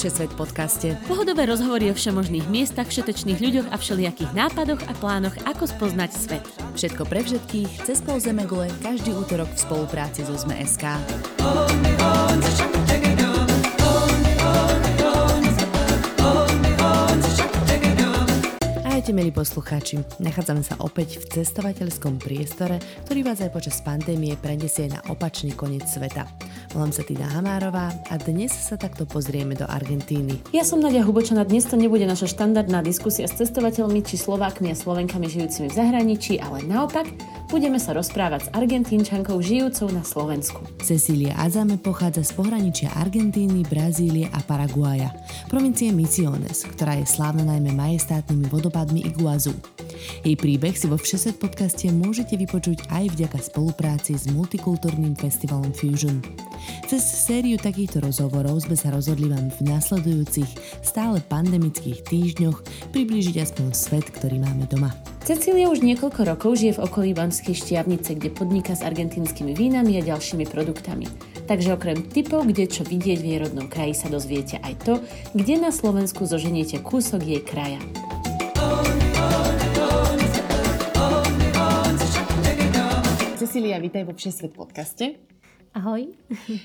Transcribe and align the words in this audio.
Všesvet 0.00 0.32
podcaste. 0.32 0.96
Pohodové 1.04 1.44
rozhovory 1.44 1.92
o 1.92 1.94
všemožných 1.94 2.48
miestach, 2.48 2.88
všetečných 2.88 3.36
ľuďoch 3.36 3.68
a 3.68 3.76
všelijakých 3.76 4.32
nápadoch 4.32 4.80
a 4.88 4.96
plánoch, 4.96 5.36
ako 5.44 5.68
spoznať 5.68 6.10
svet. 6.16 6.44
Všetko 6.72 7.04
pre 7.04 7.20
všetkých, 7.20 7.84
cez 7.84 8.00
pol 8.00 8.16
Zemegule, 8.16 8.72
každý 8.80 9.12
útorok 9.12 9.52
v 9.52 9.60
spolupráci 9.60 10.24
so 10.24 10.32
ZME.sk. 10.32 10.88
Ahojte 19.10 19.26
milí 19.26 19.34
poslucháči, 19.34 19.96
nachádzame 20.22 20.62
sa 20.62 20.78
opäť 20.86 21.18
v 21.18 21.42
cestovateľskom 21.42 22.22
priestore, 22.22 22.78
ktorý 23.02 23.26
vás 23.26 23.42
aj 23.42 23.50
počas 23.50 23.82
pandémie 23.82 24.38
prenesie 24.38 24.86
na 24.86 25.02
opačný 25.10 25.50
koniec 25.50 25.82
sveta. 25.82 26.30
Volám 26.70 26.94
sa 26.94 27.02
Tina 27.02 27.26
Hamárová 27.26 27.90
a 28.06 28.14
dnes 28.22 28.54
sa 28.54 28.78
takto 28.78 29.10
pozrieme 29.10 29.58
do 29.58 29.66
Argentíny. 29.66 30.38
Ja 30.54 30.62
som 30.62 30.78
Nadia 30.78 31.02
Hubočana, 31.02 31.42
dnes 31.42 31.66
to 31.66 31.74
nebude 31.74 32.06
naša 32.06 32.30
štandardná 32.30 32.86
diskusia 32.86 33.26
s 33.26 33.34
cestovateľmi 33.34 33.98
či 34.06 34.14
Slovákmi 34.14 34.70
a 34.70 34.78
Slovenkami 34.78 35.26
žijúcimi 35.26 35.66
v 35.66 35.74
zahraničí, 35.74 36.38
ale 36.38 36.62
naopak 36.62 37.10
budeme 37.50 37.82
sa 37.82 37.90
rozprávať 37.92 38.46
s 38.46 38.52
Argentínčankou 38.54 39.42
žijúcou 39.42 39.90
na 39.90 40.06
Slovensku. 40.06 40.62
Cecília 40.78 41.34
Azame 41.34 41.76
pochádza 41.76 42.22
z 42.22 42.32
pohraničia 42.38 42.94
Argentíny, 42.94 43.66
Brazílie 43.66 44.30
a 44.30 44.38
Paraguaja, 44.46 45.10
provincie 45.50 45.90
Misiones, 45.90 46.62
ktorá 46.62 46.94
je 47.02 47.10
slávna 47.10 47.42
najmä 47.42 47.74
majestátnymi 47.74 48.46
vodopádmi 48.46 49.02
Iguazu. 49.10 49.52
Jej 50.22 50.38
príbeh 50.38 50.78
si 50.78 50.86
vo 50.86 50.94
Všeset 50.96 51.42
podcaste 51.42 51.90
môžete 51.90 52.38
vypočuť 52.38 52.86
aj 52.88 53.18
vďaka 53.18 53.38
spolupráci 53.42 54.14
s 54.14 54.30
multikultúrnym 54.30 55.18
festivalom 55.18 55.74
Fusion. 55.74 56.22
Cez 56.90 57.02
sériu 57.02 57.60
takýchto 57.60 58.02
rozhovorov 58.02 58.62
sme 58.64 58.74
sa 58.74 58.90
rozhodli 58.90 59.30
vám 59.30 59.48
v 59.54 59.70
nasledujúcich 59.70 60.82
stále 60.82 61.22
pandemických 61.22 62.02
týždňoch 62.06 62.90
priblížiť 62.90 63.36
aspoň 63.42 63.66
svet, 63.70 64.06
ktorý 64.10 64.42
máme 64.42 64.66
doma. 64.66 64.90
Cecília 65.20 65.68
už 65.68 65.84
niekoľko 65.84 66.20
rokov 66.26 66.58
žije 66.58 66.80
v 66.80 66.82
okolí 66.88 67.10
Banskej 67.12 67.52
Štiavnice, 67.52 68.16
kde 68.16 68.32
podniká 68.32 68.72
s 68.72 68.82
argentínskymi 68.82 69.52
vínami 69.52 70.00
a 70.00 70.02
ďalšími 70.02 70.48
produktami. 70.48 71.06
Takže 71.44 71.76
okrem 71.76 72.06
typov, 72.08 72.48
kde 72.48 72.66
čo 72.66 72.82
vidieť 72.82 73.18
v 73.20 73.28
jej 73.28 73.38
rodnom 73.38 73.68
kraji 73.68 73.94
sa 73.94 74.08
dozviete 74.08 74.58
aj 74.64 74.74
to, 74.82 74.94
kde 75.36 75.60
na 75.60 75.70
Slovensku 75.70 76.24
zoženiete 76.24 76.80
kúsok 76.80 77.22
jej 77.22 77.42
kraja. 77.44 77.78
Cecília, 83.40 83.82
vítaj 83.82 84.06
vo 84.06 84.14
Všesvet 84.14 84.54
podcaste. 84.54 85.20
Ahoj. 85.70 86.10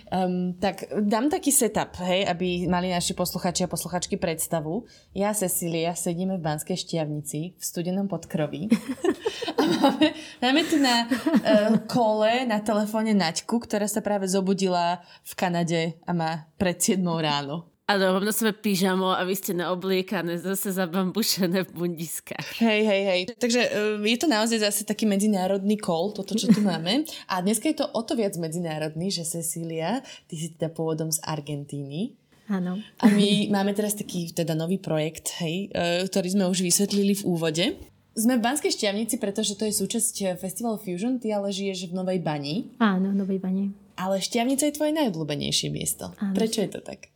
Um, 0.10 0.58
tak 0.58 0.90
dám 0.90 1.30
taký 1.30 1.54
setup, 1.54 1.94
hej, 2.02 2.26
aby 2.26 2.66
mali 2.66 2.90
naši 2.90 3.14
posluchači 3.14 3.62
a 3.62 3.70
posluchačky 3.70 4.18
predstavu. 4.18 4.82
Ja, 5.14 5.30
Cecília, 5.30 5.94
sedíme 5.94 6.42
v 6.42 6.46
Banskej 6.46 6.74
Štiavnici 6.74 7.54
v 7.54 7.62
studenom 7.62 8.10
podkroví. 8.10 8.66
a 9.60 9.62
máme, 9.62 10.08
máme 10.42 10.62
tu 10.66 10.82
na 10.82 11.06
uh, 11.06 11.78
kole, 11.86 12.50
na 12.50 12.58
telefóne 12.66 13.14
Naďku, 13.14 13.62
ktorá 13.62 13.86
sa 13.86 14.02
práve 14.02 14.26
zobudila 14.26 15.06
v 15.22 15.32
Kanade 15.38 15.82
a 16.10 16.12
má 16.18 16.50
pred 16.58 16.82
7 16.82 16.98
ráno. 17.06 17.75
Áno, 17.86 18.18
mám 18.18 18.26
na 18.26 18.34
sebe 18.34 18.50
pyžamo 18.50 19.14
a 19.14 19.22
vy 19.22 19.38
ste 19.38 19.54
naobliekané 19.54 20.42
zase 20.42 20.74
zabambušené 20.74 21.70
v 21.70 21.72
bundiskách. 21.72 22.58
Hej, 22.58 22.82
hej, 22.82 23.02
hej. 23.06 23.22
Takže 23.38 23.62
uh, 23.62 24.02
je 24.02 24.18
to 24.18 24.26
naozaj 24.26 24.58
zase 24.58 24.90
taký 24.90 25.06
medzinárodný 25.06 25.78
kol, 25.78 26.10
toto, 26.10 26.34
čo 26.34 26.50
tu 26.50 26.66
máme. 26.66 27.06
A 27.30 27.46
dneska 27.46 27.70
je 27.70 27.78
to 27.78 27.86
o 27.86 28.02
to 28.02 28.18
viac 28.18 28.34
medzinárodný, 28.42 29.14
že 29.14 29.22
Cecília, 29.22 30.02
ty 30.26 30.34
si 30.34 30.58
teda 30.58 30.74
pôvodom 30.74 31.14
z 31.14 31.22
Argentíny. 31.30 32.18
Áno. 32.50 32.82
A 32.98 33.06
my 33.06 33.54
máme 33.54 33.78
teraz 33.78 33.94
taký 33.94 34.34
teda 34.34 34.58
nový 34.58 34.82
projekt, 34.82 35.38
hej, 35.38 35.70
uh, 35.70 36.10
ktorý 36.10 36.34
sme 36.34 36.50
už 36.50 36.66
vysvetlili 36.66 37.22
v 37.22 37.24
úvode. 37.30 37.66
Sme 38.18 38.42
v 38.42 38.50
Banskej 38.50 38.74
Šťavnici, 38.74 39.22
pretože 39.22 39.54
to 39.54 39.70
je 39.70 39.78
súčasť 39.78 40.42
festivalu 40.42 40.82
Fusion, 40.82 41.22
ty 41.22 41.30
ale 41.30 41.54
žiješ 41.54 41.94
v 41.94 42.02
Novej 42.02 42.18
Bani. 42.18 42.66
Áno, 42.82 43.14
Novej 43.14 43.38
Bani. 43.38 43.70
Ale 43.94 44.18
Šťavnica 44.18 44.66
je 44.66 44.74
tvoje 44.74 44.90
najobľúbenejšie 44.98 45.70
miesto. 45.70 46.10
Áno. 46.18 46.34
Prečo 46.34 46.66
je 46.66 46.70
to 46.74 46.82
tak? 46.82 47.14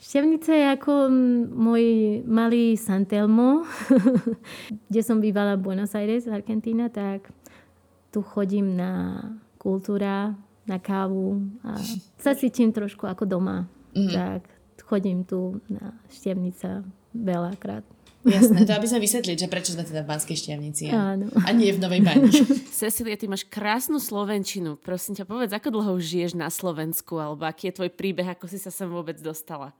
Šťavnica 0.00 0.52
je 0.56 0.66
ako 0.80 0.92
môj 1.52 1.84
malý 2.24 2.72
Santelmo, 2.72 3.68
kde 4.88 5.00
som 5.04 5.20
bývala 5.20 5.60
v 5.60 5.68
Buenos 5.68 5.92
Aires, 5.92 6.24
Argentina, 6.24 6.88
tak 6.88 7.28
tu 8.08 8.24
chodím 8.24 8.80
na 8.80 9.20
kultúra, 9.60 10.32
na 10.64 10.78
kávu 10.80 11.44
a 11.60 11.76
sa 12.16 12.32
cítim 12.32 12.72
trošku 12.72 13.04
ako 13.04 13.28
doma. 13.28 13.68
Mm-hmm. 13.92 14.14
Tak 14.16 14.42
chodím 14.88 15.22
tu 15.28 15.60
na 15.68 15.94
Štiavnica 16.08 16.82
veľakrát. 17.12 17.84
Jasné, 18.24 18.64
to 18.64 18.72
aby 18.78 18.88
sme 18.88 19.04
vysvetliť, 19.04 19.36
že 19.36 19.48
prečo 19.52 19.76
sme 19.76 19.84
teda 19.84 20.02
v 20.04 20.10
Banskej 20.10 20.36
Štiavnici 20.36 20.90
a, 20.90 21.14
Áno. 21.14 21.28
a 21.28 21.48
nie 21.52 21.70
v 21.72 21.78
Novej 21.80 22.02
Bani. 22.04 22.32
Cecilia, 22.72 23.20
ty 23.20 23.28
máš 23.28 23.44
krásnu 23.46 24.00
Slovenčinu. 24.00 24.76
Prosím 24.80 25.16
ťa, 25.16 25.28
povedz, 25.28 25.52
ako 25.52 25.68
dlho 25.76 25.90
už 26.00 26.04
žiješ 26.04 26.32
na 26.34 26.48
Slovensku, 26.48 27.16
alebo 27.16 27.44
aký 27.44 27.70
je 27.70 27.76
tvoj 27.80 27.90
príbeh, 27.92 28.32
ako 28.32 28.48
si 28.48 28.56
sa 28.56 28.72
sem 28.72 28.88
vôbec 28.88 29.20
dostala? 29.20 29.76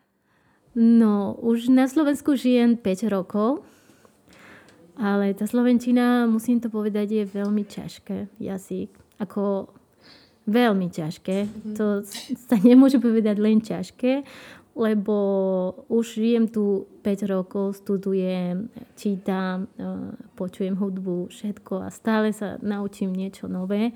No, 0.74 1.34
už 1.42 1.66
na 1.66 1.90
Slovensku 1.90 2.38
žijem 2.38 2.78
5 2.78 3.10
rokov, 3.10 3.66
ale 4.94 5.34
tá 5.34 5.48
Slovenčina, 5.48 6.30
musím 6.30 6.62
to 6.62 6.70
povedať, 6.70 7.06
je 7.10 7.24
veľmi 7.26 7.66
ťažké 7.66 8.30
jazyk. 8.38 8.92
Ako 9.18 9.72
veľmi 10.46 10.86
ťažké. 10.90 11.36
Mm-hmm. 11.46 11.74
To 11.74 12.06
sa 12.48 12.56
nemôže 12.62 13.02
povedať 13.02 13.36
len 13.42 13.58
ťažké, 13.58 14.22
lebo 14.78 15.16
už 15.90 16.22
žijem 16.22 16.46
tu 16.46 16.86
5 17.02 17.26
rokov, 17.26 17.82
studujem, 17.82 18.70
čítam, 18.94 19.66
eh, 19.74 20.14
počujem 20.38 20.78
hudbu, 20.78 21.30
všetko 21.34 21.86
a 21.86 21.88
stále 21.90 22.30
sa 22.30 22.56
naučím 22.62 23.10
niečo 23.10 23.50
nové. 23.50 23.90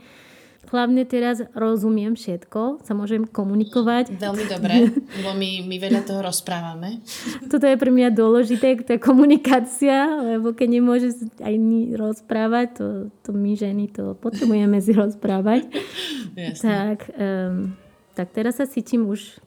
Hlavne 0.70 1.02
teraz 1.04 1.44
rozumiem 1.52 2.16
všetko, 2.16 2.84
sa 2.84 2.92
môžem 2.92 3.24
komunikovať. 3.28 4.16
Veľmi 4.16 4.44
dobre, 4.48 4.74
lebo 5.20 5.30
my, 5.36 5.50
my 5.66 5.76
veľa 5.80 6.00
toho 6.04 6.20
rozprávame. 6.24 7.04
Toto 7.48 7.64
je 7.64 7.76
pre 7.76 7.90
mňa 7.92 8.08
dôležité, 8.12 8.80
tá 8.84 8.96
komunikácia, 8.96 10.08
lebo 10.36 10.56
keď 10.56 10.68
nemôže 10.80 11.08
aj 11.40 11.54
rozprávať, 11.96 12.66
to, 12.76 12.86
to 13.24 13.30
my 13.32 13.52
ženy 13.56 13.88
to 13.90 14.16
potrebujeme 14.18 14.76
si 14.80 14.92
rozprávať. 14.92 15.68
Jasne. 16.38 16.96
Tak, 16.96 17.00
um, 17.16 17.76
tak 18.14 18.26
teraz 18.34 18.58
sa 18.58 18.66
cítim 18.66 19.06
už 19.06 19.38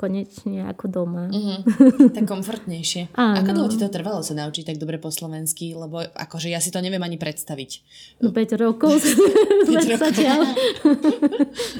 konečne 0.00 0.64
ako 0.64 0.88
doma. 0.88 1.28
Uh-huh. 1.28 1.60
Tak 2.08 2.24
komfortnejšie. 2.24 3.12
Áno. 3.20 3.44
Ako 3.44 3.50
dlho 3.52 3.68
ti 3.68 3.76
to 3.76 3.92
trvalo 3.92 4.24
sa 4.24 4.32
naučiť 4.32 4.72
tak 4.72 4.80
dobre 4.80 4.96
po 4.96 5.12
slovensky? 5.12 5.76
Lebo 5.76 6.00
akože 6.00 6.48
ja 6.48 6.56
si 6.56 6.72
to 6.72 6.80
neviem 6.80 7.04
ani 7.04 7.20
predstaviť. 7.20 7.70
5 8.24 8.32
rokov. 8.56 8.96
5 9.68 10.00
rokov. 10.00 10.40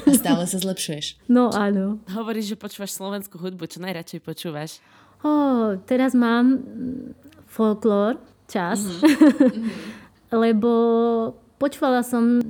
A 0.04 0.10
stále 0.12 0.44
sa 0.44 0.58
zlepšuješ. 0.60 1.16
No 1.32 1.48
áno. 1.48 2.04
Hovoríš, 2.12 2.52
že 2.52 2.56
počúvaš 2.60 2.92
slovenskú 2.92 3.40
hudbu. 3.40 3.64
Čo 3.64 3.80
najradšej 3.80 4.20
počúvaš? 4.20 4.84
Oh, 5.24 5.80
teraz 5.88 6.12
mám 6.12 6.60
folklór, 7.48 8.20
čas. 8.44 8.84
Uh-huh. 8.84 10.44
Lebo 10.44 10.70
počúvala 11.56 12.04
som 12.04 12.40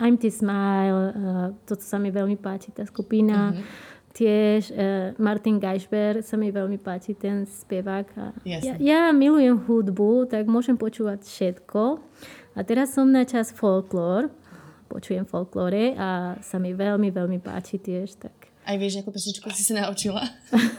I'm 0.00 0.16
the 0.16 0.32
Smile, 0.32 1.12
uh, 1.12 1.48
toto 1.68 1.84
sa 1.84 2.00
mi 2.00 2.08
veľmi 2.08 2.40
páči, 2.40 2.72
tá 2.72 2.88
skupina. 2.88 3.52
Uh-huh 3.52 3.89
Tiež 4.10 4.74
uh, 4.74 5.14
Martin 5.22 5.62
Geisber 5.62 6.18
sa 6.26 6.34
mi 6.34 6.50
veľmi 6.50 6.82
páči, 6.82 7.14
ten 7.14 7.46
spevák. 7.46 8.06
A 8.18 8.24
ja, 8.42 8.74
ja 8.82 9.00
milujem 9.14 9.54
hudbu, 9.54 10.26
tak 10.26 10.50
môžem 10.50 10.74
počúvať 10.74 11.22
všetko. 11.22 12.02
A 12.58 12.60
teraz 12.66 12.98
som 12.98 13.06
na 13.06 13.22
čas 13.22 13.54
folklór, 13.54 14.26
počujem 14.90 15.22
folklóre 15.22 15.94
a 15.94 16.34
sa 16.42 16.58
mi 16.58 16.74
veľmi, 16.74 17.14
veľmi 17.14 17.38
páči 17.38 17.78
tiež. 17.78 18.18
Tak. 18.18 18.50
Aj 18.66 18.76
vieš, 18.76 19.00
ako 19.00 19.14
pesničku 19.14 19.46
si 19.54 19.62
sa 19.64 19.86
naučila? 19.86 20.20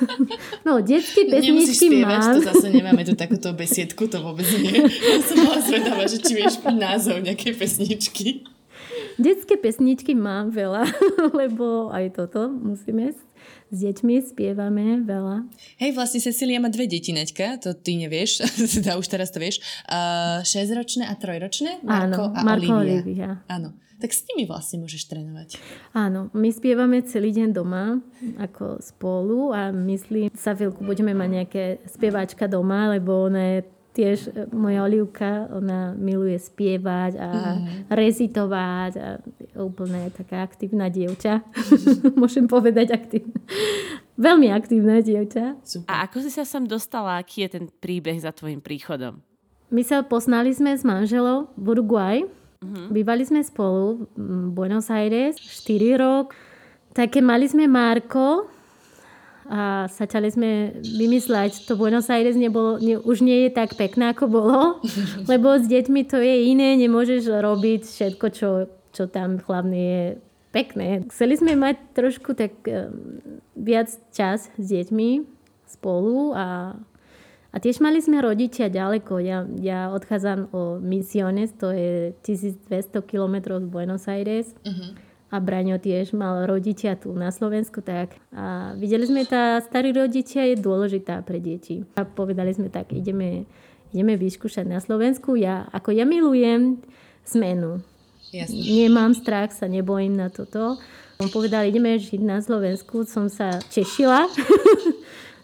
no, 0.68 0.84
detské 0.84 1.26
pesničky 1.26 1.90
spievať, 1.90 2.20
mám. 2.20 2.36
to 2.38 2.42
zase 2.46 2.68
nemáme 2.70 3.02
tu 3.08 3.18
takúto 3.18 3.56
besiedku, 3.58 4.06
to 4.06 4.22
vôbec 4.22 4.46
nie. 4.60 4.86
Ja 4.86 5.18
som 5.24 5.40
bola 5.42 5.60
zvedavá, 5.64 6.04
že 6.06 6.22
či 6.22 6.38
vieš 6.38 6.62
názov 6.68 7.24
nejakej 7.26 7.58
pesničky. 7.58 8.46
Detské 9.18 9.58
pesničky 9.60 10.16
mám 10.16 10.54
veľa, 10.54 10.88
lebo 11.40 11.90
aj 11.92 12.16
toto 12.16 12.48
musíme 12.48 13.12
s 13.72 13.76
deťmi 13.76 14.16
spievame 14.22 15.02
veľa. 15.08 15.48
Hej, 15.80 15.96
vlastne 15.96 16.20
Cecilia 16.20 16.60
má 16.60 16.68
dve 16.68 16.86
deti, 16.92 17.16
Neďka, 17.16 17.58
to 17.64 17.70
ty 17.74 17.96
nevieš, 17.96 18.44
teda 18.80 19.00
už 19.00 19.08
teraz 19.08 19.32
to 19.32 19.40
vieš. 19.40 19.64
Uh, 19.88 20.44
šesťročné 20.44 21.08
a 21.08 21.16
trojročné? 21.16 21.80
Marko 21.82 22.32
Áno, 22.32 22.36
a 22.36 22.40
Marko 22.44 22.84
Olivia. 22.84 23.02
Olivia. 23.02 23.32
Áno. 23.48 23.76
Tak 24.02 24.18
s 24.18 24.26
nimi 24.34 24.50
vlastne 24.50 24.82
môžeš 24.82 25.14
trénovať. 25.14 25.62
Áno, 25.94 26.34
my 26.34 26.50
spievame 26.50 27.06
celý 27.06 27.38
deň 27.38 27.54
doma 27.54 28.02
ako 28.42 28.82
spolu 28.82 29.54
a 29.54 29.70
myslím, 29.70 30.34
sa 30.34 30.58
chvíľku 30.58 30.82
budeme 30.82 31.14
mať 31.14 31.30
nejaké 31.30 31.64
spievačka 31.86 32.50
doma, 32.50 32.90
lebo 32.90 33.30
ona 33.30 33.42
je 33.46 33.60
tiež 33.92 34.32
e, 34.32 34.48
moja 34.56 34.88
Olivka, 34.88 35.52
ona 35.52 35.92
miluje 35.96 36.40
spievať 36.40 37.12
a 37.20 37.30
mm. 37.30 37.92
rezitovať 37.92 38.92
a 38.98 39.08
je 39.20 39.48
úplne 39.60 40.08
taká 40.16 40.48
aktívna 40.48 40.88
dievča. 40.88 41.44
Môžem 42.22 42.48
povedať 42.48 42.96
aktívna. 42.96 43.36
veľmi 44.16 44.48
aktívne 44.52 45.04
dievča. 45.04 45.60
Super. 45.64 45.88
A 45.92 46.08
ako 46.08 46.24
si 46.24 46.32
sa 46.32 46.48
sem 46.48 46.64
dostala? 46.64 47.20
Aký 47.20 47.44
je 47.48 47.60
ten 47.60 47.66
príbeh 47.68 48.18
za 48.20 48.32
tvojim 48.32 48.64
príchodom? 48.64 49.20
My 49.72 49.84
sa 49.88 50.04
poznali 50.04 50.52
sme 50.52 50.76
s 50.76 50.84
manželom 50.84 51.48
v 51.56 51.66
Uruguay. 51.72 52.18
Uh-huh. 52.62 52.88
Bývali 52.92 53.24
sme 53.24 53.40
spolu 53.40 54.06
v 54.14 54.52
Buenos 54.52 54.92
Aires 54.92 55.40
4 55.40 55.96
rok. 55.96 56.36
Také 56.92 57.24
mali 57.24 57.48
sme 57.48 57.72
Marko, 57.72 58.52
a 59.52 59.92
začali 59.92 60.32
sme 60.32 60.80
vymysľať, 60.80 61.68
to 61.68 61.76
Buenos 61.76 62.08
Aires 62.08 62.40
nebolo, 62.40 62.80
ne, 62.80 62.96
už 62.96 63.20
nie 63.20 63.46
je 63.46 63.52
tak 63.52 63.76
pekné, 63.76 64.16
ako 64.16 64.32
bolo, 64.32 64.60
lebo 65.32 65.60
s 65.60 65.68
deťmi 65.68 66.08
to 66.08 66.24
je 66.24 66.48
iné, 66.56 66.80
nemôžeš 66.80 67.28
robiť 67.28 67.84
všetko, 67.84 68.26
čo, 68.32 68.72
čo 68.96 69.12
tam 69.12 69.44
hlavne 69.44 69.76
je 69.76 70.04
pekné. 70.56 71.04
Chceli 71.12 71.36
sme 71.36 71.60
mať 71.60 71.76
trošku 71.92 72.32
tak 72.32 72.56
um, 72.64 73.20
viac 73.60 73.92
čas 74.16 74.48
s 74.56 74.66
deťmi 74.72 75.28
spolu 75.68 76.32
a, 76.32 76.80
a 77.52 77.56
tiež 77.60 77.84
mali 77.84 78.00
sme 78.00 78.24
rodičia 78.24 78.72
ďaleko. 78.72 79.20
Ja, 79.20 79.44
ja 79.60 79.92
odchádzam 79.92 80.48
o 80.56 80.80
Misiones, 80.80 81.52
to 81.60 81.76
je 81.76 82.16
1200 82.24 83.04
km 83.04 83.60
z 83.60 83.68
Buenos 83.68 84.08
Aires. 84.08 84.56
Uh-huh 84.64 85.11
a 85.32 85.40
Braňo 85.40 85.80
tiež 85.80 86.12
mal 86.12 86.44
rodičia 86.44 87.00
tu 87.00 87.16
na 87.16 87.32
Slovensku, 87.32 87.80
tak 87.80 88.20
a 88.36 88.76
videli 88.76 89.08
sme, 89.08 89.24
tá 89.24 89.64
starý 89.64 89.96
rodičia 89.96 90.52
je 90.52 90.60
dôležitá 90.60 91.24
pre 91.24 91.40
deti. 91.40 91.88
A 91.96 92.04
povedali 92.04 92.52
sme 92.52 92.68
tak, 92.68 92.92
ideme, 92.92 93.48
ideme 93.96 94.20
vyskúšať 94.20 94.68
na 94.68 94.84
Slovensku. 94.84 95.40
Ja, 95.40 95.72
ako 95.72 95.96
ja 95.96 96.04
milujem 96.04 96.84
zmenu. 97.32 97.80
Jasne. 98.36 98.60
Nemám 98.60 99.16
strach, 99.16 99.56
sa 99.56 99.72
nebojím 99.72 100.20
na 100.20 100.28
toto. 100.28 100.76
On 101.22 101.30
povedal, 101.32 101.68
ideme 101.68 101.96
žiť 101.96 102.22
na 102.24 102.44
Slovensku. 102.44 103.08
Som 103.08 103.32
sa 103.32 103.60
tešila. 103.72 104.28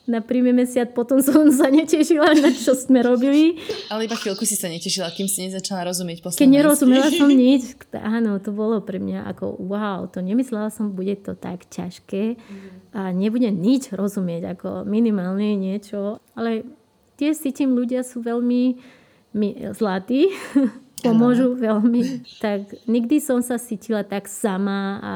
na 0.07 0.24
prvý 0.24 0.56
mesiac, 0.56 0.95
potom 0.95 1.19
som 1.19 1.51
sa 1.59 1.68
netešila, 1.68 2.31
na 2.39 2.50
čo 2.56 2.74
sme 2.74 3.04
robili. 3.04 3.59
Ale 3.92 4.07
iba 4.07 4.15
chvíľku 4.15 4.48
si 4.48 4.56
sa 4.56 4.71
netešila, 4.71 5.12
kým 5.12 5.27
si 5.27 5.45
nezačala 5.45 5.92
rozumieť 5.92 6.24
po 6.24 6.31
Keď 6.31 6.48
nerozumela 6.48 7.12
som 7.12 7.27
nič, 7.45 7.75
áno, 7.92 8.39
to 8.39 8.56
bolo 8.56 8.80
pre 8.80 8.98
mňa 8.98 9.27
ako 9.36 9.59
wow, 9.68 10.07
to 10.07 10.24
nemyslela 10.24 10.71
som, 10.71 10.95
bude 10.95 11.13
to 11.19 11.36
tak 11.36 11.68
ťažké 11.68 12.39
a 12.95 13.12
nebudem 13.12 13.54
nič 13.54 13.92
rozumieť, 13.92 14.57
ako 14.57 14.88
minimálne 14.88 15.59
niečo, 15.59 16.24
ale 16.33 16.63
tie 17.19 17.36
cítim, 17.36 17.75
ľudia 17.75 18.01
sú 18.07 18.24
veľmi 18.24 18.80
mi, 19.36 19.50
zlatí, 19.75 20.31
pomôžu 21.06 21.54
veľmi. 21.54 22.25
Tak 22.42 22.88
nikdy 22.89 23.21
som 23.21 23.44
sa 23.44 23.59
cítila 23.62 24.01
tak 24.01 24.25
sama 24.25 24.80
a 25.04 25.13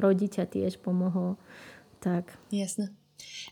rodičia 0.00 0.48
tiež 0.48 0.80
pomohol. 0.80 1.36
Tak. 2.00 2.32
Jasné. 2.48 3.03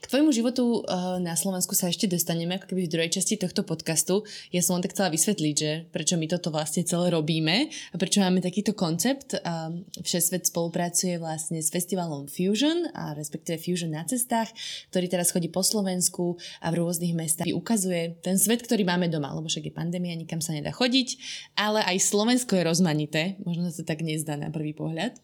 K 0.02 0.10
tvojmu 0.10 0.34
životu 0.34 0.82
uh, 0.82 1.22
na 1.22 1.38
Slovensku 1.38 1.78
sa 1.78 1.86
ešte 1.86 2.10
dostaneme, 2.10 2.58
ako 2.58 2.74
keby 2.74 2.90
v 2.90 2.92
druhej 2.98 3.10
časti 3.14 3.38
tohto 3.38 3.62
podcastu. 3.62 4.26
Ja 4.50 4.58
som 4.58 4.74
len 4.74 4.82
tak 4.82 4.98
chcela 4.98 5.14
vysvetliť, 5.14 5.54
že 5.54 5.86
prečo 5.94 6.18
my 6.18 6.26
toto 6.26 6.50
vlastne 6.50 6.82
celé 6.82 7.14
robíme 7.14 7.70
a 7.70 7.96
prečo 8.02 8.18
máme 8.18 8.42
takýto 8.42 8.74
koncept. 8.74 9.38
Uh, 9.38 9.78
Všesvet 10.02 10.50
spolupracuje 10.50 11.22
vlastne 11.22 11.62
s 11.62 11.70
festivalom 11.70 12.26
Fusion 12.26 12.90
a 12.98 13.14
respektíve 13.14 13.62
Fusion 13.62 13.94
na 13.94 14.02
cestách, 14.02 14.50
ktorý 14.90 15.06
teraz 15.06 15.30
chodí 15.30 15.46
po 15.46 15.62
Slovensku 15.62 16.34
a 16.58 16.74
v 16.74 16.82
rôznych 16.82 17.14
mestách 17.14 17.54
ukazuje 17.54 18.18
ten 18.26 18.34
svet, 18.42 18.66
ktorý 18.66 18.82
máme 18.82 19.06
doma, 19.06 19.30
lebo 19.30 19.46
však 19.46 19.70
je 19.70 19.78
pandémia, 19.78 20.18
nikam 20.18 20.42
sa 20.42 20.50
nedá 20.50 20.74
chodiť, 20.74 21.14
ale 21.54 21.78
aj 21.86 22.02
Slovensko 22.02 22.58
je 22.58 22.66
rozmanité, 22.66 23.22
možno 23.46 23.70
sa 23.70 23.86
to 23.86 23.94
tak 23.94 24.02
nezdá 24.02 24.34
na 24.34 24.50
prvý 24.50 24.74
pohľad. 24.74 25.14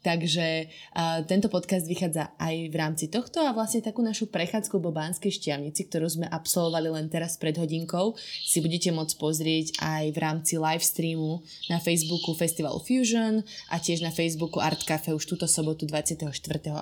Takže 0.00 0.64
uh, 0.96 1.20
tento 1.28 1.52
podcast 1.52 1.84
vychádza 1.84 2.32
aj 2.40 2.72
v 2.72 2.74
rámci 2.76 3.12
tohto 3.12 3.44
a 3.44 3.52
vlastne 3.52 3.84
takú 3.84 4.00
našu 4.00 4.32
prechádzku 4.32 4.80
po 4.80 4.88
Banskej 4.88 5.28
šťavnici, 5.28 5.92
ktorú 5.92 6.08
sme 6.08 6.26
absolvovali 6.32 6.88
len 6.88 7.12
teraz 7.12 7.36
pred 7.36 7.52
hodinkou, 7.60 8.16
si 8.40 8.64
budete 8.64 8.96
môcť 8.96 9.14
pozrieť 9.20 9.76
aj 9.76 10.04
v 10.16 10.18
rámci 10.18 10.56
live 10.56 10.80
streamu 10.80 11.44
na 11.68 11.76
Facebooku 11.84 12.32
Festival 12.32 12.80
Fusion 12.80 13.44
a 13.68 13.76
tiež 13.76 14.00
na 14.00 14.08
Facebooku 14.08 14.56
Art 14.56 14.80
Cafe 14.88 15.12
už 15.12 15.28
túto 15.28 15.44
sobotu 15.44 15.84
24. 15.84 16.32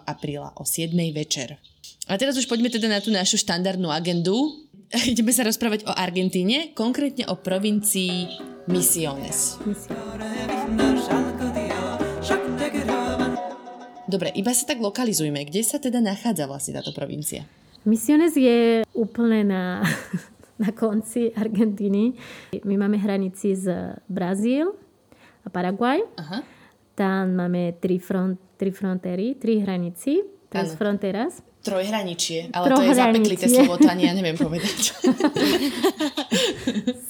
apríla 0.07 0.55
o 0.55 0.63
7. 0.63 0.95
večer. 1.11 1.59
A 2.07 2.17
teraz 2.17 2.39
už 2.39 2.47
poďme 2.47 2.71
teda 2.71 2.87
na 2.87 3.03
tú 3.03 3.11
našu 3.11 3.35
štandardnú 3.35 3.91
agendu. 3.91 4.65
Ideme 5.11 5.35
sa 5.35 5.43
rozprávať 5.43 5.91
o 5.91 5.93
Argentíne, 5.93 6.71
konkrétne 6.73 7.27
o 7.27 7.35
provincii 7.35 8.31
Misiones. 8.71 9.59
Misiones. 9.67 11.28
Dobre, 14.09 14.33
iba 14.33 14.57
sa 14.57 14.65
tak 14.65 14.81
lokalizujme. 14.81 15.45
Kde 15.45 15.61
sa 15.61 15.77
teda 15.77 16.01
nachádza 16.01 16.49
vlastne 16.49 16.81
táto 16.81 16.97
provincia? 16.97 17.45
Misiones 17.85 18.33
je 18.33 18.81
úplne 18.97 19.45
na, 19.45 19.85
na 20.65 20.73
konci 20.73 21.29
Argentíny. 21.37 22.17
My 22.65 22.81
máme 22.81 22.97
hranici 22.97 23.53
z 23.53 23.93
Brazíl 24.09 24.73
a 25.45 25.49
Paraguaj. 25.53 26.01
Aha. 26.17 26.41
Tam 26.97 27.37
máme 27.37 27.77
tri, 27.79 28.01
front, 28.01 28.41
tri 28.57 28.73
frontéry, 28.73 29.37
tri 29.37 29.61
hranici, 29.61 30.25
tres 30.49 30.73
fronteras. 30.75 31.45
Trojhraničie, 31.59 32.55
ale 32.55 32.71
to 32.71 32.81
je 32.81 32.95
zapeklité 32.97 33.45
slovo, 33.53 33.77
to 33.77 33.91
ani 33.91 34.09
ja 34.09 34.15
neviem 34.17 34.39
povedať. 34.39 34.95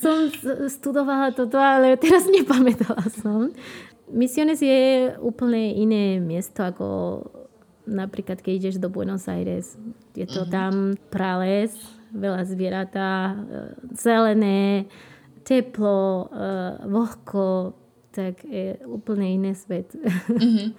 som 0.02 0.32
studovala 0.66 1.36
toto, 1.36 1.60
ale 1.60 1.94
teraz 2.00 2.26
nepamätala 2.26 3.06
som. 3.12 3.52
Misiones 4.12 4.60
je 4.62 5.12
úplne 5.20 5.74
iné 5.76 6.16
miesto 6.22 6.64
ako 6.64 6.86
napríklad 7.88 8.44
keď 8.44 8.52
ideš 8.52 8.76
do 8.76 8.92
Buenos 8.92 9.26
Aires. 9.26 9.74
Je 10.12 10.28
to 10.28 10.44
uh-huh. 10.44 10.52
tam 10.52 10.72
prales, 11.08 11.72
veľa 12.12 12.44
zvieratá, 12.44 13.32
e, 13.32 13.36
zelené, 13.96 14.84
teplo, 15.48 16.28
uh, 16.28 16.76
vlhko, 16.84 17.72
tak 18.12 18.44
je 18.44 18.76
úplne 18.84 19.24
iný 19.40 19.56
svet. 19.56 19.96
Uh-huh. 20.28 20.76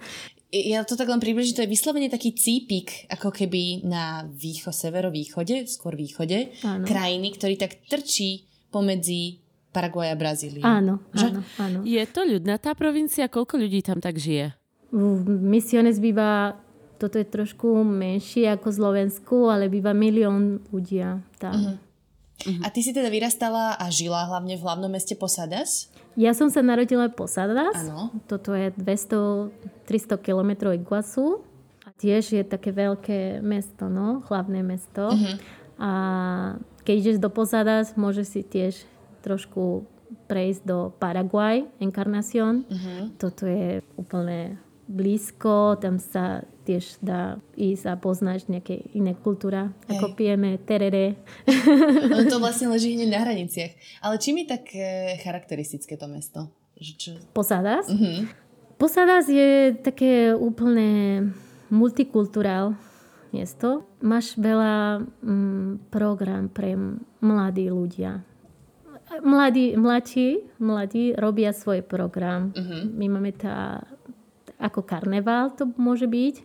Ja 0.50 0.82
to 0.82 0.98
tak 0.98 1.06
len 1.06 1.22
približím, 1.22 1.54
to 1.54 1.62
je 1.62 1.70
vyslovene 1.70 2.10
taký 2.10 2.34
cípik, 2.34 3.06
ako 3.06 3.30
keby 3.30 3.86
na 3.86 4.26
výcho, 4.26 4.74
severovýchode, 4.74 5.70
skôr 5.70 5.94
východe, 5.94 6.50
Áno. 6.66 6.82
krajiny, 6.82 7.38
ktorý 7.38 7.54
tak 7.54 7.86
trčí 7.86 8.50
pomedzi 8.74 9.38
Paraguay 9.70 10.10
a 10.10 10.18
Brazília. 10.18 10.66
Áno, 10.66 10.98
že? 11.14 11.30
áno, 11.30 11.40
áno. 11.62 11.78
Je 11.86 12.02
to 12.10 12.26
ľudná 12.26 12.58
tá 12.58 12.74
provincia? 12.74 13.30
Koľko 13.30 13.54
ľudí 13.54 13.86
tam 13.86 14.02
tak 14.02 14.18
žije? 14.18 14.54
V 14.90 15.22
Misiones 15.26 16.02
býva, 16.02 16.58
toto 16.98 17.14
je 17.14 17.26
trošku 17.26 17.86
menšie 17.86 18.50
ako 18.50 18.68
Slovensku, 18.74 19.46
ale 19.46 19.70
býva 19.70 19.94
milión 19.94 20.58
ľudí 20.74 21.06
tam. 21.38 21.54
Uh-huh. 21.54 21.76
Uh-huh. 22.40 22.62
A 22.64 22.72
ty 22.72 22.82
si 22.82 22.90
teda 22.90 23.12
vyrastala 23.12 23.76
a 23.78 23.86
žila 23.92 24.26
hlavne 24.26 24.58
v 24.58 24.62
hlavnom 24.64 24.90
meste 24.90 25.14
Posadas? 25.14 25.92
Ja 26.18 26.34
som 26.34 26.50
sa 26.50 26.64
narodila 26.64 27.06
v 27.06 27.14
Posadas. 27.14 27.76
Áno. 27.86 28.10
Toto 28.26 28.56
je 28.56 28.74
200-300 28.74 30.18
km 30.18 30.72
Iguazu. 30.74 31.44
A 31.86 31.94
tiež 31.94 32.34
je 32.34 32.42
také 32.42 32.74
veľké 32.74 33.44
mesto, 33.44 33.86
no, 33.86 34.24
hlavné 34.26 34.64
mesto. 34.66 35.12
Uh-huh. 35.12 35.36
A 35.78 35.90
keď 36.82 36.94
ideš 36.96 37.18
do 37.20 37.30
Posadas, 37.30 37.94
môžeš 37.94 38.26
si 38.26 38.40
tiež 38.42 38.74
trošku 39.22 39.86
prejsť 40.26 40.62
do 40.66 40.78
Paraguay, 40.98 41.66
Encarnación. 41.78 42.66
Uh-huh. 42.66 43.10
Toto 43.18 43.46
je 43.46 43.82
úplne 43.94 44.58
blízko, 44.90 45.78
tam 45.78 46.02
sa 46.02 46.42
tiež 46.66 46.98
dá 46.98 47.38
ísť 47.54 47.84
a 47.86 47.94
poznáš 47.94 48.50
nejaké 48.50 48.90
iné 48.94 49.14
kultúra, 49.14 49.70
Hej. 49.86 49.98
ako 49.98 50.06
pijeme 50.18 50.58
terere. 50.66 51.14
No 52.10 52.26
to 52.26 52.38
vlastne 52.44 52.70
leží 52.74 52.98
hneď 52.98 53.10
na 53.10 53.22
hraniciach. 53.22 53.72
Ale 54.02 54.18
čím 54.18 54.42
je 54.42 54.46
tak 54.50 54.64
e, 54.74 55.14
charakteristické 55.22 55.94
to 55.94 56.10
mesto? 56.10 56.50
Že 56.74 56.92
čo? 56.98 57.12
Posadas? 57.30 57.86
Uh-huh. 57.86 58.26
Posadas 58.82 59.30
je 59.30 59.78
také 59.78 60.34
úplne 60.34 61.30
multikulturál 61.70 62.74
miesto. 63.30 63.86
Máš 64.02 64.34
veľa 64.34 65.06
mm, 65.22 65.92
program 65.92 66.50
pre 66.50 66.74
mladí 67.22 67.70
ľudia 67.70 68.26
mladí, 69.18 69.74
mladší, 69.74 70.58
mladí 70.62 71.18
robia 71.18 71.50
svoj 71.50 71.82
program. 71.82 72.54
Uh-huh. 72.54 72.86
My 72.86 73.10
máme 73.10 73.34
tá, 73.34 73.82
ako 74.62 74.86
karneval 74.86 75.50
to 75.58 75.66
môže 75.74 76.06
byť. 76.06 76.36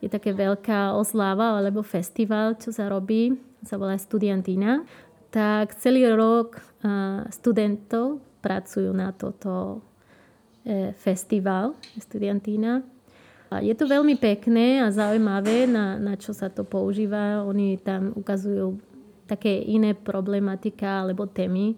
Je 0.00 0.08
také 0.08 0.32
veľká 0.32 0.94
osláva 0.96 1.58
alebo 1.58 1.84
festival, 1.84 2.56
čo 2.56 2.72
sa 2.72 2.88
robí, 2.88 3.36
sa 3.66 3.76
volá 3.76 3.98
Studiantina. 3.98 4.86
Tak 5.28 5.76
celý 5.76 6.08
rok 6.14 6.62
studentov 7.34 8.22
pracujú 8.40 8.94
na 8.94 9.10
toto 9.10 9.82
uh, 10.64 10.94
festival 10.96 11.74
Studiantina. 11.98 12.80
Je 13.48 13.72
to 13.72 13.88
veľmi 13.88 14.20
pekné 14.20 14.84
a 14.84 14.92
zaujímavé, 14.92 15.64
na, 15.64 15.96
na 15.96 16.20
čo 16.20 16.36
sa 16.36 16.52
to 16.52 16.68
používa. 16.68 17.40
Oni 17.48 17.80
tam 17.80 18.12
ukazujú 18.12 18.76
také 19.24 19.64
iné 19.64 19.96
problematika 19.96 21.00
alebo 21.00 21.24
témy, 21.24 21.76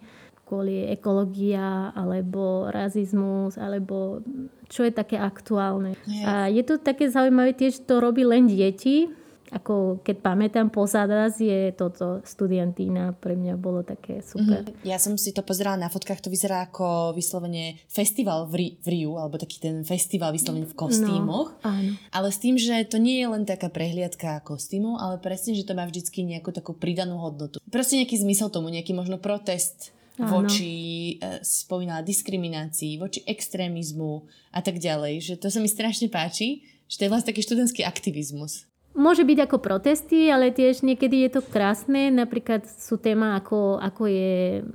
kvôli 0.51 0.91
ekológia 0.91 1.95
alebo 1.95 2.67
rasizmus, 2.75 3.55
alebo 3.55 4.19
čo 4.67 4.83
je 4.83 4.91
také 4.91 5.15
aktuálne. 5.15 5.95
Yes. 6.11 6.27
A 6.27 6.33
je 6.51 6.63
to 6.67 6.83
také 6.83 7.07
zaujímavé, 7.07 7.55
tiež 7.55 7.87
to 7.87 8.03
robí 8.03 8.27
len 8.27 8.51
deti 8.51 9.07
ako 9.51 9.99
keď 10.07 10.17
pamätám 10.23 10.71
Posadas, 10.71 11.43
je 11.43 11.75
toto 11.75 12.23
studentína, 12.23 13.19
pre 13.19 13.35
mňa 13.35 13.55
bolo 13.59 13.83
také 13.83 14.23
super. 14.23 14.63
Mm-hmm. 14.63 14.87
Ja 14.87 15.03
som 15.03 15.19
si 15.19 15.35
to 15.35 15.43
pozerala 15.43 15.75
na 15.75 15.91
fotkách, 15.91 16.23
to 16.23 16.31
vyzerá 16.31 16.71
ako 16.71 17.13
vyslovene 17.19 17.83
festival 17.91 18.47
v, 18.47 18.55
Ri- 18.55 18.77
v 18.79 18.87
Riu, 18.95 19.19
alebo 19.19 19.43
taký 19.43 19.59
ten 19.59 19.83
festival 19.83 20.31
vyslovene 20.31 20.71
v 20.71 20.79
kostýmoch. 20.79 21.59
No, 21.61 21.67
áno. 21.67 21.93
Ale 22.15 22.31
s 22.31 22.39
tým, 22.39 22.55
že 22.57 22.87
to 22.87 23.03
nie 23.03 23.19
je 23.19 23.27
len 23.27 23.43
taká 23.43 23.67
prehliadka 23.69 24.39
kostýmov, 24.47 25.03
ale 25.03 25.19
presne, 25.19 25.59
že 25.59 25.67
to 25.67 25.75
má 25.75 25.83
vždycky 25.83 26.23
nejakú 26.23 26.55
takú 26.55 26.71
pridanú 26.79 27.19
hodnotu. 27.19 27.59
Proste 27.75 27.99
nejaký 27.99 28.23
zmysel 28.23 28.55
tomu, 28.55 28.71
nejaký 28.71 28.95
možno 28.95 29.19
protest 29.19 29.91
Áno. 30.21 30.45
voči, 30.45 31.17
e, 31.17 31.41
spomínala, 31.41 32.05
diskriminácii, 32.05 33.01
voči 33.01 33.25
extrémizmu 33.25 34.29
a 34.53 34.61
tak 34.61 34.77
ďalej. 34.77 35.25
Že 35.25 35.35
to 35.41 35.49
sa 35.49 35.59
mi 35.65 35.69
strašne 35.73 36.13
páči, 36.13 36.69
že 36.85 37.01
to 37.01 37.05
je 37.09 37.13
vlastne 37.13 37.33
taký 37.33 37.41
študentský 37.41 37.83
aktivizmus. 37.89 38.69
Môže 38.91 39.23
byť 39.23 39.39
ako 39.47 39.57
protesty, 39.63 40.29
ale 40.29 40.51
tiež 40.51 40.83
niekedy 40.83 41.25
je 41.25 41.39
to 41.39 41.47
krásne. 41.47 42.11
Napríklad 42.11 42.67
sú 42.67 42.99
téma 42.99 43.39
ako, 43.39 43.79
ako 43.79 44.03
je 44.11 44.67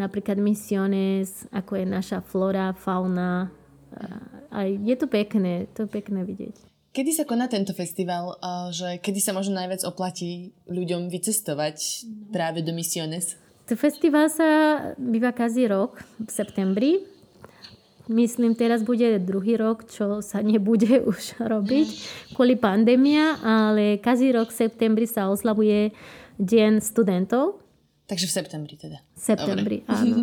napríklad 0.00 0.40
misiones, 0.40 1.44
ako 1.52 1.76
je 1.76 1.86
naša 1.86 2.18
flora, 2.24 2.72
fauna. 2.72 3.52
A 4.48 4.64
je 4.64 4.96
to 4.96 5.06
pekné, 5.06 5.68
to 5.76 5.84
je 5.84 5.88
pekné 5.92 6.24
vidieť. 6.24 6.56
Kedy 6.94 7.10
sa 7.10 7.26
koná 7.26 7.50
tento 7.50 7.74
festival, 7.74 8.38
že 8.70 9.02
kedy 9.02 9.18
sa 9.18 9.34
možno 9.34 9.58
najviac 9.58 9.82
oplatí 9.82 10.54
ľuďom 10.70 11.10
vycestovať 11.10 12.06
práve 12.30 12.62
do 12.62 12.70
Misiones? 12.70 13.34
To 13.64 13.74
festival 13.80 14.28
sa 14.28 14.48
býva 15.00 15.32
každý 15.32 15.72
rok 15.72 16.00
v 16.20 16.30
septembri 16.30 16.92
Myslím, 18.04 18.52
teraz 18.52 18.84
bude 18.84 19.16
druhý 19.16 19.56
rok, 19.56 19.88
čo 19.88 20.20
sa 20.20 20.44
nebude 20.44 21.00
už 21.10 21.40
robiť 21.40 21.88
kvôli 22.36 22.60
pandémia, 22.60 23.40
ale 23.40 23.96
každý 23.96 24.36
rok 24.36 24.52
v 24.52 24.68
septembri 24.68 25.08
sa 25.08 25.32
oslavuje 25.32 25.96
Deň 26.34 26.82
studentov. 26.82 27.62
Takže 28.04 28.26
v 28.28 28.32
septembri 28.34 28.74
teda. 28.76 28.98
V 29.16 29.20
septembri, 29.22 29.76
Dobre. 29.86 29.96
áno. 29.96 30.16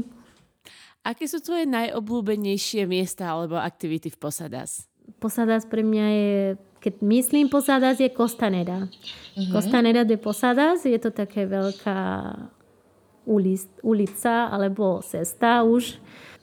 Aké 1.10 1.26
sú 1.26 1.42
tvoje 1.42 1.66
najobľúbenejšie 1.66 2.86
miesta 2.86 3.34
alebo 3.34 3.58
aktivity 3.58 4.14
v 4.14 4.22
Posadas? 4.22 4.86
Posadas 5.18 5.66
pre 5.66 5.82
mňa 5.82 6.06
je, 6.14 6.34
keď 6.78 6.94
myslím 7.02 7.50
Posadas, 7.50 7.98
je 7.98 8.06
Costanera. 8.14 8.86
Uh-huh. 8.86 9.50
Costanera 9.50 10.06
de 10.06 10.22
Posadas 10.22 10.86
je 10.86 11.00
to 11.02 11.10
také 11.10 11.50
veľká 11.50 11.98
ulica 13.84 14.50
alebo 14.50 15.02
cesta 15.06 15.62
už 15.62 16.02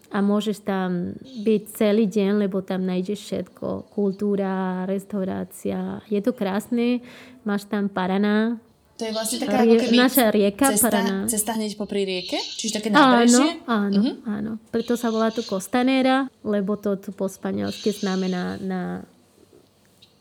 a 0.09 0.25
môžeš 0.25 0.65
tam 0.65 1.13
byť 1.21 1.63
celý 1.77 2.09
deň, 2.09 2.49
lebo 2.49 2.65
tam 2.65 2.89
nájdeš 2.89 3.29
všetko. 3.29 3.93
Kultúra, 3.93 4.89
restaurácia. 4.89 6.01
Je 6.09 6.21
to 6.25 6.33
krásne. 6.33 7.05
Máš 7.45 7.69
tam 7.69 7.93
Paraná. 7.93 8.57
To 8.99 9.07
je 9.07 9.15
vlastne 9.15 9.39
taká 9.39 9.63
Rie, 9.63 9.79
ako 9.79 9.85
keby 9.85 9.97
naša 10.01 10.27
rieka 10.35 10.67
cesta, 10.75 10.91
Paraná. 10.91 11.17
Cesta 11.29 11.51
hneď 11.55 11.79
popri 11.79 12.03
rieke? 12.03 12.41
Čiže 12.41 12.83
také 12.83 12.89
nábrežie? 12.91 13.63
Áno, 13.69 13.95
áno, 13.95 14.01
uh-huh. 14.01 14.15
áno. 14.27 14.53
Preto 14.75 14.99
sa 14.99 15.13
volá 15.13 15.31
to 15.31 15.45
Costanera, 15.45 16.27
lebo 16.43 16.75
to 16.81 16.99
tu 16.99 17.15
po 17.15 17.31
španielsky 17.31 17.95
znamená 17.95 18.59
na... 18.59 19.07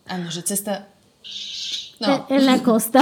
Áno, 0.05 0.29
že 0.29 0.45
cesta 0.45 0.85
No. 1.97 2.29
En 2.29 2.45
la 2.45 2.61
costa. 2.61 3.01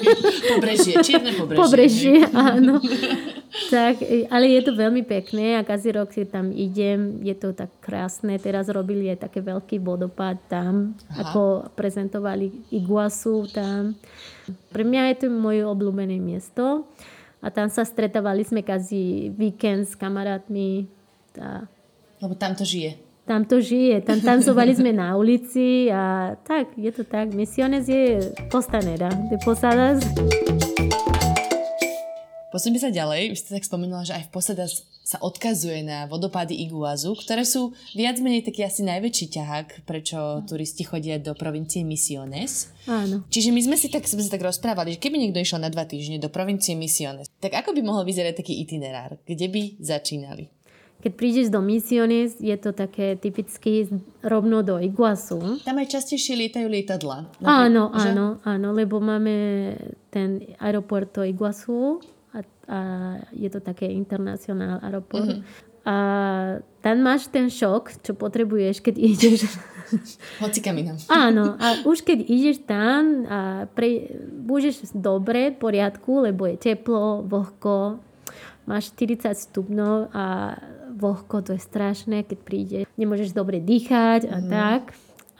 pobrežie, 0.56 0.96
čierne 1.04 1.36
pobrežie. 1.36 1.60
Pobrežie, 1.60 2.18
áno. 2.32 2.80
tak, 3.74 4.00
ale 4.32 4.44
je 4.56 4.60
to 4.64 4.72
veľmi 4.72 5.04
pekné 5.04 5.60
a 5.60 5.66
každý 5.66 6.00
rok 6.00 6.08
si 6.08 6.24
tam 6.24 6.48
idem, 6.48 7.20
je 7.20 7.36
to 7.36 7.52
tak 7.52 7.68
krásne. 7.84 8.40
Teraz 8.40 8.72
robili 8.72 9.12
aj 9.12 9.28
také 9.28 9.44
veľký 9.44 9.84
vodopád 9.84 10.40
tam, 10.48 10.96
Aha. 11.12 11.28
ako 11.28 11.68
prezentovali 11.76 12.72
Iguasu 12.72 13.44
tam. 13.52 13.92
Pre 14.72 14.84
mňa 14.88 15.12
je 15.12 15.16
to 15.20 15.26
moje 15.28 15.60
obľúbené 15.60 16.16
miesto 16.16 16.88
a 17.44 17.52
tam 17.52 17.68
sa 17.68 17.84
stretávali 17.84 18.40
sme 18.40 18.64
každý 18.64 19.36
víkend 19.36 19.84
s 19.84 19.92
kamarátmi. 20.00 20.88
Tá. 21.36 21.68
Lebo 22.24 22.32
tam 22.40 22.56
to 22.56 22.64
žije 22.64 23.09
tam 23.26 23.44
to 23.44 23.60
žije. 23.60 24.00
Tam 24.04 24.20
tancovali 24.20 24.72
sme 24.74 24.92
na 24.92 25.16
ulici 25.16 25.88
a 25.92 26.34
tak, 26.44 26.74
je 26.76 26.90
to 26.92 27.04
tak. 27.04 27.32
Misiones 27.34 27.88
je 27.88 28.32
Costanera 28.48 29.10
de 29.30 29.36
Posadas. 29.44 30.02
Posuňme 32.50 32.82
sa 32.82 32.90
ďalej. 32.90 33.30
Vy 33.30 33.36
ste 33.38 33.54
tak 33.54 33.62
spomenula, 33.62 34.02
že 34.02 34.18
aj 34.18 34.26
v 34.26 34.32
Posadas 34.34 34.82
sa 35.06 35.22
odkazuje 35.22 35.86
na 35.86 36.10
vodopády 36.10 36.54
Iguazu, 36.66 37.14
ktoré 37.14 37.46
sú 37.46 37.74
viac 37.94 38.18
menej 38.18 38.42
taký 38.42 38.66
asi 38.66 38.82
najväčší 38.82 39.26
ťahák, 39.30 39.68
prečo 39.86 40.42
turisti 40.50 40.82
chodia 40.82 41.22
do 41.22 41.34
provincie 41.38 41.86
Misiones. 41.86 42.74
Áno. 42.90 43.22
Čiže 43.30 43.54
my 43.54 43.60
sme 43.70 43.76
si 43.78 43.86
tak, 43.86 44.06
sme 44.06 44.22
sa 44.22 44.34
tak 44.34 44.42
rozprávali, 44.42 44.98
že 44.98 45.02
keby 45.02 45.18
niekto 45.18 45.38
išiel 45.38 45.62
na 45.62 45.70
dva 45.70 45.86
týždne 45.86 46.18
do 46.18 46.30
provincie 46.30 46.74
Misiones, 46.74 47.30
tak 47.38 47.54
ako 47.54 47.70
by 47.70 47.86
mohol 47.86 48.02
vyzerať 48.02 48.42
taký 48.42 48.58
itinerár? 48.62 49.18
Kde 49.22 49.46
by 49.46 49.62
začínali? 49.78 50.50
Keď 51.00 51.12
prídeš 51.16 51.48
do 51.48 51.64
Misiones, 51.64 52.36
je 52.36 52.52
to 52.60 52.76
také 52.76 53.16
typicky 53.16 53.88
rovno 54.20 54.60
do 54.60 54.76
Iguasu. 54.76 55.64
Tam 55.64 55.80
aj 55.80 55.96
častejšie 55.96 56.36
lietajú 56.36 56.68
lietadla. 56.68 57.24
Áno, 57.40 57.88
že? 57.96 58.12
áno, 58.12 58.36
áno, 58.44 58.68
lebo 58.76 59.00
máme 59.00 59.32
ten 60.12 60.44
aeroporto 60.60 61.24
Iguasu 61.24 62.04
a, 62.36 62.44
a 62.68 62.78
je 63.32 63.48
to 63.48 63.64
také 63.64 63.88
internacionál 63.88 64.76
aeroport. 64.84 65.40
Uh-huh. 65.40 65.68
A 65.88 65.96
tam 66.84 67.00
máš 67.00 67.32
ten 67.32 67.48
šok, 67.48 68.04
čo 68.04 68.12
potrebuješ, 68.12 68.84
keď 68.84 68.94
ideš. 69.16 69.48
Hoci 70.44 70.60
kam 70.60 70.76
inám. 70.76 71.00
Áno, 71.08 71.56
a 71.56 71.80
už 71.88 72.04
keď 72.04 72.28
ideš 72.28 72.60
tam 72.68 73.24
a 73.24 73.64
pre, 73.72 74.04
budeš 74.44 74.92
dobre, 74.92 75.56
v 75.56 75.56
poriadku, 75.56 76.28
lebo 76.28 76.44
je 76.44 76.60
teplo, 76.60 77.24
vlhko, 77.24 77.98
máš 78.68 78.92
40 78.94 79.34
stupňov 79.34 80.14
a 80.14 80.54
vlhko, 81.00 81.40
to 81.40 81.56
je 81.56 81.62
strašné, 81.64 82.28
keď 82.28 82.38
príde, 82.44 82.78
nemôžeš 83.00 83.32
dobre 83.32 83.58
dýchať 83.64 84.28
a 84.28 84.36
mm. 84.38 84.48
tak. 84.52 84.82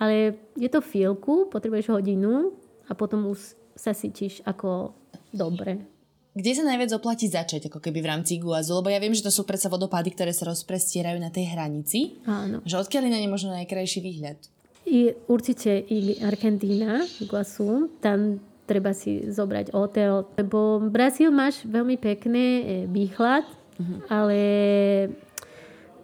Ale 0.00 0.40
je 0.56 0.68
to 0.72 0.80
chvíľku, 0.80 1.52
potrebuješ 1.52 1.92
hodinu 1.92 2.56
a 2.88 2.96
potom 2.96 3.28
už 3.28 3.52
sa 3.76 3.92
cítiš 3.92 4.40
ako 4.48 4.96
dobre. 5.30 5.84
Kde 6.30 6.56
sa 6.56 6.64
najviac 6.64 6.94
oplatí 6.94 7.26
začať, 7.26 7.68
ako 7.68 7.82
keby 7.82 8.00
v 8.00 8.10
rámci 8.16 8.38
Guazu? 8.38 8.78
Lebo 8.78 8.88
ja 8.88 9.02
viem, 9.02 9.12
že 9.12 9.26
to 9.26 9.34
sú 9.34 9.42
predsa 9.42 9.66
vodopády, 9.66 10.14
ktoré 10.14 10.30
sa 10.30 10.46
rozprestierajú 10.48 11.18
na 11.18 11.28
tej 11.28 11.52
hranici. 11.52 12.22
Áno. 12.22 12.62
Že 12.62 12.86
odkiaľ 12.86 13.02
na 13.10 13.18
ne 13.18 13.28
možno 13.28 13.50
najkrajší 13.50 14.00
výhľad? 14.00 14.38
I 14.86 15.12
určite 15.26 15.74
i 15.90 16.22
Argentína, 16.22 17.04
Iguazu, 17.20 17.90
tam 17.98 18.40
treba 18.70 18.94
si 18.94 19.26
zobrať 19.26 19.74
hotel, 19.74 20.30
lebo 20.38 20.78
Brazíl 20.78 21.34
máš 21.34 21.66
veľmi 21.66 21.98
pekný 21.98 22.46
e, 22.46 22.62
výhľad, 22.86 23.42
uh-huh. 23.42 23.98
ale 24.06 24.38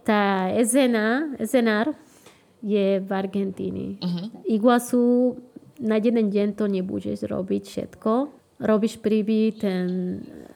tá 0.07 0.55
Ezena, 0.55 1.35
Ezenar 1.43 1.91
je 2.63 3.03
v 3.03 3.11
Argentíne. 3.11 3.99
Uh-huh. 3.99 4.31
Iguazu 4.47 5.35
na 5.83 5.99
jeden 5.99 6.31
deň 6.31 6.55
to 6.55 6.71
nebudeš 6.71 7.27
robiť 7.27 7.63
všetko. 7.67 8.13
Robíš 8.63 9.03
príby 9.03 9.53
ten... 9.59 9.87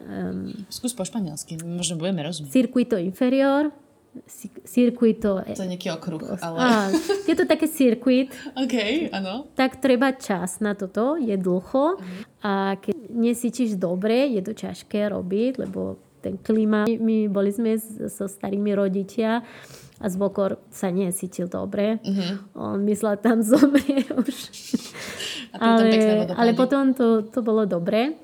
Um, 0.00 0.64
Skús 0.72 0.96
po 0.96 1.04
španielsky, 1.04 1.60
možno 1.60 2.00
budeme 2.00 2.24
rozumieť. 2.24 2.48
Circuito 2.48 2.96
inferior, 2.96 3.68
circuito... 4.64 5.44
To 5.44 5.66
je 5.66 5.70
nejaký 5.76 5.92
okruh, 5.92 6.24
ale... 6.40 6.56
Á, 6.56 6.88
je 7.28 7.34
to 7.36 7.44
také 7.44 7.68
circuit. 7.68 8.32
OK, 8.64 9.10
áno. 9.12 9.52
Tak 9.52 9.84
treba 9.84 10.16
čas 10.16 10.64
na 10.64 10.72
toto, 10.72 11.20
je 11.20 11.36
dlho. 11.36 12.00
Uh-huh. 12.00 12.22
A 12.40 12.80
keď 12.80 12.96
nesíčiš 13.12 13.76
dobre, 13.76 14.32
je 14.32 14.40
to 14.40 14.56
ťažké 14.56 15.12
robiť, 15.12 15.60
lebo 15.68 16.00
ten 16.20 16.36
klima. 16.36 16.84
My 16.86 17.26
boli 17.26 17.50
sme 17.50 17.80
so 18.08 18.28
starými 18.28 18.76
rodičia 18.76 19.40
a 20.00 20.06
zvokor 20.08 20.56
sa 20.72 20.88
nesítil 20.88 21.48
dobre. 21.48 22.00
Uh-huh. 22.00 22.32
On 22.56 22.78
myslel, 22.88 23.20
tam 23.20 23.44
zomrie 23.52 24.08
už. 24.08 24.36
ale, 25.60 26.24
ale 26.32 26.50
potom 26.56 26.96
to, 26.96 27.24
to 27.28 27.44
bolo 27.44 27.68
dobre. 27.68 28.16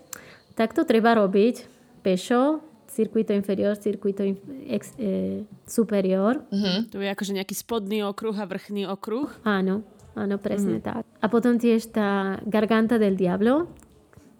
Tak 0.57 0.73
to 0.73 0.89
treba 0.89 1.13
robiť 1.13 1.69
pešo, 2.01 2.65
circuito 2.89 3.37
inferior, 3.37 3.77
circuito 3.77 4.25
ex, 4.65 4.97
e, 4.97 5.45
superior. 5.69 6.41
Uh-huh. 6.49 6.89
To 6.89 6.97
je 7.05 7.13
akože 7.13 7.37
nejaký 7.37 7.53
spodný 7.53 8.01
okruh 8.09 8.33
a 8.33 8.49
vrchný 8.49 8.89
okruh? 8.89 9.29
Áno, 9.45 9.85
áno, 10.17 10.41
presne 10.41 10.81
uh-huh. 10.81 10.89
tak. 10.89 11.03
A 11.21 11.27
potom 11.29 11.61
tiež 11.61 11.93
tá 11.93 12.41
Garganta 12.49 12.97
del 12.97 13.21
Diablo, 13.21 13.69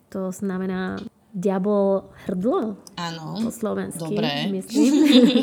to 0.09 0.33
znamená 0.33 0.97
diabol 1.37 2.09
hrdlo. 2.25 2.81
Áno. 2.97 3.45
Po 3.45 3.53
slovensky, 3.53 4.17
Dobre. 4.17 4.49
myslím. 4.57 4.93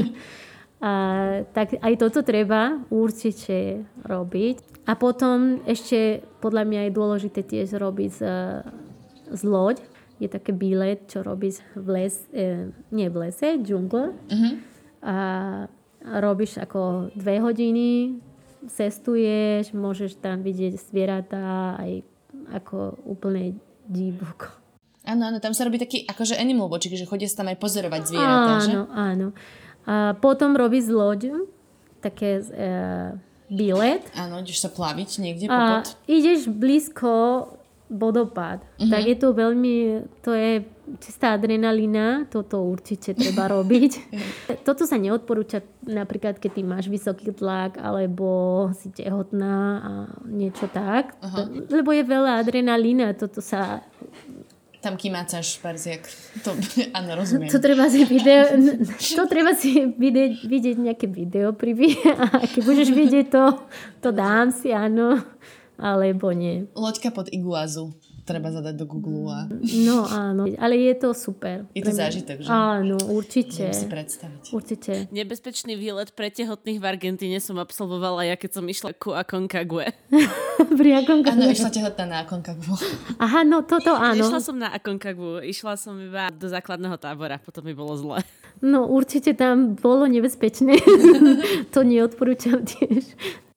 a, 0.81 0.91
tak 1.53 1.77
aj 1.77 1.93
toto 2.01 2.25
treba 2.25 2.81
určite 2.89 3.85
robiť. 4.01 4.89
A 4.89 4.97
potom 4.97 5.61
ešte 5.69 6.25
podľa 6.41 6.65
mňa 6.65 6.81
je 6.89 6.97
dôležité 6.97 7.39
tiež 7.45 7.77
robiť 7.77 8.11
z, 8.11 8.21
z 9.29 9.41
loď. 9.45 9.77
Je 10.17 10.27
také 10.27 10.49
bílet, 10.49 11.05
čo 11.05 11.21
robíš 11.21 11.61
v 11.77 11.87
les, 12.01 12.15
e, 12.33 12.73
nie 12.89 13.07
v 13.07 13.29
lese, 13.29 13.61
džungl. 13.61 14.17
Uh-huh. 14.17 14.53
A 15.03 15.15
robíš 16.03 16.59
ako 16.59 17.11
dve 17.15 17.39
hodiny, 17.39 18.19
cestuješ, 18.67 19.75
môžeš 19.75 20.19
tam 20.19 20.43
vidieť 20.43 20.79
zvieratá, 20.79 21.75
aj, 21.79 22.03
ako 22.55 22.99
úplne 23.07 23.55
divoko. 23.87 24.62
Áno, 25.03 25.27
áno, 25.27 25.37
tam 25.43 25.51
sa 25.51 25.67
robí 25.67 25.75
taký 25.75 26.07
akože 26.07 26.39
animal 26.39 26.71
watching, 26.71 26.95
že 26.95 27.03
chodia 27.03 27.27
sa 27.27 27.43
tam 27.43 27.51
aj 27.51 27.59
pozorovať 27.59 28.01
zvieratá, 28.07 28.51
áno, 28.55 28.63
že? 28.63 28.73
Áno, 28.95 29.27
A 29.83 30.15
potom 30.15 30.55
robí 30.55 30.79
z 30.79 30.95
loď 30.95 31.21
také 31.99 32.39
uh, 32.39 33.19
bilet. 33.51 34.03
Áno, 34.15 34.39
ideš 34.39 34.63
sa 34.63 34.69
plaviť 34.71 35.09
niekde 35.19 35.45
a 35.51 35.83
popod. 35.83 35.95
ideš 36.07 36.47
blízko 36.47 37.11
vodopád. 37.93 38.63
Uh-huh. 38.63 38.89
Tak 38.89 39.03
je 39.05 39.15
to 39.19 39.35
veľmi, 39.35 39.75
to 40.25 40.33
je 40.33 40.65
čistá 40.99 41.37
adrenalina, 41.37 42.25
toto 42.27 42.65
určite 42.65 43.13
treba 43.13 43.47
robiť. 43.55 43.91
toto 44.65 44.87
sa 44.89 44.97
neodporúča 44.97 45.61
napríklad, 45.85 46.41
keď 46.41 46.51
ty 46.57 46.61
máš 46.65 46.89
vysoký 46.89 47.31
tlak 47.35 47.77
alebo 47.77 48.67
si 48.73 48.89
tehotná 48.89 49.55
a 49.79 49.91
niečo 50.25 50.65
tak. 50.71 51.13
Uh-huh. 51.21 51.69
Lebo 51.69 51.93
je 51.93 52.03
veľa 52.03 52.41
adrenalína, 52.41 53.13
toto 53.13 53.39
sa 53.43 53.85
tam 54.83 54.99
kymácaš 54.99 55.63
parziak. 55.63 56.03
To, 56.43 56.51
áno, 56.99 57.15
rozumiem. 57.15 57.47
To 57.47 57.63
treba 57.63 57.87
si 57.87 58.03
video, 58.03 58.51
to 58.91 59.23
treba 59.31 59.55
si 59.55 59.87
vidieť, 59.87 60.43
vidieť 60.43 60.75
nejaké 60.75 61.07
video 61.07 61.55
privie 61.55 61.95
a 62.35 62.43
keď 62.43 62.61
budeš 62.67 62.89
vidieť 62.91 63.25
to, 63.31 63.63
to 64.03 64.09
dám 64.11 64.51
si, 64.51 64.75
áno, 64.75 65.23
alebo 65.79 66.35
nie. 66.35 66.67
Loďka 66.75 67.15
pod 67.15 67.31
iguazu 67.31 67.95
treba 68.23 68.49
zadať 68.49 68.75
do 68.79 68.85
Google. 68.87 69.27
A... 69.29 69.39
No 69.83 70.07
áno, 70.07 70.47
ale 70.57 70.79
je 70.79 70.93
to 70.95 71.11
super. 71.11 71.67
Je 71.75 71.83
to 71.83 71.91
zážitok, 71.91 72.43
že? 72.43 72.49
Áno, 72.49 72.95
určite. 73.11 73.69
Viem 73.69 73.75
si 73.75 73.87
predstaviť. 73.91 74.43
Určite. 74.55 74.91
Nebezpečný 75.11 75.75
výlet 75.75 76.15
pre 76.15 76.31
tehotných 76.31 76.79
v 76.79 76.85
Argentíne 76.87 77.37
som 77.43 77.59
absolvovala 77.59 78.23
ja, 78.23 78.35
keď 78.39 78.59
som 78.59 78.65
išla 78.65 78.95
ku 78.95 79.11
Akonkague. 79.11 79.91
Pri 80.79 80.89
Akonkague? 81.03 81.35
Áno, 81.35 81.51
išla 81.51 81.69
tehotná 81.69 82.05
na 82.07 82.17
Akonkagu. 82.23 82.73
Aha, 83.19 83.43
no 83.43 83.61
toto 83.67 83.91
áno. 83.91 84.23
Išla 84.23 84.39
som 84.39 84.55
na 84.55 84.71
Akonkagu, 84.71 85.43
išla 85.43 85.75
som 85.75 85.99
iba 85.99 86.31
do 86.31 86.47
základného 86.47 86.95
tábora, 86.95 87.37
potom 87.43 87.67
mi 87.67 87.75
bolo 87.75 87.93
zle. 87.99 88.23
No 88.63 88.87
určite 88.87 89.35
tam 89.35 89.75
bolo 89.75 90.07
nebezpečné. 90.07 90.79
to 91.75 91.83
neodporúčam 91.83 92.63
tiež. 92.63 93.03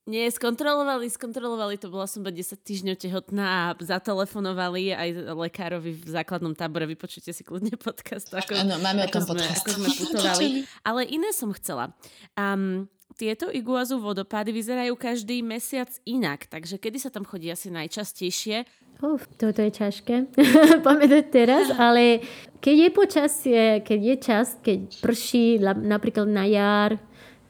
Nie, 0.07 0.31
skontrolovali, 0.31 1.11
skontrolovali 1.11 1.83
to, 1.83 1.91
bola 1.91 2.07
som 2.07 2.23
iba 2.23 2.31
10 2.31 2.63
týždňov 2.63 2.95
tehotná 2.95 3.43
a 3.43 3.63
zatelefonovali 3.75 4.95
aj 4.95 5.35
lekárovi 5.35 5.99
v 5.99 6.07
základnom 6.07 6.55
tábore. 6.55 6.87
Vypočujte 6.87 7.35
si 7.35 7.43
kľudne 7.43 7.75
podcast. 7.75 8.31
Ako, 8.31 8.55
Áno, 8.55 8.79
máme 8.79 9.03
ako 9.11 9.11
o 9.11 9.35
tom 9.35 9.35
sme, 9.35 9.43
podcast. 9.43 9.67
Ako 9.67 9.71
sme 9.75 9.89
putovali. 9.99 10.47
Ale 10.89 11.11
iné 11.11 11.35
som 11.35 11.51
chcela. 11.59 11.91
Um, 12.39 12.87
tieto 13.19 13.51
iguazu 13.51 13.99
vodopády 13.99 14.55
vyzerajú 14.55 14.95
každý 14.95 15.43
mesiac 15.43 15.91
inak, 16.07 16.47
takže 16.47 16.79
kedy 16.79 17.03
sa 17.03 17.11
tam 17.11 17.27
chodí 17.27 17.51
asi 17.51 17.75
najčastejšie? 17.75 18.63
Uf, 19.03 19.27
toto 19.35 19.59
je 19.59 19.75
ťažké 19.75 20.39
pamätať 20.87 21.25
teraz, 21.35 21.67
ale 21.75 22.23
keď 22.63 22.77
je 22.79 22.91
počasie, 22.95 23.63
keď 23.83 24.01
je 24.01 24.17
čas, 24.23 24.47
keď 24.63 25.03
prší, 25.03 25.59
napríklad 25.67 26.31
na 26.31 26.47
jar, 26.47 26.95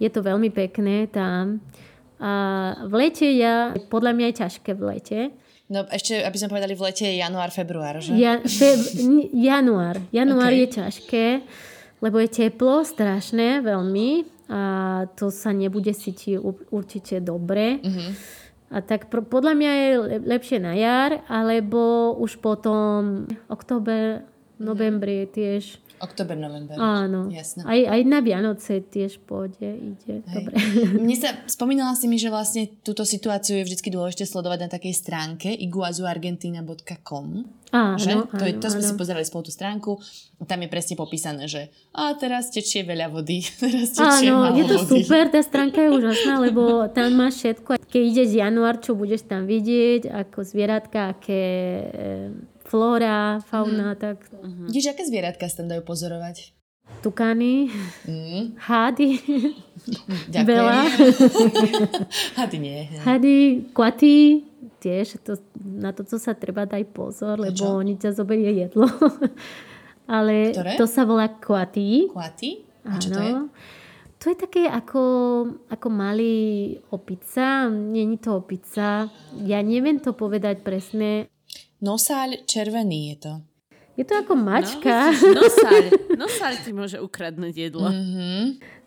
je 0.01 0.09
to 0.09 0.25
veľmi 0.25 0.49
pekné 0.49 1.05
tam. 1.13 1.61
A 2.17 2.33
v 2.89 2.93
lete 2.97 3.29
ja, 3.37 3.77
podľa 3.93 4.13
mňa 4.17 4.27
je 4.33 4.37
ťažké 4.41 4.71
v 4.73 4.83
lete. 4.89 5.19
No 5.67 5.83
ešte, 5.91 6.23
aby 6.23 6.37
sme 6.39 6.53
povedali, 6.57 6.79
v 6.79 6.83
lete 6.87 7.05
je 7.11 7.19
január, 7.19 7.51
február, 7.51 7.99
že? 7.99 8.15
Ja, 8.15 8.39
feb, 8.41 8.81
január. 9.53 9.99
Január 10.15 10.53
okay. 10.55 10.61
je 10.63 10.69
ťažké, 10.81 11.27
lebo 12.01 12.17
je 12.23 12.29
teplo 12.31 12.87
strašné 12.87 13.61
veľmi 13.67 14.37
a 14.47 14.63
to 15.19 15.35
sa 15.35 15.51
nebude 15.51 15.91
cítiť 15.91 16.39
určite 16.71 17.19
dobre. 17.19 17.83
Uh-huh. 17.83 18.15
A 18.71 18.79
tak 18.79 19.11
pro, 19.11 19.27
podľa 19.27 19.59
mňa 19.59 19.73
je 19.75 19.91
lepšie 20.23 20.59
na 20.63 20.75
jar, 20.79 21.23
alebo 21.27 22.15
už 22.19 22.39
potom 22.39 23.27
október, 23.51 24.23
novembri 24.57 25.29
tiež 25.29 25.83
Oktober, 25.97 26.37
november. 26.37 26.77
Áno. 26.77 27.33
Jasné. 27.33 27.65
Aj, 27.65 27.81
aj 27.97 28.01
na 28.05 28.21
Vianoce 28.21 28.85
tiež 28.85 29.17
pôjde, 29.25 29.65
ide. 29.65 30.21
Hej. 30.21 30.45
Dobre. 30.45 30.55
Mne 31.05 31.17
sa, 31.17 31.33
spomínala 31.49 31.97
si 31.97 32.05
mi, 32.05 32.21
že 32.21 32.29
vlastne 32.29 32.69
túto 32.85 33.09
situáciu 33.09 33.57
je 33.57 33.65
vždy 33.65 33.89
dôležité 33.89 34.29
sledovať 34.29 34.59
na 34.67 34.69
takej 34.69 34.93
stránke 34.93 35.49
iguazuargentina.com. 35.57 37.27
Áno, 37.73 37.99
že? 37.99 38.13
áno, 38.13 38.29
to, 38.29 38.45
je, 38.45 38.53
to 38.61 38.69
áno. 38.69 38.75
sme 38.77 38.83
si 38.85 38.93
pozerali 38.95 39.25
spolu 39.25 39.49
tú 39.49 39.53
stránku. 39.57 39.97
Tam 40.45 40.61
je 40.61 40.69
presne 40.69 40.95
popísané, 41.01 41.49
že 41.49 41.73
a 41.97 42.13
teraz 42.13 42.53
tečie 42.53 42.85
veľa 42.85 43.09
vody. 43.09 43.41
Teraz 43.63 43.97
tečie 43.97 44.29
Áno, 44.29 44.53
je 44.53 44.65
to 44.69 44.77
vody. 44.85 45.01
super, 45.01 45.33
tá 45.33 45.41
stránka 45.41 45.81
je 45.81 45.91
úžasná, 45.97 46.45
lebo 46.45 46.85
tam 46.93 47.17
máš 47.17 47.41
všetko. 47.41 47.81
Keď 47.81 48.03
ideš 48.05 48.31
január, 48.37 48.77
čo 48.85 48.93
budeš 48.93 49.25
tam 49.25 49.49
vidieť, 49.49 50.13
ako 50.13 50.45
zvieratka, 50.45 51.17
aké 51.17 51.43
flóra, 52.67 53.41
fauna, 53.47 53.95
mm. 53.95 53.99
tak... 53.99 54.17
Uh-huh. 54.31 54.67
Vidíš, 54.67 54.93
aké 54.93 55.07
zvieratka 55.07 55.47
sa 55.47 55.63
tam 55.63 55.71
dajú 55.71 55.87
pozorovať? 55.87 56.53
Tukany, 57.03 57.71
mm. 58.07 58.59
hády, 58.63 59.19
Ďakujem. 60.31 60.47
veľa. 60.47 60.79
Hady 62.39 62.57
nie. 62.63 62.81
Hady, 63.03 63.37
kvaty, 63.75 64.15
tiež, 64.79 65.19
to, 65.23 65.39
na 65.59 65.91
to, 65.91 66.07
co 66.07 66.19
sa 66.19 66.35
treba 66.35 66.63
dať 66.63 66.87
pozor, 66.95 67.43
lebo 67.43 67.59
čo? 67.59 67.75
oni 67.75 67.99
ťa 67.99 68.15
zoberie 68.15 68.55
jedlo. 68.55 68.87
Ale 70.07 70.55
Ktoré? 70.55 70.79
to 70.79 70.87
sa 70.87 71.03
volá 71.03 71.27
kvaty. 71.27 72.07
Kvaty? 72.15 72.51
A 72.87 73.03
čo 73.03 73.11
to 73.11 73.19
je? 73.19 73.33
To 74.17 74.25
je 74.33 74.37
také 74.39 74.63
ako, 74.71 75.03
ako 75.69 75.89
malý 75.91 76.79
opica. 76.95 77.69
Není 77.69 78.23
to 78.23 78.41
opica. 78.41 79.11
Ja 79.43 79.61
neviem 79.61 79.99
to 79.99 80.15
povedať 80.17 80.63
presne. 80.63 81.29
Nosáľ 81.83 82.49
červený 82.49 83.13
je 83.13 83.17
to. 83.21 83.35
Je 83.97 84.05
to 84.05 84.13
ako 84.13 84.37
mačka. 84.37 85.09
No, 85.09 85.41
nosáľ, 85.41 85.83
nosáľ 86.21 86.53
ti 86.65 86.71
môže 86.77 87.01
ukradnúť 87.01 87.55
jedlo. 87.57 87.89
Mm-hmm. 87.89 88.41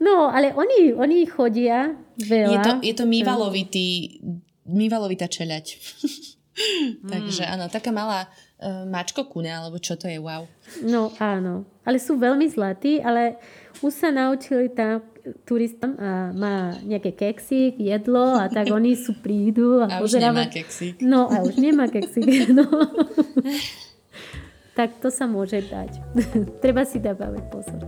No, 0.05 0.29
ale 0.29 0.53
oni, 0.53 0.93
oni 0.93 1.25
chodia 1.25 1.97
veľa. 2.21 2.53
Je 2.53 2.57
to, 2.61 2.71
je 2.85 2.93
to 2.93 3.05
mývalovitý, 3.09 4.21
mývalovitá 4.69 5.25
čeľať. 5.25 5.65
Mm. 6.59 7.07
Takže 7.07 7.47
áno, 7.47 7.71
taká 7.71 7.87
malá 7.87 8.27
uh, 8.27 8.83
mačko 8.83 9.31
kuna, 9.31 9.63
alebo 9.63 9.79
čo 9.79 9.95
to 9.95 10.11
je, 10.11 10.19
wow. 10.19 10.43
No 10.85 11.11
áno, 11.17 11.65
ale 11.83 11.97
sú 11.97 12.15
veľmi 12.17 12.45
zlatí, 12.49 13.01
ale 13.01 13.41
už 13.81 13.93
sa 13.93 14.09
naučili 14.13 14.69
tam 14.69 15.01
turistom 15.45 15.95
a 15.99 16.31
má 16.33 16.77
nejaké 16.81 17.13
keksík, 17.13 17.77
jedlo 17.77 18.37
a 18.39 18.49
tak 18.49 18.71
oni 18.77 18.95
sú 18.95 19.17
prídu 19.19 19.83
A 19.83 19.99
a, 19.99 20.03
už 20.03 20.21
nemá 20.21 20.47
keksík. 20.47 21.01
No 21.03 21.29
a 21.29 21.43
už 21.43 21.57
nemá 21.57 21.89
keksík. 21.89 22.27
No. 22.49 22.65
tak 24.73 24.97
to 25.03 25.11
sa 25.11 25.29
môže 25.29 25.61
dať. 25.69 26.01
Treba 26.63 26.83
si 26.83 26.97
dávať 26.97 27.43
pozor. 27.51 27.81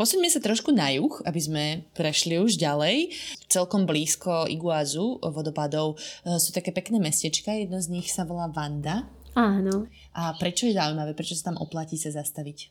Posuňme 0.00 0.32
sa 0.32 0.40
trošku 0.40 0.72
na 0.72 0.88
juh, 0.96 1.12
aby 1.28 1.36
sme 1.36 1.64
prešli 1.92 2.40
už 2.40 2.56
ďalej. 2.56 3.12
Celkom 3.52 3.84
blízko 3.84 4.48
Iguazu, 4.48 5.20
vodopádov, 5.20 6.00
e, 6.24 6.40
sú 6.40 6.56
také 6.56 6.72
pekné 6.72 6.96
mestečka. 6.96 7.52
Jedno 7.52 7.76
z 7.84 7.92
nich 7.92 8.08
sa 8.08 8.24
volá 8.24 8.48
Vanda. 8.48 9.04
Áno. 9.34 9.86
A 10.16 10.34
prečo 10.36 10.66
je 10.66 10.74
zaujímavé? 10.74 11.14
Prečo 11.14 11.38
sa 11.38 11.52
tam 11.52 11.62
oplatí 11.62 11.94
sa 11.94 12.10
zastaviť? 12.10 12.70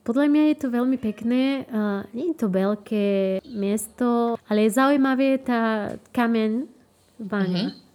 Podľa 0.00 0.26
mňa 0.32 0.42
je 0.48 0.56
to 0.56 0.68
veľmi 0.72 0.96
pekné. 0.96 1.68
Uh, 1.68 2.02
nie 2.16 2.32
je 2.32 2.40
to 2.40 2.48
veľké 2.48 3.06
miesto, 3.52 4.40
ale 4.48 4.64
je 4.64 4.76
zaujímavé 4.76 5.44
tá 5.44 5.92
kamen 6.10 6.70
Vania. 7.20 7.68
Uh-huh. 7.68 7.89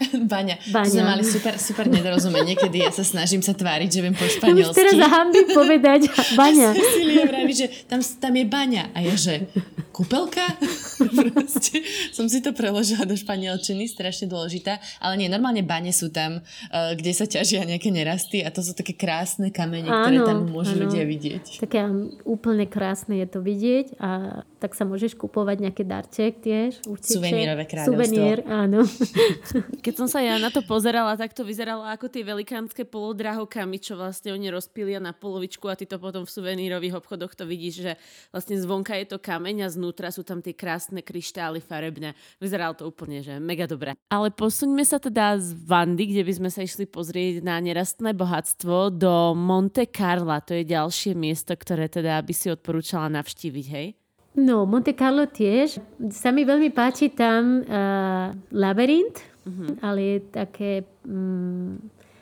Baňa. 0.32 0.56
Baňa. 0.72 0.90
Sme 0.90 1.02
mali 1.04 1.22
super, 1.24 1.54
super 1.60 1.86
nedorozumenie, 1.86 2.56
kedy 2.56 2.88
ja 2.88 2.90
sa 2.92 3.04
snažím 3.04 3.44
sa 3.44 3.52
tváriť, 3.52 3.88
že 3.88 4.00
viem 4.00 4.16
po 4.16 4.24
španielsky. 4.24 4.76
teraz 4.76 4.96
hambím 4.96 5.48
povedať 5.52 6.00
Baňa. 6.40 6.68
Cecilia 6.72 7.24
vraví, 7.28 7.52
že 7.52 7.66
tam, 7.84 8.00
tam 8.00 8.32
je 8.32 8.44
baňa. 8.48 8.84
A 8.96 8.98
ja, 9.04 9.14
že 9.14 9.48
kúpelka? 9.92 10.44
Proste 11.20 11.84
som 12.14 12.26
si 12.30 12.40
to 12.40 12.56
preložila 12.56 13.04
do 13.04 13.16
španielčiny, 13.16 13.84
strašne 13.88 14.30
dôležitá. 14.30 14.80
Ale 15.02 15.20
nie, 15.20 15.28
normálne 15.28 15.60
bane 15.60 15.92
sú 15.92 16.08
tam, 16.08 16.40
uh, 16.40 16.96
kde 16.96 17.12
sa 17.12 17.28
ťažia 17.28 17.66
nejaké 17.68 17.92
nerasty 17.92 18.40
a 18.40 18.48
to 18.48 18.64
sú 18.64 18.72
také 18.72 18.96
krásne 18.96 19.52
kamene, 19.52 19.88
ktoré 19.88 20.18
Áno, 20.22 20.26
tam 20.26 20.38
môžu 20.48 20.80
áno. 20.80 20.88
ľudia 20.88 21.04
vidieť. 21.04 21.60
Také 21.60 21.84
úplne 22.24 22.64
krásne 22.64 23.20
je 23.20 23.28
to 23.28 23.40
vidieť 23.44 24.00
a 24.00 24.42
tak 24.60 24.76
sa 24.76 24.84
môžeš 24.84 25.16
kupovať 25.16 25.56
nejaký 25.64 25.82
darček 25.88 26.44
tiež. 26.44 26.84
Určite. 26.84 27.16
Suvenírové 27.16 27.64
kráľovstvo. 27.64 27.96
Suvenír, 27.96 28.38
áno. 28.44 28.84
Keď 29.84 29.94
som 29.96 30.06
sa 30.06 30.20
ja 30.20 30.36
na 30.36 30.52
to 30.52 30.60
pozerala, 30.60 31.16
tak 31.16 31.32
to 31.32 31.42
vyzeralo 31.42 31.88
ako 31.88 32.12
tie 32.12 32.20
velikánske 32.20 32.84
polodrahokamy, 32.84 33.80
čo 33.80 33.96
vlastne 33.96 34.36
oni 34.36 34.52
rozpília 34.52 35.00
na 35.00 35.16
polovičku 35.16 35.64
a 35.66 35.74
ty 35.74 35.88
to 35.88 35.96
potom 35.96 36.28
v 36.28 36.30
suvenírových 36.30 37.00
obchodoch 37.00 37.32
to 37.32 37.48
vidíš, 37.48 37.74
že 37.80 37.92
vlastne 38.28 38.60
zvonka 38.60 38.92
je 39.00 39.06
to 39.08 39.18
kameň 39.18 39.64
a 39.64 39.72
znútra 39.72 40.12
sú 40.12 40.20
tam 40.22 40.44
tie 40.44 40.52
krásne 40.52 41.00
kryštály 41.00 41.64
farebné. 41.64 42.12
Vyzeralo 42.36 42.76
to 42.76 42.84
úplne, 42.84 43.24
že 43.24 43.40
mega 43.40 43.64
dobre. 43.64 43.96
Ale 44.12 44.28
posuňme 44.28 44.84
sa 44.84 45.00
teda 45.00 45.40
z 45.40 45.56
Vandy, 45.56 46.12
kde 46.12 46.22
by 46.28 46.32
sme 46.36 46.50
sa 46.52 46.60
išli 46.60 46.84
pozrieť 46.84 47.40
na 47.40 47.56
nerastné 47.62 48.12
bohatstvo, 48.12 48.92
do 48.92 49.32
Monte 49.32 49.86
Carla. 49.88 50.42
To 50.44 50.52
je 50.52 50.64
ďalšie 50.66 51.16
miesto, 51.16 51.56
ktoré 51.56 51.88
teda 51.88 52.20
by 52.20 52.34
si 52.34 52.52
odporúčala 52.52 53.08
navštíviť, 53.08 53.66
hej? 53.70 53.99
No, 54.38 54.62
Monte 54.62 54.94
Carlo 54.94 55.26
tiež. 55.26 55.82
Sa 56.14 56.30
mi 56.30 56.46
veľmi 56.46 56.70
páči 56.70 57.10
tam 57.10 57.66
uh, 57.66 58.30
labyrint. 58.54 59.26
Uh-huh. 59.40 59.74
Ale 59.82 59.98
je 59.98 60.18
také 60.30 60.72
mm, 61.02 61.80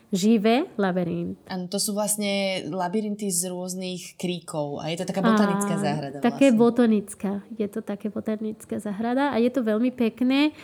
živé 0.08 0.64
labyrint. 0.80 1.36
Áno, 1.52 1.68
to 1.68 1.76
sú 1.76 1.92
vlastne 1.92 2.64
labyrinty 2.70 3.28
z 3.28 3.52
rôznych 3.52 4.16
kríkov 4.16 4.80
a 4.80 4.88
je 4.88 5.04
to 5.04 5.06
taká 5.08 5.20
botanická 5.20 5.74
a, 5.76 5.82
záhrada. 5.82 6.18
Také 6.24 6.48
vlastne. 6.48 6.60
botanická. 6.62 7.32
Je 7.60 7.68
to 7.68 7.80
také 7.84 8.08
botanická 8.08 8.80
záhrada 8.80 9.34
a 9.34 9.36
je 9.36 9.50
to 9.52 9.60
veľmi 9.60 9.92
pekné. 9.92 10.56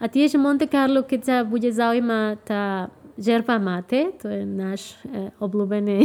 A 0.00 0.08
tiež 0.08 0.40
Monte 0.40 0.68
Carlo, 0.68 1.04
keď 1.04 1.20
sa 1.20 1.36
bude 1.44 1.68
zaujímať 1.68 2.36
tá 2.44 2.88
žerba 3.16 3.56
mate, 3.60 4.12
to 4.20 4.28
je 4.28 4.44
náš 4.44 4.96
e, 5.08 5.32
obľúbený 5.40 5.98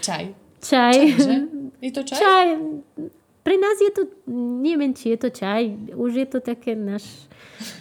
Čaj. 0.00 0.24
čaj. 0.68 0.94
Čaj, 0.96 0.96
že? 1.20 1.36
Je 1.84 1.90
to 1.92 2.00
čaj? 2.04 2.16
čaj. 2.16 2.46
Pre 3.44 3.60
nás 3.60 3.76
je 3.76 3.92
to, 3.92 4.08
neviem, 4.64 4.96
či 4.96 5.12
je 5.12 5.18
to 5.20 5.28
čaj, 5.28 5.92
už 5.92 6.16
je 6.16 6.26
to 6.32 6.40
také 6.40 6.72
náš, 6.72 7.28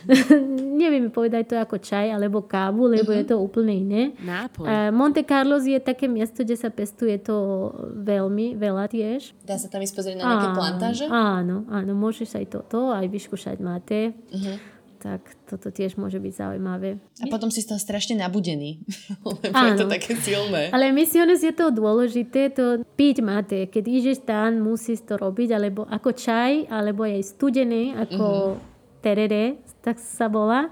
neviem 0.84 1.08
povedať 1.08 1.43
to 1.47 1.56
ako 1.56 1.80
čaj 1.80 2.12
alebo 2.12 2.43
kávu, 2.43 2.91
lebo 2.91 3.15
uh-huh. 3.15 3.23
je 3.23 3.26
to 3.32 3.39
úplne 3.39 3.71
iné. 3.71 4.04
Nápoj. 4.19 4.91
Monte 4.91 5.23
Carlos 5.23 5.63
je 5.63 5.80
také 5.80 6.12
miesto, 6.12 6.43
kde 6.43 6.60
sa 6.60 6.67
pestuje 6.67 7.15
to 7.15 7.71
veľmi 7.95 8.60
veľa 8.60 8.91
tiež. 8.91 9.32
Dá 9.47 9.56
sa 9.56 9.71
tam 9.71 9.80
ísť 9.80 9.95
pozrieť 9.95 10.19
na 10.19 10.23
nejaké 10.28 10.49
plantáže? 10.52 11.06
Áno, 11.08 11.63
áno, 11.71 11.91
môžeš 11.95 12.43
aj 12.43 12.45
toto, 12.60 12.91
aj 12.91 13.08
vyskúšať 13.08 13.63
máte. 13.63 14.12
Uh-huh. 14.36 14.72
Tak 15.04 15.20
toto 15.52 15.68
tiež 15.68 16.00
môže 16.00 16.16
byť 16.16 16.32
zaujímavé. 16.32 16.96
A 17.20 17.28
potom 17.28 17.52
si 17.52 17.60
z 17.60 17.76
toho 17.76 17.80
strašne 17.84 18.16
nabudený, 18.16 18.80
lebo 19.28 19.44
je 19.44 19.52
Áno. 19.52 19.84
to 19.84 19.92
také 19.92 20.16
silné. 20.16 20.72
Ale 20.72 20.96
misiones 20.96 21.44
je 21.44 21.52
to 21.52 21.76
dôležité, 21.76 22.56
to 22.56 22.88
piť 22.96 23.20
máte. 23.20 23.68
Keď 23.68 23.84
ideš 23.84 24.24
tam, 24.24 24.63
musíš 24.63 25.04
to 25.04 25.20
robiť, 25.20 25.60
alebo 25.60 25.84
ako 25.84 26.16
čaj, 26.16 26.72
alebo 26.72 27.04
aj 27.04 27.20
studené, 27.36 28.00
ako 28.00 28.56
uh-huh. 28.56 29.04
terere, 29.04 29.60
tak 29.84 30.00
sa 30.00 30.32
volá. 30.32 30.72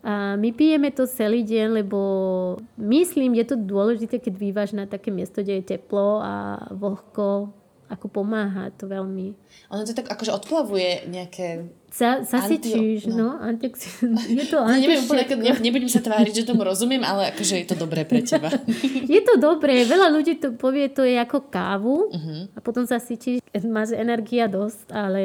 A 0.00 0.40
my 0.40 0.48
pijeme 0.56 0.88
to 0.96 1.04
celý 1.04 1.44
deň, 1.44 1.84
lebo 1.84 2.00
myslím, 2.80 3.36
je 3.36 3.52
to 3.52 3.56
dôležité, 3.60 4.16
keď 4.16 4.32
bývaš 4.40 4.72
na 4.72 4.88
také 4.88 5.12
miesto, 5.12 5.44
kde 5.44 5.60
je 5.60 5.76
teplo 5.76 6.24
a 6.24 6.64
vlhko, 6.72 7.52
ako 7.90 8.06
pomáha 8.06 8.70
to 8.78 8.86
veľmi. 8.86 9.34
Ono 9.74 9.82
to 9.82 9.92
tak 9.92 10.06
akože 10.06 10.30
odplavuje 10.30 11.10
nejaké... 11.10 11.66
Za, 11.90 12.22
zasyčíš, 12.22 13.10
Antio- 13.10 13.18
no. 13.18 13.28
Antiox- 13.42 14.06
je 14.38 14.46
to 14.46 14.62
No, 14.62 14.70
neviem, 14.70 15.02
úplne, 15.02 15.26
ne, 15.42 15.50
nebudem 15.58 15.90
sa 15.90 15.98
tváriť, 15.98 16.42
že 16.42 16.46
tomu 16.46 16.62
rozumiem, 16.62 17.02
ale 17.02 17.34
akože 17.34 17.58
je 17.58 17.66
to 17.66 17.74
dobré 17.74 18.06
pre 18.06 18.22
teba. 18.22 18.46
Je 19.10 19.18
to 19.26 19.42
dobré, 19.42 19.82
veľa 19.82 20.06
ľudí 20.14 20.38
to 20.38 20.54
povie, 20.54 20.86
to 20.86 21.02
je 21.02 21.18
ako 21.18 21.50
kávu 21.50 22.06
Uh-huh. 22.10 22.46
a 22.54 22.58
potom 22.62 22.86
sa 22.86 23.02
keď 23.02 23.62
máš 23.66 23.90
energia 23.92 24.46
dosť, 24.46 24.86
ale 24.94 25.22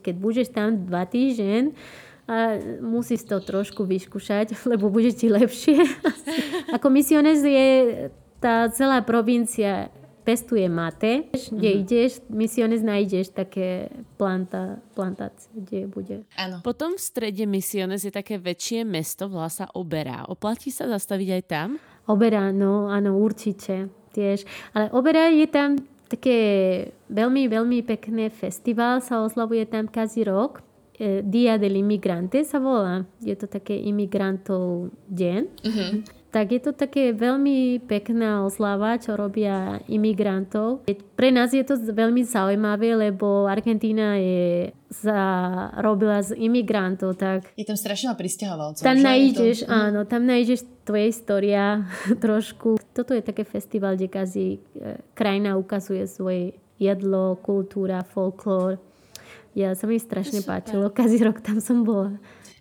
keď 0.00 0.14
budeš 0.16 0.48
tam 0.48 0.88
dva 0.88 1.04
týždeň, 1.04 1.76
a 2.28 2.60
musíš 2.84 3.24
to 3.24 3.40
trošku 3.40 3.88
vyskúšať, 3.88 4.52
lebo 4.70 4.88
bude 4.92 5.12
ti 5.12 5.28
lepšie. 5.28 5.80
ako 6.72 6.86
misiones 6.92 7.40
je 7.40 7.68
tá 8.38 8.68
celá 8.70 9.00
provincia 9.02 9.88
pestuje 10.28 10.68
mate, 10.68 11.24
kde 11.32 11.70
Mhm. 11.72 11.78
ideš, 11.80 12.20
misiones 12.28 12.84
nájdeš 12.84 13.32
také 13.32 13.88
planta, 14.20 14.76
plantácie, 14.92 15.48
kde 15.56 15.88
bude. 15.88 16.16
Áno. 16.36 16.60
Potom 16.60 16.92
v 16.92 17.00
strede 17.00 17.48
Misiones 17.48 18.04
je 18.04 18.12
také 18.12 18.36
väčšie 18.36 18.84
mesto, 18.84 19.32
volá 19.32 19.48
sa 19.48 19.72
Oberá. 19.72 20.28
Oplatí 20.28 20.68
sa 20.68 20.84
zastaviť 20.84 21.28
aj 21.32 21.42
tam? 21.48 21.68
Oberá, 22.04 22.52
no 22.52 22.92
áno, 22.92 23.16
určite 23.16 23.88
tiež. 24.12 24.44
Ale 24.76 24.92
Oberá 24.92 25.32
je 25.32 25.48
tam 25.48 25.80
také 26.12 26.36
veľmi, 27.08 27.48
veľmi 27.48 27.80
pekné 27.88 28.28
festival, 28.28 29.00
sa 29.00 29.24
oslavuje 29.24 29.64
tam 29.64 29.88
každý 29.88 30.28
rok. 30.28 30.60
E, 30.98 31.22
Dia 31.24 31.56
del 31.56 31.78
Immigrante 31.78 32.44
sa 32.44 32.58
volá. 32.58 33.06
Je 33.22 33.32
to 33.32 33.46
také 33.46 33.76
imigrantov 33.80 34.92
deň. 35.08 35.40
Uh-huh. 35.62 35.92
Tak 36.28 36.52
je 36.52 36.60
to 36.60 36.76
také 36.76 37.16
veľmi 37.16 37.80
pekná 37.88 38.44
oslava, 38.44 39.00
čo 39.00 39.16
robia 39.16 39.80
imigrantov. 39.88 40.84
Pre 41.16 41.28
nás 41.32 41.56
je 41.56 41.64
to 41.64 41.80
veľmi 41.80 42.20
zaujímavé, 42.20 42.92
lebo 43.08 43.48
Argentína 43.48 44.20
je 44.20 44.76
zarobila 44.92 46.20
z 46.20 46.36
imigrantov, 46.36 47.16
tak 47.16 47.48
Je 47.56 47.64
tam 47.64 47.80
strašne 47.80 48.12
veľa 48.12 48.20
pristahovalcov. 48.20 48.84
tam 48.84 49.00
nájdeš, 49.00 49.64
to... 49.64 49.72
áno, 49.72 50.04
tam 50.04 50.28
nájdeš 50.28 50.68
tvoje 50.84 51.12
história 51.12 51.88
trošku. 52.24 52.76
Toto 52.92 53.16
je 53.16 53.24
také 53.24 53.48
festival, 53.48 53.96
kde 53.96 54.08
každý 54.12 54.46
e, 54.76 55.00
krajina 55.16 55.56
ukazuje 55.56 56.04
svoje 56.04 56.56
jedlo, 56.76 57.40
kultúra, 57.40 58.04
folklór. 58.04 58.76
Ja 59.56 59.74
sa 59.74 59.88
mi 59.90 59.96
strašne 59.96 60.44
páčilo, 60.44 60.92
každý 60.92 61.24
rok 61.24 61.40
tam 61.40 61.58
som 61.58 61.82
bola. 61.82 62.14